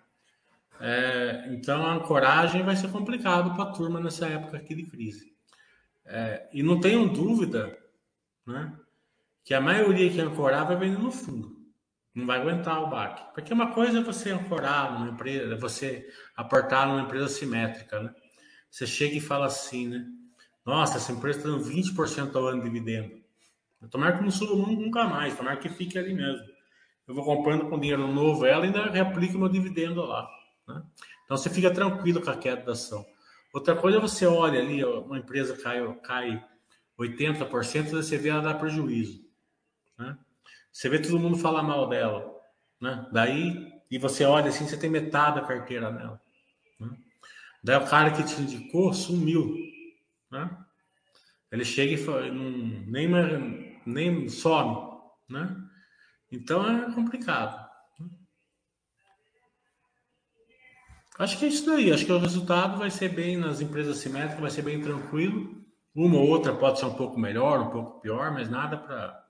É, 0.80 1.48
então 1.50 1.84
a 1.84 1.94
ancoragem 1.94 2.62
vai 2.62 2.76
ser 2.76 2.90
complicado 2.90 3.54
para 3.54 3.64
a 3.64 3.72
turma 3.72 4.00
nessa 4.00 4.26
época 4.26 4.56
aqui 4.56 4.74
de 4.74 4.84
crise. 4.84 5.34
É, 6.04 6.48
e 6.52 6.62
não 6.62 6.80
tenham 6.80 7.08
dúvida 7.08 7.78
né, 8.46 8.76
que 9.44 9.54
a 9.54 9.60
maioria 9.60 10.10
que 10.10 10.20
ancorar 10.20 10.66
vai 10.66 10.76
vender 10.76 10.98
no 10.98 11.10
fundo 11.10 11.54
não 12.14 12.26
vai 12.26 12.40
aguentar 12.40 12.82
o 12.82 12.88
baque. 12.88 13.24
Porque 13.34 13.52
uma 13.52 13.72
coisa 13.72 13.98
é 13.98 14.02
você 14.02 14.30
ancorar 14.30 14.92
numa 14.92 15.10
empresa, 15.10 15.54
é 15.54 15.58
você 15.58 16.08
aportar 16.36 16.86
numa 16.86 17.02
empresa 17.02 17.28
simétrica, 17.28 18.00
né? 18.00 18.14
Você 18.70 18.86
chega 18.86 19.16
e 19.16 19.20
fala 19.20 19.46
assim, 19.46 19.88
né? 19.88 20.06
Nossa, 20.64 20.96
essa 20.96 21.12
empresa 21.12 21.38
está 21.38 21.50
dando 21.50 21.64
20% 21.64 22.34
ao 22.36 22.46
ano 22.46 22.62
de 22.62 22.70
dividendo. 22.70 23.22
Tomara 23.90 24.16
que 24.16 24.22
não 24.22 24.30
suba 24.30 24.54
nunca 24.54 25.04
mais, 25.04 25.36
tomara 25.36 25.56
que 25.56 25.68
fique 25.68 25.98
ali 25.98 26.14
mesmo. 26.14 26.46
Eu 27.06 27.14
vou 27.14 27.24
comprando 27.24 27.68
com 27.68 27.78
dinheiro 27.78 28.06
novo 28.06 28.46
ela 28.46 28.64
e 28.64 28.68
ainda 28.68 28.90
reaplico 28.90 29.36
meu 29.36 29.48
dividendo 29.48 30.02
lá. 30.02 30.26
Né? 30.66 30.82
Então 31.24 31.36
você 31.36 31.50
fica 31.50 31.70
tranquilo 31.72 32.20
com 32.20 32.30
a 32.30 32.36
queda 32.36 32.62
da 32.62 32.72
ação. 32.72 33.04
Outra 33.52 33.76
coisa 33.76 33.98
é 33.98 34.00
você 34.00 34.26
olha 34.26 34.60
ali, 34.60 34.84
uma 34.84 35.18
empresa 35.18 35.56
cai, 35.56 35.80
cai 36.02 36.44
80%, 36.98 37.90
você 37.90 38.18
vê 38.18 38.28
ela 38.28 38.42
dar 38.42 38.54
prejuízo. 38.54 39.24
Né? 39.98 40.18
Você 40.72 40.88
vê 40.88 40.98
todo 40.98 41.18
mundo 41.20 41.38
falar 41.38 41.62
mal 41.62 41.88
dela, 41.88 42.34
né? 42.80 43.08
Daí, 43.12 43.72
e 43.90 43.96
você 43.96 44.24
olha 44.24 44.48
assim, 44.48 44.66
você 44.66 44.76
tem 44.76 44.90
metade 44.90 45.40
da 45.40 45.46
carteira 45.46 45.90
nela. 45.90 46.20
Né? 46.80 46.90
Daí 47.62 47.76
o 47.76 47.86
cara 47.86 48.10
que 48.10 48.24
te 48.24 48.40
indicou 48.40 48.92
sumiu, 48.92 49.56
né? 50.30 50.50
Ele 51.52 51.64
chega 51.64 51.92
e 51.92 51.96
fala, 51.96 52.26
não, 52.26 52.50
nem, 52.86 53.80
nem 53.86 54.28
some, 54.28 54.98
né? 55.28 55.56
Então 56.32 56.68
é 56.68 56.92
complicado. 56.92 57.63
Acho 61.18 61.38
que 61.38 61.44
é 61.44 61.48
isso 61.48 61.66
daí. 61.66 61.92
Acho 61.92 62.04
que 62.04 62.12
o 62.12 62.18
resultado 62.18 62.78
vai 62.78 62.90
ser 62.90 63.10
bem 63.10 63.36
nas 63.36 63.60
empresas 63.60 63.98
simétricas, 63.98 64.40
vai 64.40 64.50
ser 64.50 64.62
bem 64.62 64.80
tranquilo. 64.80 65.54
Uma 65.94 66.18
ou 66.18 66.28
outra 66.28 66.52
pode 66.52 66.78
ser 66.78 66.86
um 66.86 66.94
pouco 66.94 67.18
melhor, 67.18 67.60
um 67.60 67.70
pouco 67.70 68.00
pior, 68.00 68.32
mas 68.32 68.50
nada 68.50 68.76
para 68.76 69.24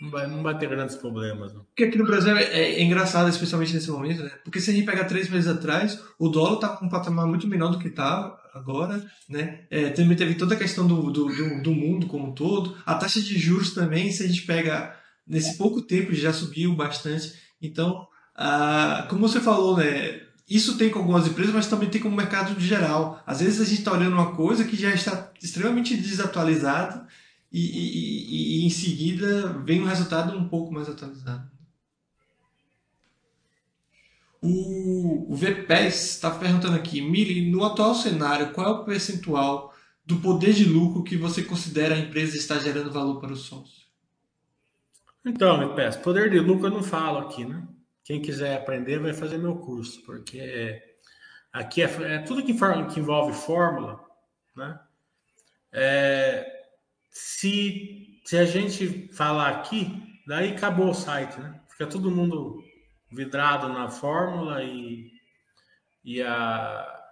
não 0.00 0.10
vai, 0.10 0.26
não 0.26 0.42
vai 0.42 0.56
ter 0.56 0.68
grandes 0.68 0.96
problemas. 0.96 1.52
Não. 1.52 1.62
Porque 1.64 1.84
aqui 1.84 1.98
no 1.98 2.06
Brasil 2.06 2.34
é, 2.34 2.42
é, 2.42 2.82
engraçado, 2.82 3.28
especialmente 3.28 3.74
nesse 3.74 3.90
momento, 3.90 4.22
né? 4.22 4.30
Porque 4.42 4.58
se 4.58 4.70
a 4.70 4.72
gente 4.72 4.86
pegar 4.86 5.04
três 5.04 5.28
meses 5.28 5.46
atrás, 5.46 6.00
o 6.18 6.28
dólar 6.28 6.54
está 6.54 6.68
com 6.68 6.86
um 6.86 6.88
patamar 6.88 7.26
muito 7.26 7.46
menor 7.46 7.68
do 7.68 7.78
que 7.78 7.88
está 7.88 8.34
agora, 8.54 9.04
né? 9.28 9.66
É, 9.70 9.90
também 9.90 10.16
teve 10.16 10.34
toda 10.36 10.54
a 10.54 10.58
questão 10.58 10.86
do, 10.86 11.10
do, 11.12 11.26
do, 11.26 11.62
do, 11.62 11.72
mundo 11.72 12.06
como 12.06 12.28
um 12.28 12.34
todo. 12.34 12.76
A 12.86 12.94
taxa 12.94 13.20
de 13.20 13.38
juros 13.38 13.74
também, 13.74 14.10
se 14.10 14.24
a 14.24 14.26
gente 14.26 14.42
pega 14.42 14.96
nesse 15.26 15.58
pouco 15.58 15.82
tempo, 15.82 16.14
já 16.14 16.32
subiu 16.32 16.74
bastante. 16.74 17.34
Então, 17.60 18.06
ah, 18.34 19.06
como 19.10 19.28
você 19.28 19.38
falou, 19.38 19.76
né? 19.76 20.29
Isso 20.50 20.76
tem 20.76 20.90
com 20.90 20.98
algumas 20.98 21.28
empresas, 21.28 21.54
mas 21.54 21.68
também 21.68 21.88
tem 21.88 22.00
com 22.00 22.08
o 22.08 22.16
mercado 22.16 22.56
de 22.56 22.66
geral. 22.66 23.22
Às 23.24 23.40
vezes 23.40 23.60
a 23.60 23.64
gente 23.64 23.78
está 23.78 23.92
olhando 23.92 24.14
uma 24.14 24.34
coisa 24.34 24.64
que 24.64 24.74
já 24.74 24.92
está 24.92 25.30
extremamente 25.40 25.96
desatualizada 25.96 27.06
e, 27.52 27.60
e, 27.60 28.62
e, 28.62 28.66
em 28.66 28.70
seguida 28.70 29.52
vem 29.64 29.80
um 29.80 29.86
resultado 29.86 30.36
um 30.36 30.48
pouco 30.48 30.74
mais 30.74 30.88
atualizado. 30.88 31.48
O, 34.42 35.32
o 35.32 35.36
VPES 35.36 36.14
está 36.14 36.30
perguntando 36.32 36.74
aqui, 36.74 37.00
Mili, 37.00 37.48
no 37.48 37.64
atual 37.64 37.94
cenário, 37.94 38.52
qual 38.52 38.66
é 38.66 38.70
o 38.70 38.84
percentual 38.84 39.72
do 40.04 40.16
poder 40.16 40.52
de 40.52 40.64
lucro 40.64 41.04
que 41.04 41.16
você 41.16 41.42
considera 41.42 41.94
a 41.94 41.98
empresa 41.98 42.36
está 42.36 42.58
gerando 42.58 42.90
valor 42.90 43.20
para 43.20 43.32
o 43.32 43.36
sócio? 43.36 43.84
Então, 45.24 45.68
VPES, 45.68 45.96
poder 45.96 46.28
de 46.28 46.40
lucro 46.40 46.66
eu 46.66 46.72
não 46.72 46.82
falo 46.82 47.18
aqui, 47.18 47.44
né? 47.44 47.62
Quem 48.10 48.20
quiser 48.20 48.56
aprender 48.56 48.98
vai 48.98 49.12
fazer 49.12 49.38
meu 49.38 49.58
curso, 49.58 50.02
porque 50.04 50.82
aqui 51.52 51.80
é, 51.80 51.84
é 51.84 52.18
tudo 52.18 52.42
que, 52.42 52.52
que 52.52 52.98
envolve 52.98 53.32
fórmula, 53.32 54.04
né? 54.56 54.80
É, 55.70 56.44
se, 57.08 58.20
se 58.24 58.36
a 58.36 58.44
gente 58.44 59.08
falar 59.12 59.50
aqui, 59.50 60.20
daí 60.26 60.50
acabou 60.50 60.90
o 60.90 60.94
site, 60.94 61.38
né? 61.38 61.60
Fica 61.68 61.86
todo 61.86 62.10
mundo 62.10 62.60
vidrado 63.12 63.68
na 63.68 63.88
fórmula 63.88 64.60
e, 64.64 65.12
e, 66.02 66.20
a, 66.20 67.04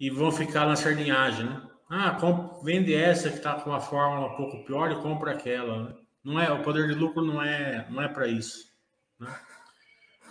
e 0.00 0.08
vão 0.08 0.32
ficar 0.32 0.64
na 0.64 0.76
sardinhagem, 0.76 1.44
né? 1.44 1.62
Ah, 1.90 2.16
vende 2.62 2.94
essa 2.94 3.28
que 3.28 3.36
está 3.36 3.56
com 3.56 3.68
uma 3.68 3.80
fórmula 3.82 4.32
um 4.32 4.36
pouco 4.36 4.64
pior 4.64 4.90
e 4.90 5.02
compra 5.02 5.32
aquela. 5.32 5.90
Né? 5.90 5.94
Não 6.24 6.40
é, 6.40 6.50
o 6.50 6.62
poder 6.62 6.88
de 6.88 6.94
lucro 6.94 7.22
não 7.22 7.42
é, 7.42 7.86
não 7.90 8.00
é 8.00 8.08
para 8.08 8.26
isso. 8.26 8.72
Né? 9.20 9.28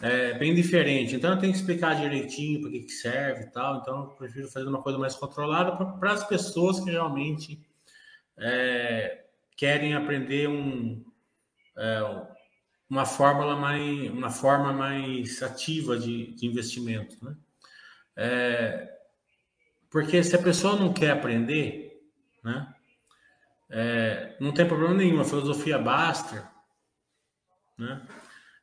É 0.06 0.34
bem 0.34 0.54
diferente. 0.54 1.16
Então 1.16 1.32
eu 1.32 1.40
tenho 1.40 1.54
que 1.54 1.60
explicar 1.60 1.96
direitinho 1.96 2.60
para 2.60 2.72
que, 2.72 2.82
que 2.82 2.92
serve 2.92 3.46
e 3.46 3.52
tal. 3.52 3.78
Então 3.78 4.02
eu 4.02 4.08
prefiro 4.10 4.50
fazer 4.50 4.68
uma 4.68 4.82
coisa 4.82 5.00
mais 5.00 5.16
controlada 5.16 5.72
para 5.72 6.12
as 6.12 6.28
pessoas 6.28 6.82
que 6.82 6.92
realmente 6.92 7.66
é, 8.38 9.24
querem 9.56 9.94
aprender 9.94 10.50
um, 10.50 11.02
é, 11.78 12.02
uma 12.90 13.06
fórmula 13.06 13.56
mais, 13.56 14.12
uma 14.12 14.30
forma 14.30 14.74
mais 14.74 15.42
ativa 15.42 15.98
de, 15.98 16.34
de 16.34 16.48
investimento, 16.48 17.24
né? 17.24 17.38
É, 18.18 18.98
porque 19.90 20.22
se 20.22 20.36
a 20.36 20.42
pessoa 20.44 20.76
não 20.76 20.92
quer 20.92 21.12
aprender, 21.12 22.04
né? 22.44 22.76
É, 23.70 24.36
não 24.38 24.52
tem 24.52 24.68
problema 24.68 24.96
nenhum. 24.96 25.22
A 25.22 25.24
filosofia 25.24 25.80
Baster, 25.80 26.44
né? 27.78 28.06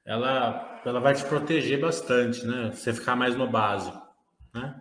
Ela, 0.05 0.70
ela 0.85 1.01
vai 1.01 1.15
te 1.15 1.25
proteger 1.25 1.81
bastante, 1.81 2.45
né? 2.47 2.71
Você 2.73 2.93
ficar 2.93 3.17
mais 3.17 3.37
no 3.37 3.49
básico, 3.49 4.01
né? 4.55 4.81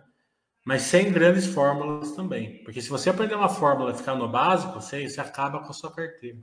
mas 0.64 0.82
sem 0.82 1.10
grandes 1.12 1.46
fórmulas 1.46 2.12
também. 2.12 2.62
Porque 2.62 2.80
se 2.80 2.88
você 2.88 3.10
aprender 3.10 3.34
uma 3.34 3.48
fórmula 3.48 3.92
e 3.92 3.96
ficar 3.96 4.14
no 4.14 4.28
básico, 4.28 4.74
você, 4.74 5.08
você 5.08 5.20
acaba 5.20 5.60
com 5.60 5.70
a 5.70 5.72
sua 5.72 5.92
carteira. 5.92 6.38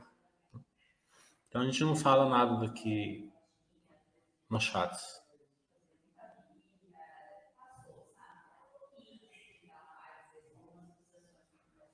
Então 1.48 1.62
a 1.62 1.66
gente 1.66 1.84
não 1.84 1.96
fala 1.96 2.28
nada 2.28 2.60
daqui 2.60 3.30
nos 4.50 4.64
chats. 4.64 5.22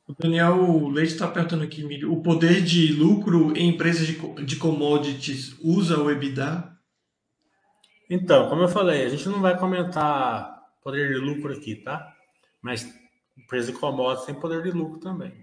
O 0.08 0.14
Daniel 0.18 0.90
Leite 0.90 1.14
está 1.14 1.28
perguntando 1.28 1.64
aqui, 1.64 1.84
o 2.06 2.22
poder 2.22 2.62
de 2.62 2.92
lucro 2.94 3.56
em 3.56 3.70
empresas 3.70 4.06
de, 4.06 4.18
de 4.44 4.56
commodities 4.58 5.56
usa 5.62 6.00
o 6.00 6.12
EBITDA? 6.12 6.73
Então, 8.14 8.48
como 8.48 8.62
eu 8.62 8.68
falei, 8.68 9.06
a 9.06 9.10
gente 9.10 9.28
não 9.28 9.42
vai 9.42 9.58
comentar 9.58 10.70
poder 10.84 11.12
de 11.12 11.16
lucro 11.16 11.52
aqui, 11.52 11.78
tá? 11.78 12.16
Mas 12.62 12.88
empresa 13.36 13.72
de 13.72 13.80
commodities 13.80 14.28
tem 14.28 14.36
poder 14.36 14.62
de 14.62 14.70
lucro 14.70 15.00
também. 15.00 15.34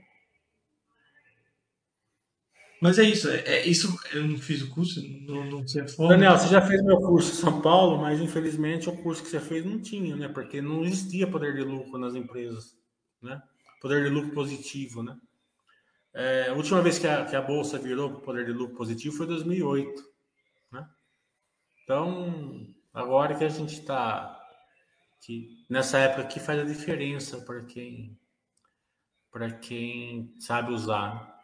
Mas 2.81 3.01
é 3.01 3.03
isso, 3.03 3.29
é, 3.29 3.41
é, 3.41 3.67
isso 3.67 3.99
eu 4.13 4.25
não 4.25 4.39
fiz 4.39 4.63
o 4.63 4.71
curso, 4.71 5.03
não, 5.27 5.45
não 5.47 5.67
sei 5.67 5.83
a 5.83 5.89
forma. 5.89 6.13
Daniel, 6.13 6.39
você 6.39 6.47
já 6.47 6.63
fez 6.63 6.81
meu 6.85 6.99
curso 6.99 7.33
em 7.33 7.35
São 7.35 7.61
Paulo, 7.61 8.01
mas 8.01 8.21
infelizmente 8.21 8.89
o 8.89 8.97
curso 8.99 9.25
que 9.25 9.29
você 9.29 9.41
fez 9.41 9.65
não 9.65 9.81
tinha, 9.81 10.15
né? 10.15 10.29
Porque 10.29 10.63
não 10.63 10.85
existia 10.85 11.27
poder 11.27 11.57
de 11.57 11.63
lucro 11.63 11.99
nas 11.99 12.15
empresas, 12.15 12.77
né? 13.21 13.43
Poder 13.83 14.05
de 14.05 14.11
lucro 14.11 14.31
positivo, 14.31 15.03
né? 15.03 15.19
É, 16.15 16.51
a 16.51 16.55
última 16.55 16.81
vez 16.81 17.01
que 17.01 17.09
a, 17.09 17.25
que 17.25 17.35
a 17.35 17.43
Bolsa 17.43 17.81
virou 17.81 18.21
poder 18.21 18.47
de 18.47 18.53
lucro 18.53 18.77
positivo 18.77 19.17
foi 19.17 19.27
em 19.27 19.31
2008, 19.31 20.03
né? 20.03 20.11
Então, 21.91 22.69
agora 22.95 23.35
que 23.35 23.43
a 23.43 23.49
gente 23.49 23.81
está 23.81 24.41
que 25.21 25.49
nessa 25.69 25.99
época 25.99 26.29
que 26.29 26.39
faz 26.39 26.61
a 26.61 26.65
diferença 26.65 27.41
para 27.41 27.65
quem 27.65 28.17
para 29.33 29.51
quem 29.51 30.33
sabe 30.39 30.73
usar. 30.73 31.37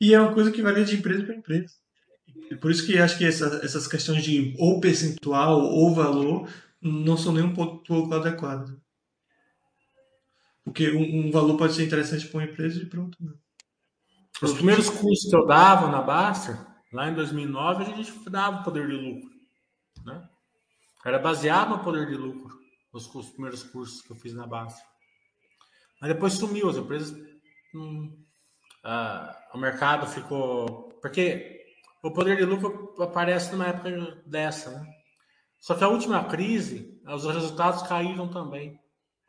E 0.00 0.14
é 0.14 0.20
uma 0.20 0.32
coisa 0.32 0.52
que 0.52 0.62
varia 0.62 0.84
de 0.84 0.94
empresa 0.94 1.24
para 1.24 1.34
empresa. 1.34 1.74
Por 2.60 2.70
isso 2.70 2.86
que 2.86 2.98
acho 2.98 3.18
que 3.18 3.24
essa, 3.24 3.60
essas 3.64 3.88
questões 3.88 4.22
de 4.22 4.54
ou 4.60 4.80
percentual 4.80 5.60
ou 5.60 5.92
valor 5.92 6.48
não 6.80 7.16
são 7.16 7.32
nem 7.32 7.42
um 7.42 7.52
pouco 7.52 8.14
adequadas. 8.14 8.72
Porque 10.62 10.88
um, 10.92 11.26
um, 11.26 11.30
valor 11.32 11.56
pode 11.56 11.72
ser 11.72 11.84
interessante 11.84 12.28
para 12.28 12.38
uma 12.38 12.46
empresa 12.46 12.78
e 12.78 12.82
outra 12.84 13.00
não. 13.00 13.34
Os 14.40 14.52
primeiros 14.52 14.88
cursos 14.88 15.28
que 15.28 15.34
eu 15.34 15.44
dava 15.46 15.90
na 15.90 16.00
Baster, 16.00 16.56
lá 16.92 17.10
em 17.10 17.14
2009, 17.14 17.82
a 17.82 17.96
gente 17.96 18.30
dava 18.30 18.62
poder 18.62 18.86
de 18.86 18.94
lucro. 18.94 19.37
Era 21.08 21.18
baseado 21.18 21.70
no 21.70 21.78
poder 21.82 22.06
de 22.06 22.14
lucro, 22.14 22.58
os, 22.92 23.12
os 23.14 23.30
primeiros 23.30 23.62
cursos 23.62 24.02
que 24.02 24.10
eu 24.10 24.16
fiz 24.16 24.34
na 24.34 24.46
base. 24.46 24.82
Mas 26.00 26.12
depois 26.12 26.34
sumiu, 26.34 26.68
as 26.68 26.76
empresas. 26.76 27.16
Hum, 27.74 28.24
ah, 28.84 29.36
o 29.54 29.58
mercado 29.58 30.06
ficou. 30.06 30.98
Porque 31.00 31.64
o 32.02 32.12
poder 32.12 32.36
de 32.36 32.44
lucro 32.44 32.94
aparece 33.02 33.52
numa 33.52 33.68
época 33.68 34.22
dessa, 34.26 34.70
né? 34.70 34.94
Só 35.58 35.74
que 35.74 35.82
a 35.82 35.88
última 35.88 36.24
crise, 36.24 37.00
os 37.04 37.24
resultados 37.24 37.82
caíram 37.82 38.28
também. 38.28 38.78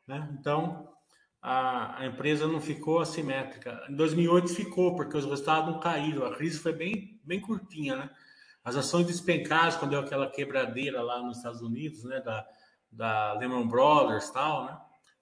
Né? 0.08 0.30
Então, 0.40 0.94
a, 1.42 2.02
a, 2.02 2.06
empresa 2.06 2.48
não 2.48 2.62
ficou 2.62 3.00
assimétrica. 3.00 3.86
Em 3.90 3.96
2008 3.96 4.54
ficou, 4.54 4.96
porque 4.96 5.18
os 5.18 5.26
resultados 5.26 5.72
não 5.72 5.80
caíram. 5.80 6.26
A 6.26 6.36
crise 6.36 6.60
foi 6.60 6.74
bem, 6.74 7.20
bem 7.24 7.40
curtinha, 7.40 7.96
né? 7.96 8.10
As 8.64 8.76
ações 8.76 9.08
despencaram 9.08 9.78
quando 9.78 9.92
deu 9.92 10.00
aquela 10.00 10.30
quebradeira 10.30 11.02
lá 11.02 11.22
nos 11.22 11.38
Estados 11.38 11.62
Unidos, 11.62 12.04
né? 12.04 12.20
Da, 12.22 12.46
da 12.92 13.34
Lehman 13.34 13.68
Brothers 13.68 14.30
tal, 14.30 14.66
né? 14.66 14.78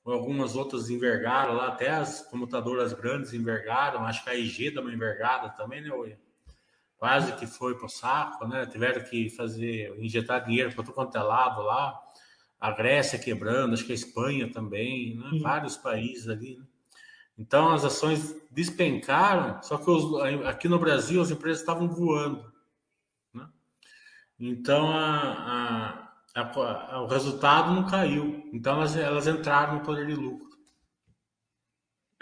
Algumas 0.05 0.55
outras 0.55 0.89
envergaram 0.89 1.53
lá, 1.53 1.67
até 1.67 1.89
as 1.89 2.21
computadoras 2.21 2.93
grandes 2.93 3.33
envergaram. 3.33 4.05
Acho 4.05 4.23
que 4.23 4.29
a 4.29 4.35
IG 4.35 4.71
dá 4.71 4.79
uma 4.79 4.93
envergada 4.93 5.49
também, 5.49 5.81
né, 5.81 5.91
William? 5.91 6.17
Quase 6.97 7.33
que 7.33 7.45
foi 7.45 7.75
para 7.75 7.85
o 7.85 7.89
saco, 7.89 8.47
né? 8.47 8.65
Tiveram 8.65 9.03
que 9.03 9.29
fazer, 9.29 9.93
injetar 9.99 10.45
dinheiro 10.45 10.73
para 10.73 10.83
todo 10.83 10.95
quanto 10.95 11.17
é 11.17 11.21
lado 11.21 11.61
lá 11.61 12.01
a 12.59 12.71
Grécia 12.71 13.19
quebrando, 13.19 13.73
acho 13.73 13.85
que 13.85 13.91
a 13.91 13.95
Espanha 13.95 14.51
também, 14.51 15.15
né? 15.15 15.39
vários 15.41 15.77
países 15.77 16.27
ali. 16.27 16.57
Né? 16.57 16.65
Então 17.38 17.71
as 17.71 17.85
ações 17.85 18.35
despencaram, 18.51 19.61
só 19.61 19.77
que 19.77 19.89
os, 19.89 20.21
aqui 20.45 20.67
no 20.67 20.79
Brasil 20.79 21.21
as 21.21 21.29
empresas 21.29 21.59
estavam 21.59 21.88
voando. 21.88 22.51
Então 24.39 24.91
a, 24.91 26.09
a, 26.35 26.41
a, 26.41 27.01
o 27.01 27.07
resultado 27.07 27.73
não 27.73 27.85
caiu. 27.85 28.49
Então 28.53 28.77
elas, 28.77 28.95
elas 28.95 29.27
entraram 29.27 29.75
no 29.75 29.81
poder 29.81 30.05
de 30.07 30.13
lucro. 30.13 30.47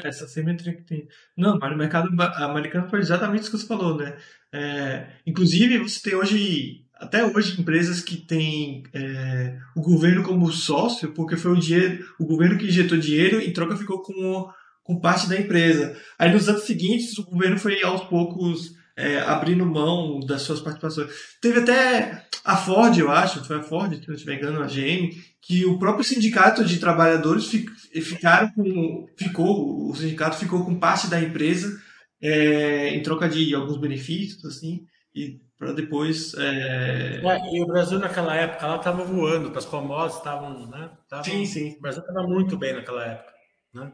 Essa 0.04 0.28
simetria 0.28 0.76
que 0.76 0.84
tem. 0.84 1.08
Não, 1.38 1.58
mas 1.58 1.72
no 1.72 1.78
mercado 1.78 2.10
americano 2.44 2.90
foi 2.90 3.00
exatamente 3.00 3.44
isso 3.44 3.52
que 3.52 3.58
você 3.58 3.68
falou, 3.68 3.98
né? 3.98 4.18
É, 4.54 5.08
inclusive, 5.26 5.78
você 5.78 6.02
tem 6.02 6.16
hoje 6.16 6.86
até 6.98 7.26
hoje 7.26 7.60
empresas 7.60 8.02
que 8.02 8.18
têm 8.18 8.84
é, 8.94 9.58
o 9.76 9.82
governo 9.82 10.24
como 10.24 10.52
sócio, 10.52 11.12
porque 11.14 11.36
foi 11.36 11.52
o 11.52 11.60
dinheiro, 11.60 12.06
o 12.20 12.26
governo 12.26 12.58
que 12.58 12.68
injetou 12.68 12.98
dinheiro 12.98 13.42
e 13.42 13.52
troca 13.52 13.76
ficou 13.76 14.02
com, 14.02 14.50
com 14.84 15.00
parte 15.00 15.28
da 15.28 15.40
empresa. 15.40 16.00
Aí 16.18 16.32
nos 16.32 16.48
anos 16.48 16.64
seguintes 16.64 17.18
o 17.18 17.26
governo 17.26 17.58
foi 17.58 17.82
aos 17.84 18.04
poucos 18.06 18.74
é, 18.98 19.20
abrindo 19.20 19.66
mão 19.66 20.20
das 20.20 20.44
suas 20.44 20.62
participações. 20.62 21.10
Teve 21.42 21.60
até 21.60 22.26
a 22.44 22.56
Ford, 22.56 22.98
eu 22.98 23.12
acho, 23.12 23.44
foi 23.44 23.58
a 23.58 23.64
Ford, 23.64 23.94
se 23.94 24.08
não 24.08 24.16
estiver 24.16 24.36
engano, 24.36 24.62
a 24.62 24.68
GM, 24.68 25.10
que 25.42 25.66
o 25.66 25.78
próprio 25.78 26.04
sindicato 26.04 26.64
de 26.64 26.80
trabalhadores 26.80 27.48
ficaram 27.48 28.52
com, 28.52 29.08
ficou, 29.18 29.90
o 29.90 29.96
sindicato 29.96 30.38
ficou 30.38 30.64
com 30.64 30.80
parte 30.80 31.08
da 31.08 31.20
empresa 31.20 31.82
é, 32.22 32.90
em 32.90 33.02
troca 33.04 33.28
de 33.28 33.54
alguns 33.54 33.78
benefícios, 33.78 34.46
assim, 34.46 34.86
e 35.14 35.40
para 35.58 35.74
depois. 35.74 36.34
É... 36.36 37.22
É, 37.24 37.56
e 37.56 37.62
o 37.62 37.68
Brasil 37.68 38.00
naquela 38.00 38.36
época 38.36 38.66
ela 38.66 38.78
estava 38.78 39.04
voando, 39.04 39.58
as 39.58 39.66
commodities 39.66 40.18
estavam, 40.18 40.68
né? 40.68 40.92
Tavam, 41.10 41.24
sim, 41.24 41.46
sim. 41.46 41.76
O 41.78 41.82
Brasil 41.82 42.02
estava 42.02 42.28
muito 42.28 42.58
bem 42.58 42.74
naquela 42.74 43.06
época, 43.06 43.34
né? 43.74 43.92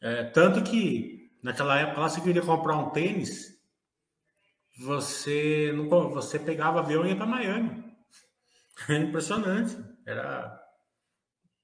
É, 0.00 0.24
tanto 0.24 0.62
que 0.62 1.30
naquela 1.42 1.78
época 1.78 2.00
lá 2.00 2.08
você 2.08 2.20
queria 2.20 2.42
comprar 2.42 2.76
um 2.76 2.90
tênis, 2.90 3.57
você 4.78 5.72
não, 5.74 5.88
você 5.88 6.38
pegava 6.38 6.78
avião 6.78 7.04
e 7.04 7.10
ia 7.10 7.16
para 7.16 7.26
Miami. 7.26 7.84
É 8.88 8.96
impressionante. 8.96 9.76
Era, 10.06 10.62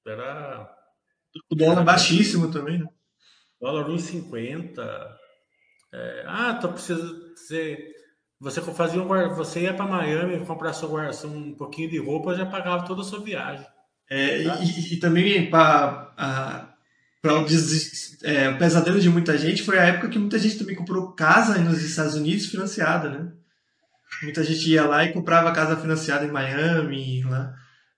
era. 0.05 0.75
O 1.49 1.55
dólar 1.55 1.83
baixíssimo 1.83 2.51
também, 2.51 2.79
né? 2.79 2.85
Dólar 3.59 3.87
1,50. 3.87 5.15
É, 5.93 6.23
ah, 6.27 6.53
tô 6.55 6.73
precisando. 6.73 7.33
Você, 7.35 7.93
você 8.39 8.61
fazia 8.61 9.01
um, 9.01 9.07
você 9.33 9.61
ia 9.61 9.73
para 9.73 9.87
Miami 9.87 10.45
comprar 10.45 10.73
sua, 10.73 11.09
um 11.25 11.55
pouquinho 11.55 11.89
de 11.89 11.97
roupa, 11.97 12.35
já 12.35 12.45
pagava 12.45 12.85
toda 12.85 13.01
a 13.01 13.05
sua 13.05 13.21
viagem. 13.21 13.65
É, 14.09 14.43
tá? 14.43 14.59
e, 14.61 14.93
e, 14.93 14.99
também 14.99 15.49
para 15.49 16.74
para 17.25 17.41
o, 17.41 17.45
é, 18.23 18.53
pesadelo 18.53 18.99
de 18.99 19.09
muita 19.09 19.35
gente 19.35 19.63
foi 19.63 19.79
a 19.79 19.85
época 19.85 20.09
que 20.09 20.19
muita 20.19 20.37
gente 20.37 20.59
também 20.59 20.75
comprou 20.75 21.13
casa 21.13 21.57
nos 21.57 21.81
Estados 21.81 22.13
Unidos 22.13 22.45
financiada, 22.45 23.09
né? 23.09 23.31
Muita 24.21 24.43
gente 24.43 24.69
ia 24.69 24.85
lá 24.85 25.03
e 25.03 25.11
comprava 25.11 25.51
casa 25.51 25.75
financiada 25.75 26.23
em 26.23 26.31
Miami, 26.31 27.23
lá. 27.23 27.51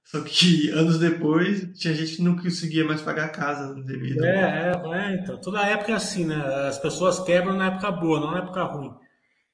Só 0.05 0.21
que 0.21 0.69
anos 0.71 0.97
depois 0.97 1.77
tinha 1.77 1.93
gente 1.93 2.15
que 2.15 2.21
não 2.21 2.37
conseguia 2.37 2.85
mais 2.85 3.01
pagar 3.01 3.25
a 3.25 3.29
casa 3.29 3.75
devido. 3.83 4.23
É, 4.23 4.71
é, 4.71 4.97
é, 4.97 5.15
então. 5.15 5.41
Toda 5.41 5.67
época 5.67 5.91
é 5.91 5.95
assim, 5.95 6.25
né? 6.25 6.37
As 6.65 6.79
pessoas 6.79 7.19
quebram 7.19 7.57
na 7.57 7.67
época 7.67 7.91
boa, 7.91 8.21
não 8.21 8.31
na 8.31 8.37
época 8.37 8.63
ruim. 8.63 8.95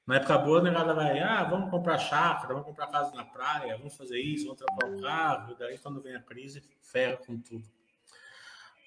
Na 0.06 0.16
época 0.16 0.38
boa, 0.38 0.60
a 0.60 0.62
negada 0.62 0.94
vai, 0.94 1.18
ah, 1.18 1.42
vamos 1.42 1.68
comprar 1.68 1.98
chácara, 1.98 2.54
vamos 2.54 2.68
comprar 2.68 2.86
casa 2.88 3.12
na 3.12 3.24
praia, 3.24 3.76
vamos 3.76 3.96
fazer 3.96 4.20
isso, 4.20 4.44
vamos 4.44 4.60
trocar 4.60 4.88
o 4.88 5.00
carro. 5.00 5.52
E 5.52 5.58
daí, 5.58 5.78
quando 5.78 6.00
vem 6.00 6.14
a 6.14 6.20
crise, 6.20 6.62
ferra 6.80 7.16
com 7.16 7.36
tudo. 7.40 7.73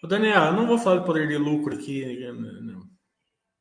O 0.03 0.07
Daniel, 0.07 0.45
eu 0.45 0.53
não 0.53 0.67
vou 0.67 0.77
falar 0.77 0.99
de 0.99 1.05
poder 1.05 1.27
de 1.27 1.37
lucro 1.37 1.75
aqui. 1.75 2.19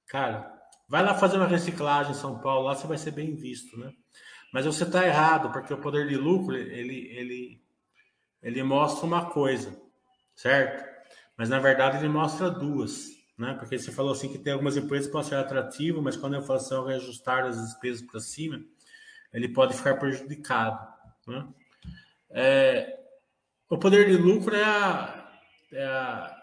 Cara, 0.08 0.52
vai 0.88 1.02
lá 1.02 1.14
fazer 1.14 1.36
uma 1.36 1.46
reciclagem 1.46 2.12
em 2.12 2.16
São 2.16 2.38
Paulo, 2.40 2.66
lá 2.66 2.74
você 2.74 2.86
vai 2.86 2.98
ser 2.98 3.10
bem 3.10 3.34
visto, 3.34 3.78
né? 3.78 3.92
Mas 4.52 4.64
você 4.64 4.84
está 4.84 5.06
errado, 5.06 5.52
porque 5.52 5.72
o 5.72 5.80
poder 5.80 6.06
de 6.08 6.16
lucro, 6.16 6.56
ele, 6.56 7.08
ele, 7.10 7.62
ele 8.42 8.62
mostra 8.62 9.06
uma 9.06 9.26
coisa, 9.30 9.76
certo? 10.34 10.84
Mas, 11.36 11.48
na 11.48 11.58
verdade, 11.58 11.98
ele 11.98 12.08
mostra 12.08 12.50
duas 12.50 13.16
né? 13.36 13.54
Porque 13.58 13.78
você 13.78 13.92
falou 13.92 14.12
assim 14.12 14.30
que 14.30 14.38
tem 14.38 14.52
algumas 14.52 14.76
empresas 14.76 15.06
que 15.06 15.12
podem 15.12 15.28
ser 15.28 15.36
atrativo, 15.36 16.00
mas 16.00 16.16
quando 16.16 16.34
a 16.34 16.38
inflação 16.38 16.86
reajustar 16.86 17.44
as 17.44 17.60
despesas 17.60 18.02
para 18.02 18.20
cima, 18.20 18.64
ele 19.32 19.48
pode 19.48 19.76
ficar 19.76 19.96
prejudicado, 19.96 20.86
né? 21.26 21.46
É, 22.30 22.98
o 23.68 23.78
poder 23.78 24.08
de 24.08 24.16
lucro 24.16 24.54
é 24.54 24.64
a, 24.64 25.15
é 25.72 25.84
a, 25.84 26.36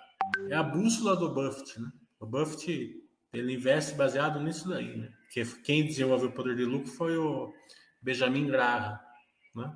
é 0.50 0.56
a 0.56 0.64
bússola 0.64 1.16
do 1.16 1.34
Buffett, 1.34 1.80
né? 1.80 1.92
O 2.20 2.26
Buffett 2.26 3.02
ele 3.34 3.54
investe 3.54 3.96
baseado 3.96 4.40
nisso 4.40 4.70
daí, 4.70 4.98
né? 4.98 5.12
Que 5.32 5.46
quem 5.62 5.86
desenvolveu 5.86 6.30
o 6.30 6.34
poder 6.34 6.56
de 6.56 6.66
lucro 6.66 6.92
foi 6.92 7.18
o 7.18 7.54
Benjamin 8.02 8.48
Graham, 8.48 9.00
né? 9.56 9.76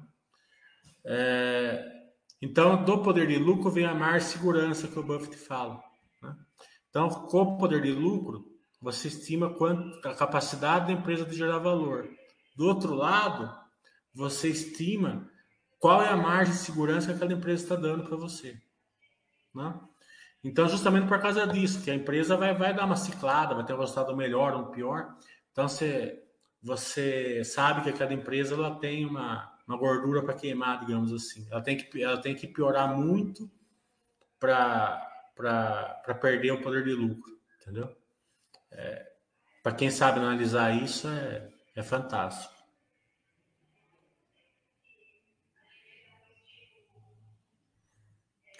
É, 1.06 1.98
então, 2.42 2.84
do 2.84 3.02
poder 3.02 3.28
de 3.28 3.38
lucro 3.38 3.72
vem 3.72 3.86
a 3.86 3.96
mais 3.96 4.26
segurança 4.26 4.88
que 4.88 5.00
o 5.00 5.04
Buffett 5.04 5.36
fala. 5.38 5.82
Então, 6.90 7.10
com 7.10 7.42
o 7.42 7.58
poder 7.58 7.82
de 7.82 7.92
lucro, 7.92 8.46
você 8.82 9.08
estima 9.08 9.54
quanto 9.54 10.08
a 10.08 10.14
capacidade 10.14 10.88
da 10.88 10.94
empresa 10.94 11.26
de 11.26 11.36
gerar 11.36 11.60
valor. 11.60 12.10
Do 12.56 12.66
outro 12.66 12.94
lado, 12.94 13.52
você 14.14 14.50
estima 14.50 15.30
qual 15.80 16.02
é 16.02 16.10
a 16.10 16.18
margem 16.18 16.54
de 16.54 16.60
segurança 16.60 17.08
que 17.08 17.14
aquela 17.14 17.34
empresa 17.34 17.64
está 17.64 17.76
dando 17.76 18.04
para 18.04 18.18
você. 18.18 18.60
Né? 19.58 19.74
Então, 20.44 20.70
justamente 20.70 21.08
por 21.08 21.20
causa 21.20 21.46
disso, 21.48 21.84
que 21.84 21.92
a 21.92 21.96
empresa 21.96 22.38
vai, 22.38 22.54
vai 22.54 22.74
dar 22.74 22.86
uma 22.86 22.96
ciclada, 22.96 23.56
vai 23.56 23.66
ter 23.66 23.74
um 23.74 23.80
resultado 23.80 24.16
melhor 24.16 24.54
ou 24.54 24.68
pior. 24.68 25.16
Então, 25.52 25.68
você, 25.68 26.24
você 26.62 27.44
sabe 27.44 27.82
que 27.82 27.90
aquela 27.90 28.14
empresa 28.14 28.56
ela 28.56 28.80
tem 28.80 29.06
uma, 29.06 29.52
uma 29.68 29.78
gordura 29.78 30.22
para 30.24 30.36
queimar, 30.36 30.80
digamos 30.80 31.12
assim. 31.12 31.48
Ela 31.52 31.62
tem 31.62 31.76
que, 31.76 32.04
ela 32.04 32.22
tem 32.22 32.36
que 32.36 32.48
piorar 32.48 32.96
muito 32.96 33.50
para 34.40 35.04
para 35.38 36.16
perder 36.20 36.52
o 36.52 36.62
poder 36.62 36.84
de 36.84 36.94
lucro, 36.94 37.40
entendeu? 37.62 37.96
É, 38.72 39.08
para 39.62 39.74
quem 39.74 39.92
sabe 39.92 40.20
analisar 40.20 40.72
isso, 40.72 41.08
é, 41.08 41.48
é 41.76 41.84
fantástico. 41.84 42.57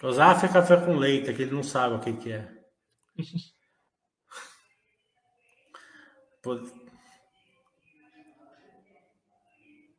Usar 0.02 0.40
café 0.52 0.76
com 0.76 0.96
leite, 0.96 1.32
que 1.32 1.42
ele 1.42 1.54
não 1.54 1.62
sabe 1.64 1.96
o 1.96 2.00
que, 2.00 2.12
que 2.12 2.32
é. 2.32 2.48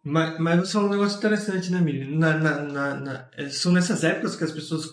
mas, 0.03 0.39
mas 0.39 0.59
você 0.59 0.71
falou 0.71 0.87
um 0.87 0.91
negócio 0.91 1.17
interessante, 1.17 1.69
né, 1.69 1.81
Miriam? 1.81 2.17
Na, 2.17 2.37
na, 2.37 2.61
na, 2.61 2.95
na, 2.95 3.29
são 3.49 3.73
nessas 3.73 4.05
épocas 4.05 4.37
que 4.37 4.43
as 4.45 4.51
pessoas 4.51 4.85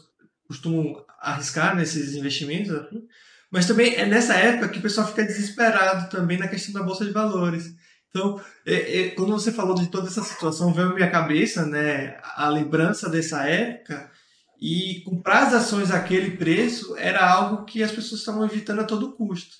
costumam 0.49 1.05
arriscar 1.21 1.77
nesses 1.77 2.15
investimentos, 2.15 2.73
assim. 2.73 3.07
mas 3.51 3.67
também 3.67 3.95
é 3.95 4.05
nessa 4.07 4.35
época 4.35 4.69
que 4.71 4.81
o 4.81 4.83
pessoal 4.83 5.07
fica 5.07 5.25
desesperado 5.25 6.11
também 6.11 6.37
na 6.39 6.49
questão 6.49 6.75
da 6.75 6.83
bolsa 6.83 7.05
de 7.05 7.13
valores. 7.13 7.75
Então, 8.11 8.41
é, 8.65 9.01
é, 9.01 9.11
quando 9.11 9.31
você 9.31 9.53
falou 9.53 9.77
de 9.77 9.87
toda 9.89 10.09
essa 10.09 10.25
situação, 10.25 10.73
veio 10.73 10.91
à 10.91 10.95
minha 10.95 11.11
cabeça 11.11 11.65
né, 11.65 12.19
a 12.23 12.49
lembrança 12.49 13.09
dessa 13.09 13.47
época 13.47 14.11
e 14.61 15.03
comprar 15.05 15.47
as 15.47 15.55
ações 15.55 15.91
àquele 15.91 16.37
preço 16.37 16.97
era 16.97 17.29
algo 17.29 17.65
que 17.65 17.83
as 17.83 17.91
pessoas 17.91 18.21
estavam 18.21 18.45
evitando 18.45 18.81
a 18.81 18.85
todo 18.85 19.13
custo. 19.13 19.57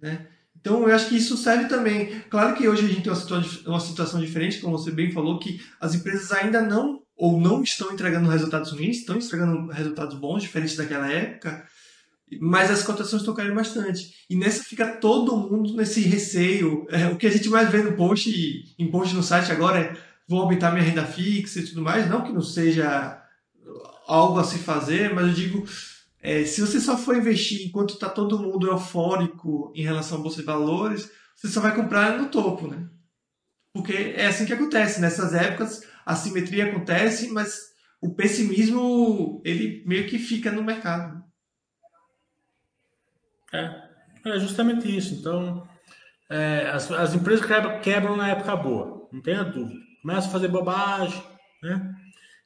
Né? 0.00 0.26
Então, 0.58 0.88
eu 0.88 0.94
acho 0.94 1.08
que 1.08 1.16
isso 1.16 1.36
serve 1.36 1.68
também. 1.68 2.20
Claro 2.28 2.56
que 2.56 2.68
hoje 2.68 2.84
a 2.84 2.88
gente 2.88 3.02
tem 3.02 3.12
uma 3.12 3.18
situação, 3.18 3.62
uma 3.66 3.80
situação 3.80 4.20
diferente, 4.20 4.60
como 4.60 4.76
você 4.76 4.90
bem 4.90 5.10
falou, 5.10 5.38
que 5.38 5.60
as 5.80 5.94
empresas 5.94 6.32
ainda 6.32 6.60
não 6.60 7.02
ou 7.16 7.40
não 7.40 7.62
estão 7.62 7.92
entregando 7.92 8.28
resultados 8.28 8.72
ruins, 8.72 8.98
estão 8.98 9.16
entregando 9.16 9.70
resultados 9.70 10.18
bons, 10.18 10.42
diferentes 10.42 10.76
daquela 10.76 11.10
época, 11.10 11.66
mas 12.40 12.70
as 12.70 12.82
cotações 12.82 13.22
estão 13.22 13.34
caindo 13.34 13.54
bastante. 13.54 14.12
E 14.28 14.36
nessa 14.36 14.64
fica 14.64 14.96
todo 14.96 15.36
mundo 15.36 15.74
nesse 15.74 16.00
receio. 16.00 16.86
É, 16.90 17.06
o 17.06 17.16
que 17.16 17.26
a 17.26 17.30
gente 17.30 17.48
mais 17.48 17.70
vê 17.70 17.82
no 17.82 17.92
post, 17.92 18.28
em 18.78 18.90
post 18.90 19.14
no 19.14 19.22
site 19.22 19.52
agora 19.52 19.78
é 19.78 19.96
vou 20.28 20.40
aumentar 20.40 20.72
minha 20.72 20.84
renda 20.84 21.04
fixa 21.04 21.60
e 21.60 21.64
tudo 21.64 21.82
mais. 21.82 22.08
Não 22.10 22.22
que 22.22 22.32
não 22.32 22.42
seja 22.42 23.22
algo 24.06 24.38
a 24.38 24.44
se 24.44 24.58
fazer, 24.58 25.14
mas 25.14 25.26
eu 25.26 25.32
digo, 25.34 25.66
é, 26.20 26.44
se 26.44 26.60
você 26.60 26.80
só 26.80 26.96
for 26.96 27.16
investir 27.16 27.66
enquanto 27.66 27.94
está 27.94 28.08
todo 28.08 28.38
mundo 28.38 28.66
eufórico 28.66 29.72
em 29.74 29.82
relação 29.82 30.18
à 30.18 30.20
Bolsa 30.20 30.38
de 30.38 30.46
Valores, 30.46 31.10
você 31.34 31.48
só 31.48 31.60
vai 31.60 31.74
comprar 31.74 32.18
no 32.18 32.28
topo, 32.28 32.66
né? 32.66 32.88
Porque 33.72 33.92
é 34.16 34.26
assim 34.26 34.46
que 34.46 34.52
acontece. 34.52 35.00
Nessas 35.00 35.34
épocas, 35.34 35.86
a 36.04 36.16
simetria 36.16 36.66
acontece, 36.66 37.28
mas 37.30 37.74
o 38.00 38.14
pessimismo, 38.14 39.42
ele 39.44 39.84
meio 39.86 40.06
que 40.06 40.18
fica 40.18 40.50
no 40.50 40.64
mercado. 40.64 41.22
É, 43.52 43.82
é 44.24 44.38
justamente 44.38 44.96
isso. 44.96 45.14
Então, 45.14 45.68
é, 46.30 46.70
as, 46.70 46.90
as 46.90 47.14
empresas 47.14 47.44
quebram, 47.44 47.80
quebram 47.80 48.16
na 48.16 48.28
época 48.28 48.56
boa, 48.56 49.08
não 49.12 49.20
tenha 49.20 49.44
dúvida. 49.44 49.80
Começa 50.00 50.28
a 50.28 50.32
fazer 50.32 50.48
bobagem, 50.48 51.22
né? 51.62 51.94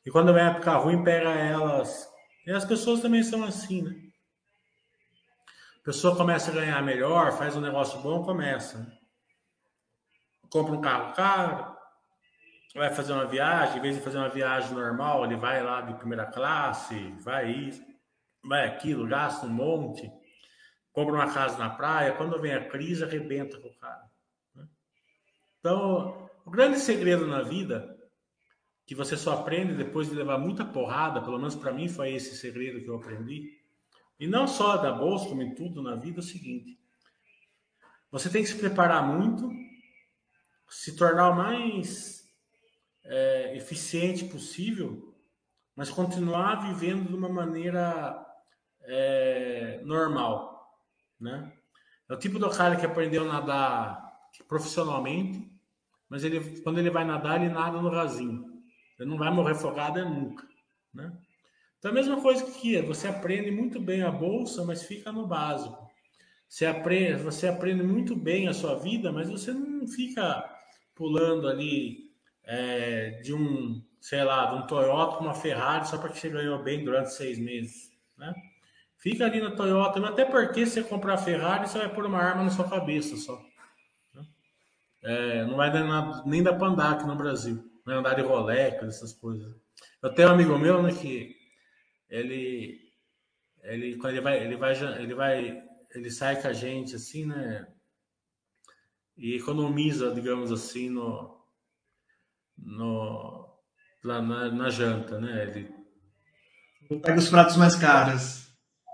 E 0.04 0.10
quando 0.10 0.32
vem 0.32 0.42
a 0.42 0.50
época 0.50 0.76
ruim, 0.76 1.04
pega 1.04 1.30
elas. 1.30 2.08
E 2.46 2.50
as 2.50 2.64
pessoas 2.64 3.00
também 3.00 3.22
são 3.22 3.44
assim, 3.44 3.82
né? 3.82 3.94
A 5.80 5.84
pessoa 5.84 6.16
começa 6.16 6.50
a 6.50 6.54
ganhar 6.54 6.82
melhor, 6.82 7.32
faz 7.32 7.56
um 7.56 7.60
negócio 7.60 8.00
bom, 8.00 8.22
começa. 8.22 8.78
Né? 8.78 8.98
Compra 10.50 10.74
um 10.74 10.80
carro 10.80 11.14
caro, 11.14 11.76
vai 12.74 12.90
fazer 12.90 13.12
uma 13.12 13.26
viagem, 13.26 13.78
em 13.78 13.80
vez 13.80 13.96
de 13.96 14.02
fazer 14.02 14.18
uma 14.18 14.28
viagem 14.28 14.72
normal, 14.74 15.24
ele 15.24 15.36
vai 15.36 15.62
lá 15.62 15.80
de 15.80 15.94
primeira 15.94 16.26
classe, 16.26 17.14
vai 17.20 17.50
isso, 17.50 17.82
vai 18.44 18.66
aquilo, 18.66 19.06
gasta 19.06 19.46
um 19.46 19.50
monte 19.50 20.10
compra 20.92 21.14
uma 21.14 21.32
casa 21.32 21.58
na 21.58 21.70
praia, 21.70 22.12
quando 22.12 22.40
vem 22.40 22.52
a 22.52 22.68
crise, 22.68 23.04
arrebenta 23.04 23.58
com 23.60 23.68
o 23.68 23.78
cara. 23.78 24.04
Né? 24.54 24.66
Então, 25.58 26.28
o 26.44 26.50
grande 26.50 26.78
segredo 26.78 27.26
na 27.26 27.42
vida, 27.42 27.96
que 28.90 28.94
você 28.96 29.16
só 29.16 29.34
aprende 29.34 29.72
depois 29.72 30.08
de 30.08 30.16
levar 30.16 30.36
muita 30.36 30.64
porrada, 30.64 31.22
pelo 31.22 31.38
menos 31.38 31.54
para 31.54 31.72
mim 31.72 31.88
foi 31.88 32.12
esse 32.12 32.36
segredo 32.36 32.82
que 32.82 32.88
eu 32.88 32.96
aprendi, 32.96 33.56
e 34.18 34.26
não 34.26 34.48
só 34.48 34.78
da 34.78 34.90
bolsa, 34.90 35.28
como 35.28 35.42
em 35.42 35.54
tudo 35.54 35.80
na 35.80 35.94
vida, 35.94 36.18
é 36.18 36.18
o 36.18 36.24
seguinte: 36.24 36.76
você 38.10 38.28
tem 38.28 38.42
que 38.42 38.48
se 38.48 38.58
preparar 38.58 39.06
muito, 39.06 39.48
se 40.68 40.96
tornar 40.96 41.30
o 41.30 41.36
mais 41.36 42.28
é, 43.04 43.56
eficiente 43.56 44.24
possível, 44.24 45.14
mas 45.76 45.88
continuar 45.88 46.56
vivendo 46.56 47.06
de 47.06 47.14
uma 47.14 47.28
maneira 47.28 48.26
é, 48.80 49.80
normal 49.84 50.74
né? 51.20 51.52
É 52.08 52.14
o 52.14 52.18
tipo 52.18 52.40
do 52.40 52.50
cara 52.50 52.74
que 52.74 52.84
aprendeu 52.84 53.22
a 53.22 53.32
nadar 53.34 54.02
profissionalmente, 54.48 55.48
mas 56.08 56.24
ele, 56.24 56.60
quando 56.62 56.78
ele 56.78 56.90
vai 56.90 57.04
nadar, 57.04 57.40
ele 57.40 57.54
nada 57.54 57.80
no 57.80 57.88
rasinho. 57.88 58.49
Ele 59.00 59.08
não 59.08 59.16
vai 59.16 59.32
morrer 59.32 59.52
afogado 59.52 60.04
nunca, 60.04 60.46
né? 60.92 61.10
Então, 61.78 61.90
a 61.90 61.94
mesma 61.94 62.20
coisa 62.20 62.44
que 62.44 62.82
você 62.82 63.08
aprende 63.08 63.50
muito 63.50 63.80
bem 63.80 64.02
a 64.02 64.10
bolsa, 64.10 64.62
mas 64.64 64.82
fica 64.82 65.10
no 65.10 65.26
básico. 65.26 65.90
Você 66.46 66.66
aprende, 66.66 67.22
você 67.22 67.48
aprende 67.48 67.82
muito 67.82 68.14
bem 68.14 68.48
a 68.48 68.52
sua 68.52 68.78
vida, 68.78 69.10
mas 69.10 69.30
você 69.30 69.52
não 69.52 69.88
fica 69.88 70.44
pulando 70.94 71.48
ali 71.48 72.10
é, 72.44 73.20
de 73.22 73.32
um, 73.32 73.82
sei 73.98 74.22
lá, 74.22 74.46
de 74.46 74.56
um 74.56 74.66
Toyota 74.66 75.16
para 75.16 75.24
uma 75.24 75.34
Ferrari 75.34 75.88
só 75.88 75.96
porque 75.96 76.18
você 76.18 76.28
ganhou 76.28 76.62
bem 76.62 76.84
durante 76.84 77.14
seis 77.14 77.38
meses, 77.38 77.90
né? 78.18 78.34
Fica 78.98 79.24
ali 79.24 79.40
na 79.40 79.52
Toyota, 79.52 80.06
até 80.06 80.26
porque 80.26 80.66
se 80.66 80.72
você 80.72 80.82
comprar 80.82 81.16
Ferrari, 81.16 81.66
você 81.66 81.78
vai 81.78 81.88
pôr 81.88 82.04
uma 82.04 82.18
arma 82.18 82.44
na 82.44 82.50
sua 82.50 82.68
cabeça 82.68 83.16
só. 83.16 83.42
Né? 84.14 84.22
É, 85.02 85.44
não 85.46 85.56
vai 85.56 85.72
dar 85.72 85.84
nada, 85.84 86.22
nem 86.26 86.40
andar 86.40 86.92
aqui 86.92 87.06
no 87.06 87.16
Brasil. 87.16 87.69
Vai 87.84 87.96
andar 87.96 88.14
de 88.14 88.22
Rolex, 88.22 88.82
essas 88.82 89.12
coisas. 89.12 89.54
Eu 90.02 90.14
tenho 90.14 90.28
um 90.28 90.32
amigo 90.32 90.58
meu, 90.58 90.82
né, 90.82 90.92
que 90.92 91.36
ele, 92.08 92.78
ele 93.62 93.96
quando 93.96 94.12
ele 94.12 94.20
vai, 94.20 94.44
ele 94.44 94.56
vai, 94.56 95.02
ele 95.02 95.14
vai, 95.14 95.62
ele 95.94 96.10
sai 96.10 96.40
com 96.40 96.48
a 96.48 96.52
gente 96.52 96.96
assim, 96.96 97.26
né, 97.26 97.66
e 99.16 99.36
economiza, 99.36 100.14
digamos 100.14 100.50
assim, 100.50 100.88
no, 100.88 101.38
no 102.56 103.50
lá 104.02 104.22
na, 104.22 104.50
na 104.50 104.70
janta, 104.70 105.20
né? 105.20 105.42
Ele 105.42 107.00
pega 107.00 107.18
os 107.18 107.28
pratos 107.28 107.56
mais 107.56 107.76
caros. 107.76 108.50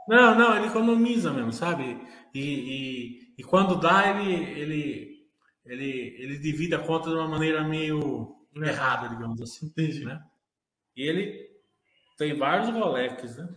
Não, 0.09 0.37
não, 0.37 0.57
ele 0.57 0.67
economiza 0.67 1.33
mesmo, 1.33 1.53
sabe? 1.53 2.01
E, 2.35 2.41
e, 2.41 3.35
e, 3.39 3.45
quando 3.45 3.81
dá, 3.81 4.11
ele, 4.11 4.35
ele, 4.61 5.27
ele, 5.65 6.17
ele 6.19 6.39
divide 6.39 6.75
a 6.75 6.79
conta 6.79 7.09
de 7.09 7.17
uma 7.17 7.29
maneira 7.29 7.63
meio 7.65 8.36
errada, 8.65 9.09
digamos 9.09 9.41
assim. 9.41 9.67
Entendi. 9.67 10.05
Né? 10.05 10.23
E 10.97 11.03
ele 11.03 11.51
tem 12.17 12.37
vários 12.37 12.71
Rolex, 12.71 13.37
né? 13.37 13.49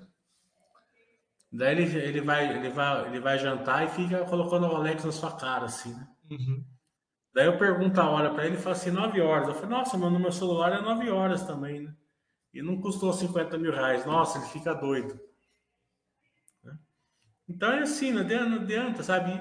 Daí 1.51 1.71
ele, 1.71 1.97
ele, 1.97 2.21
vai, 2.21 2.49
ele, 2.49 2.69
vai, 2.69 3.07
ele 3.07 3.19
vai 3.19 3.39
jantar 3.39 3.85
e 3.85 3.89
fica 3.89 4.23
colocando 4.25 4.65
o 4.65 4.69
Rolex 4.69 5.03
na 5.03 5.11
sua 5.11 5.35
cara, 5.35 5.65
assim, 5.65 5.93
né? 5.93 6.07
Uhum. 6.29 6.63
Daí 7.33 7.45
eu 7.45 7.57
pergunto 7.57 7.99
a 7.99 8.09
hora 8.09 8.33
para 8.33 8.45
ele 8.45 8.55
e 8.55 8.59
fala 8.59 8.75
assim, 8.75 8.91
9 8.91 9.21
horas. 9.21 9.47
Eu 9.47 9.53
falei, 9.55 9.69
nossa, 9.69 9.97
mas 9.97 10.11
no 10.11 10.19
meu 10.19 10.31
celular 10.31 10.73
é 10.73 10.81
9 10.81 11.09
horas 11.09 11.43
também, 11.43 11.81
né? 11.81 11.95
E 12.53 12.61
não 12.61 12.79
custou 12.81 13.13
50 13.13 13.57
mil 13.57 13.71
reais. 13.71 14.05
Nossa, 14.05 14.37
ele 14.37 14.47
fica 14.47 14.73
doido. 14.73 15.19
Então 17.47 17.71
é 17.71 17.79
assim, 17.79 18.11
não 18.11 18.21
adianta, 18.21 18.45
não 18.45 18.61
adianta 18.61 19.01
sabe? 19.01 19.31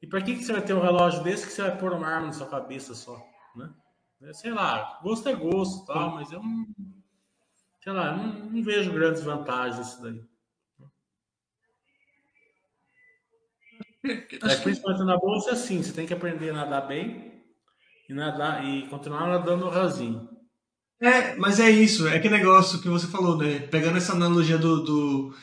E 0.00 0.06
para 0.06 0.22
que, 0.22 0.36
que 0.36 0.44
você 0.44 0.52
vai 0.52 0.62
ter 0.62 0.72
um 0.72 0.80
relógio 0.80 1.22
desse 1.22 1.46
que 1.46 1.52
você 1.52 1.62
vai 1.62 1.76
pôr 1.76 1.92
uma 1.92 2.06
arma 2.08 2.28
na 2.28 2.32
sua 2.32 2.48
cabeça 2.48 2.94
só, 2.94 3.16
né? 3.16 3.24
É, 3.24 3.37
sei 4.32 4.52
lá, 4.52 4.98
gosto 5.02 5.28
é 5.28 5.34
gosto, 5.34 5.86
tal, 5.86 6.14
mas 6.14 6.30
eu 6.32 6.42
não, 6.42 6.66
sei 7.82 7.92
lá, 7.92 8.16
não, 8.16 8.50
não 8.50 8.62
vejo 8.62 8.92
grandes 8.92 9.22
vantagens 9.22 9.78
nisso 9.78 10.02
daí. 10.02 10.22
É, 14.42 14.56
principalmente 14.56 15.04
na 15.04 15.18
bolsa, 15.18 15.50
é 15.50 15.52
assim, 15.52 15.82
você 15.82 15.92
tem 15.92 16.06
que 16.06 16.14
aprender 16.14 16.50
a 16.50 16.54
nadar 16.54 16.86
bem 16.86 17.42
e 18.08 18.14
nadar 18.14 18.64
e 18.64 18.86
continuar 18.86 19.26
nadando 19.26 19.68
rasinho. 19.68 20.28
É, 21.00 21.34
mas 21.34 21.60
é 21.60 21.68
isso, 21.68 22.08
é 22.08 22.18
que 22.18 22.28
negócio 22.28 22.80
que 22.80 22.88
você 22.88 23.06
falou, 23.08 23.36
né? 23.36 23.58
Pegando 23.58 23.98
essa 23.98 24.12
analogia 24.12 24.56
do, 24.56 24.82
do 24.82 25.34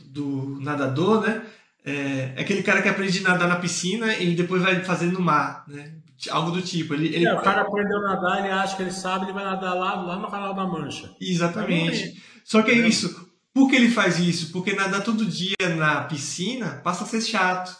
do 0.00 0.58
nadador, 0.60 1.22
né? 1.22 1.46
É, 1.84 2.34
é, 2.36 2.40
aquele 2.40 2.62
cara 2.62 2.80
que 2.80 2.88
aprende 2.88 3.18
a 3.18 3.30
nadar 3.30 3.48
na 3.48 3.56
piscina 3.56 4.16
e 4.16 4.34
depois 4.34 4.62
vai 4.62 4.82
fazer 4.84 5.06
no 5.06 5.20
mar, 5.20 5.64
né? 5.68 5.94
Algo 6.30 6.50
do 6.50 6.62
tipo. 6.62 6.94
Ele, 6.94 7.08
ele... 7.08 7.26
É, 7.26 7.34
o 7.34 7.42
cara 7.42 7.62
aprendeu 7.62 7.98
a 7.98 8.14
nadar, 8.14 8.38
ele 8.38 8.52
acha 8.52 8.76
que 8.76 8.82
ele 8.82 8.92
sabe, 8.92 9.26
ele 9.26 9.32
vai 9.32 9.44
nadar 9.44 9.74
lá, 9.74 9.94
lá 9.94 10.16
no 10.16 10.30
canal 10.30 10.54
da 10.54 10.64
Mancha. 10.66 11.10
Exatamente. 11.20 12.22
Só 12.44 12.62
que 12.62 12.70
é 12.70 12.74
isso. 12.74 13.30
Por 13.52 13.68
que 13.68 13.76
ele 13.76 13.90
faz 13.90 14.18
isso? 14.18 14.50
Porque 14.50 14.74
nadar 14.74 15.02
todo 15.02 15.26
dia 15.26 15.56
na 15.76 16.02
piscina 16.02 16.80
passa 16.82 17.04
a 17.04 17.06
ser 17.06 17.20
chato. 17.20 17.76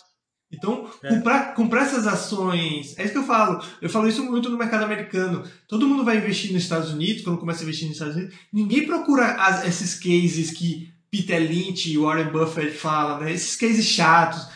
Então, 0.53 0.87
é. 1.03 1.09
comprar, 1.09 1.55
comprar 1.55 1.83
essas 1.83 2.07
ações. 2.07 2.95
É 2.99 3.05
isso 3.05 3.13
que 3.13 3.19
eu 3.19 3.25
falo. 3.25 3.65
Eu 3.81 3.89
falo 3.89 4.07
isso 4.07 4.23
muito 4.23 4.51
no 4.51 4.59
mercado 4.59 4.85
americano. 4.85 5.43
Todo 5.67 5.89
mundo 5.89 6.05
vai 6.05 6.19
investir 6.19 6.53
nos 6.53 6.63
Estados 6.63 6.91
Unidos, 6.93 7.23
quando 7.23 7.39
começa 7.39 7.61
a 7.61 7.65
investir 7.65 7.89
nos 7.89 7.97
Estados 7.97 8.17
Unidos. 8.17 8.35
Ninguém 8.53 8.87
procura 8.87 9.33
as, 9.37 9.65
esses 9.65 9.95
cases 9.95 10.51
que 10.51 10.93
Peter 11.11 11.41
Lynch 11.41 11.91
e 11.91 11.97
Warren 11.97 12.31
Buffett 12.31 12.73
falam, 12.73 13.21
né? 13.21 13.33
Esses 13.33 13.57
cases 13.57 13.87
chatos, 13.87 14.47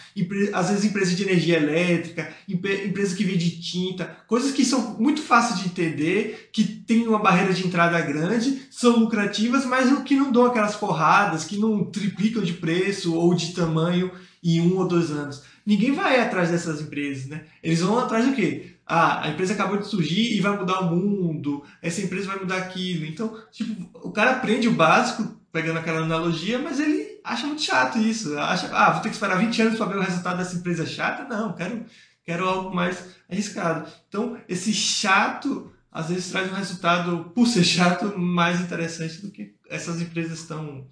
às 0.52 0.70
vezes 0.70 0.84
empresa 0.84 1.14
de 1.14 1.22
energia 1.22 1.56
elétrica, 1.56 2.32
empresa 2.48 3.14
que 3.14 3.24
vende 3.24 3.60
tinta, 3.60 4.16
coisas 4.26 4.52
que 4.52 4.64
são 4.64 4.96
muito 4.98 5.20
fáceis 5.20 5.60
de 5.60 5.66
entender, 5.66 6.48
que 6.52 6.64
tem 6.64 7.06
uma 7.06 7.18
barreira 7.18 7.52
de 7.52 7.66
entrada 7.66 8.00
grande, 8.00 8.62
são 8.70 8.98
lucrativas, 8.98 9.66
mas 9.66 9.96
que 10.02 10.14
não 10.14 10.32
dão 10.32 10.46
aquelas 10.46 10.76
porradas, 10.76 11.44
que 11.44 11.58
não 11.58 11.84
triplicam 11.84 12.42
de 12.42 12.54
preço 12.54 13.14
ou 13.14 13.34
de 13.34 13.52
tamanho 13.52 14.10
em 14.42 14.60
um 14.60 14.78
ou 14.78 14.86
dois 14.86 15.10
anos. 15.10 15.42
Ninguém 15.66 15.92
vai 15.92 16.20
atrás 16.20 16.50
dessas 16.50 16.80
empresas, 16.80 17.26
né? 17.26 17.44
Eles 17.62 17.80
vão 17.80 17.98
atrás 17.98 18.24
do 18.24 18.34
quê? 18.34 18.76
Ah, 18.86 19.26
a 19.26 19.30
empresa 19.30 19.52
acabou 19.52 19.78
de 19.78 19.88
surgir 19.88 20.36
e 20.36 20.40
vai 20.40 20.56
mudar 20.56 20.80
o 20.80 20.94
mundo, 20.94 21.64
essa 21.82 22.00
empresa 22.00 22.28
vai 22.28 22.38
mudar 22.38 22.58
aquilo. 22.58 23.04
Então, 23.04 23.36
tipo, 23.50 23.90
o 23.94 24.12
cara 24.12 24.30
aprende 24.30 24.68
o 24.68 24.72
básico 24.72 25.36
pegando 25.52 25.80
aquela 25.80 26.02
analogia, 26.02 26.58
mas 26.58 26.78
ele 26.78 27.15
acha 27.26 27.46
muito 27.46 27.62
chato 27.62 27.98
isso. 27.98 28.38
Acha, 28.38 28.70
ah, 28.72 28.92
vou 28.92 29.02
ter 29.02 29.08
que 29.08 29.14
esperar 29.14 29.38
20 29.38 29.62
anos 29.62 29.78
para 29.78 29.86
ver 29.86 29.98
o 29.98 30.02
resultado 30.02 30.38
dessa 30.38 30.56
empresa 30.56 30.86
chata? 30.86 31.24
Não, 31.24 31.52
quero, 31.52 31.84
quero 32.24 32.48
algo 32.48 32.74
mais 32.74 33.16
arriscado. 33.28 33.90
Então, 34.08 34.40
esse 34.48 34.72
chato 34.72 35.72
às 35.90 36.10
vezes 36.10 36.30
traz 36.30 36.52
um 36.52 36.54
resultado, 36.54 37.32
por 37.34 37.46
ser 37.46 37.64
chato, 37.64 38.18
mais 38.18 38.60
interessante 38.60 39.22
do 39.22 39.30
que 39.30 39.54
essas 39.68 40.00
empresas 40.00 40.40
estão 40.40 40.86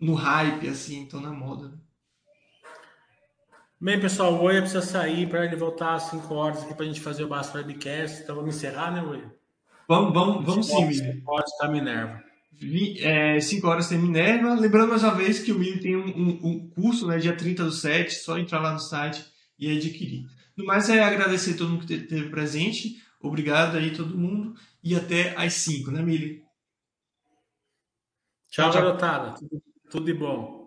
no 0.00 0.14
hype, 0.14 0.68
assim, 0.68 1.02
estão 1.02 1.20
na 1.20 1.30
moda. 1.30 1.68
Né? 1.68 1.78
Bem, 3.80 4.00
pessoal, 4.00 4.34
o 4.34 4.42
Oi 4.42 4.60
precisa 4.60 4.80
sair 4.80 5.28
para 5.28 5.44
ele 5.44 5.56
voltar 5.56 5.94
às 5.94 6.04
5 6.04 6.32
horas 6.32 6.62
aqui 6.62 6.72
para 6.72 6.84
a 6.84 6.86
gente 6.86 7.00
fazer 7.00 7.24
o 7.24 7.28
Basta 7.28 7.58
Webcast. 7.58 8.22
Então 8.22 8.36
vamos 8.36 8.56
encerrar, 8.56 8.92
né, 8.92 9.02
Oi? 9.02 9.24
Vamos, 9.88 10.14
vamos, 10.14 10.46
vamos 10.46 10.66
sim. 10.66 11.20
Pode 11.20 11.50
estar 11.50 11.68
Minerva. 11.68 12.23
5 12.60 13.66
é, 13.66 13.70
horas 13.70 13.88
tem 13.88 13.98
Minerva. 13.98 14.54
Lembrando 14.54 14.90
mais 14.90 15.02
uma 15.02 15.14
vez 15.14 15.40
que 15.40 15.52
o 15.52 15.58
Mili 15.58 15.80
tem 15.80 15.96
um, 15.96 16.06
um, 16.06 16.40
um, 16.48 16.68
curso, 16.70 17.06
né, 17.06 17.18
dia 17.18 17.36
30 17.36 17.64
do 17.64 17.72
7, 17.72 18.14
só 18.14 18.38
entrar 18.38 18.60
lá 18.60 18.72
no 18.72 18.78
site 18.78 19.24
e 19.58 19.70
adquirir. 19.70 20.26
No 20.56 20.64
mais 20.64 20.88
é 20.88 21.02
agradecer 21.02 21.54
todo 21.54 21.70
mundo 21.70 21.86
que 21.86 21.94
esteve 21.94 22.30
presente. 22.30 23.02
Obrigado 23.20 23.76
aí 23.76 23.90
todo 23.90 24.16
mundo. 24.16 24.54
E 24.82 24.94
até 24.94 25.34
às 25.36 25.54
5, 25.54 25.90
né, 25.90 26.02
Mili? 26.02 26.42
Tchau, 28.50 28.70
tchau, 28.70 28.82
garotada. 28.82 29.34
Tudo, 29.34 29.62
tudo 29.90 30.06
de 30.06 30.14
bom. 30.14 30.63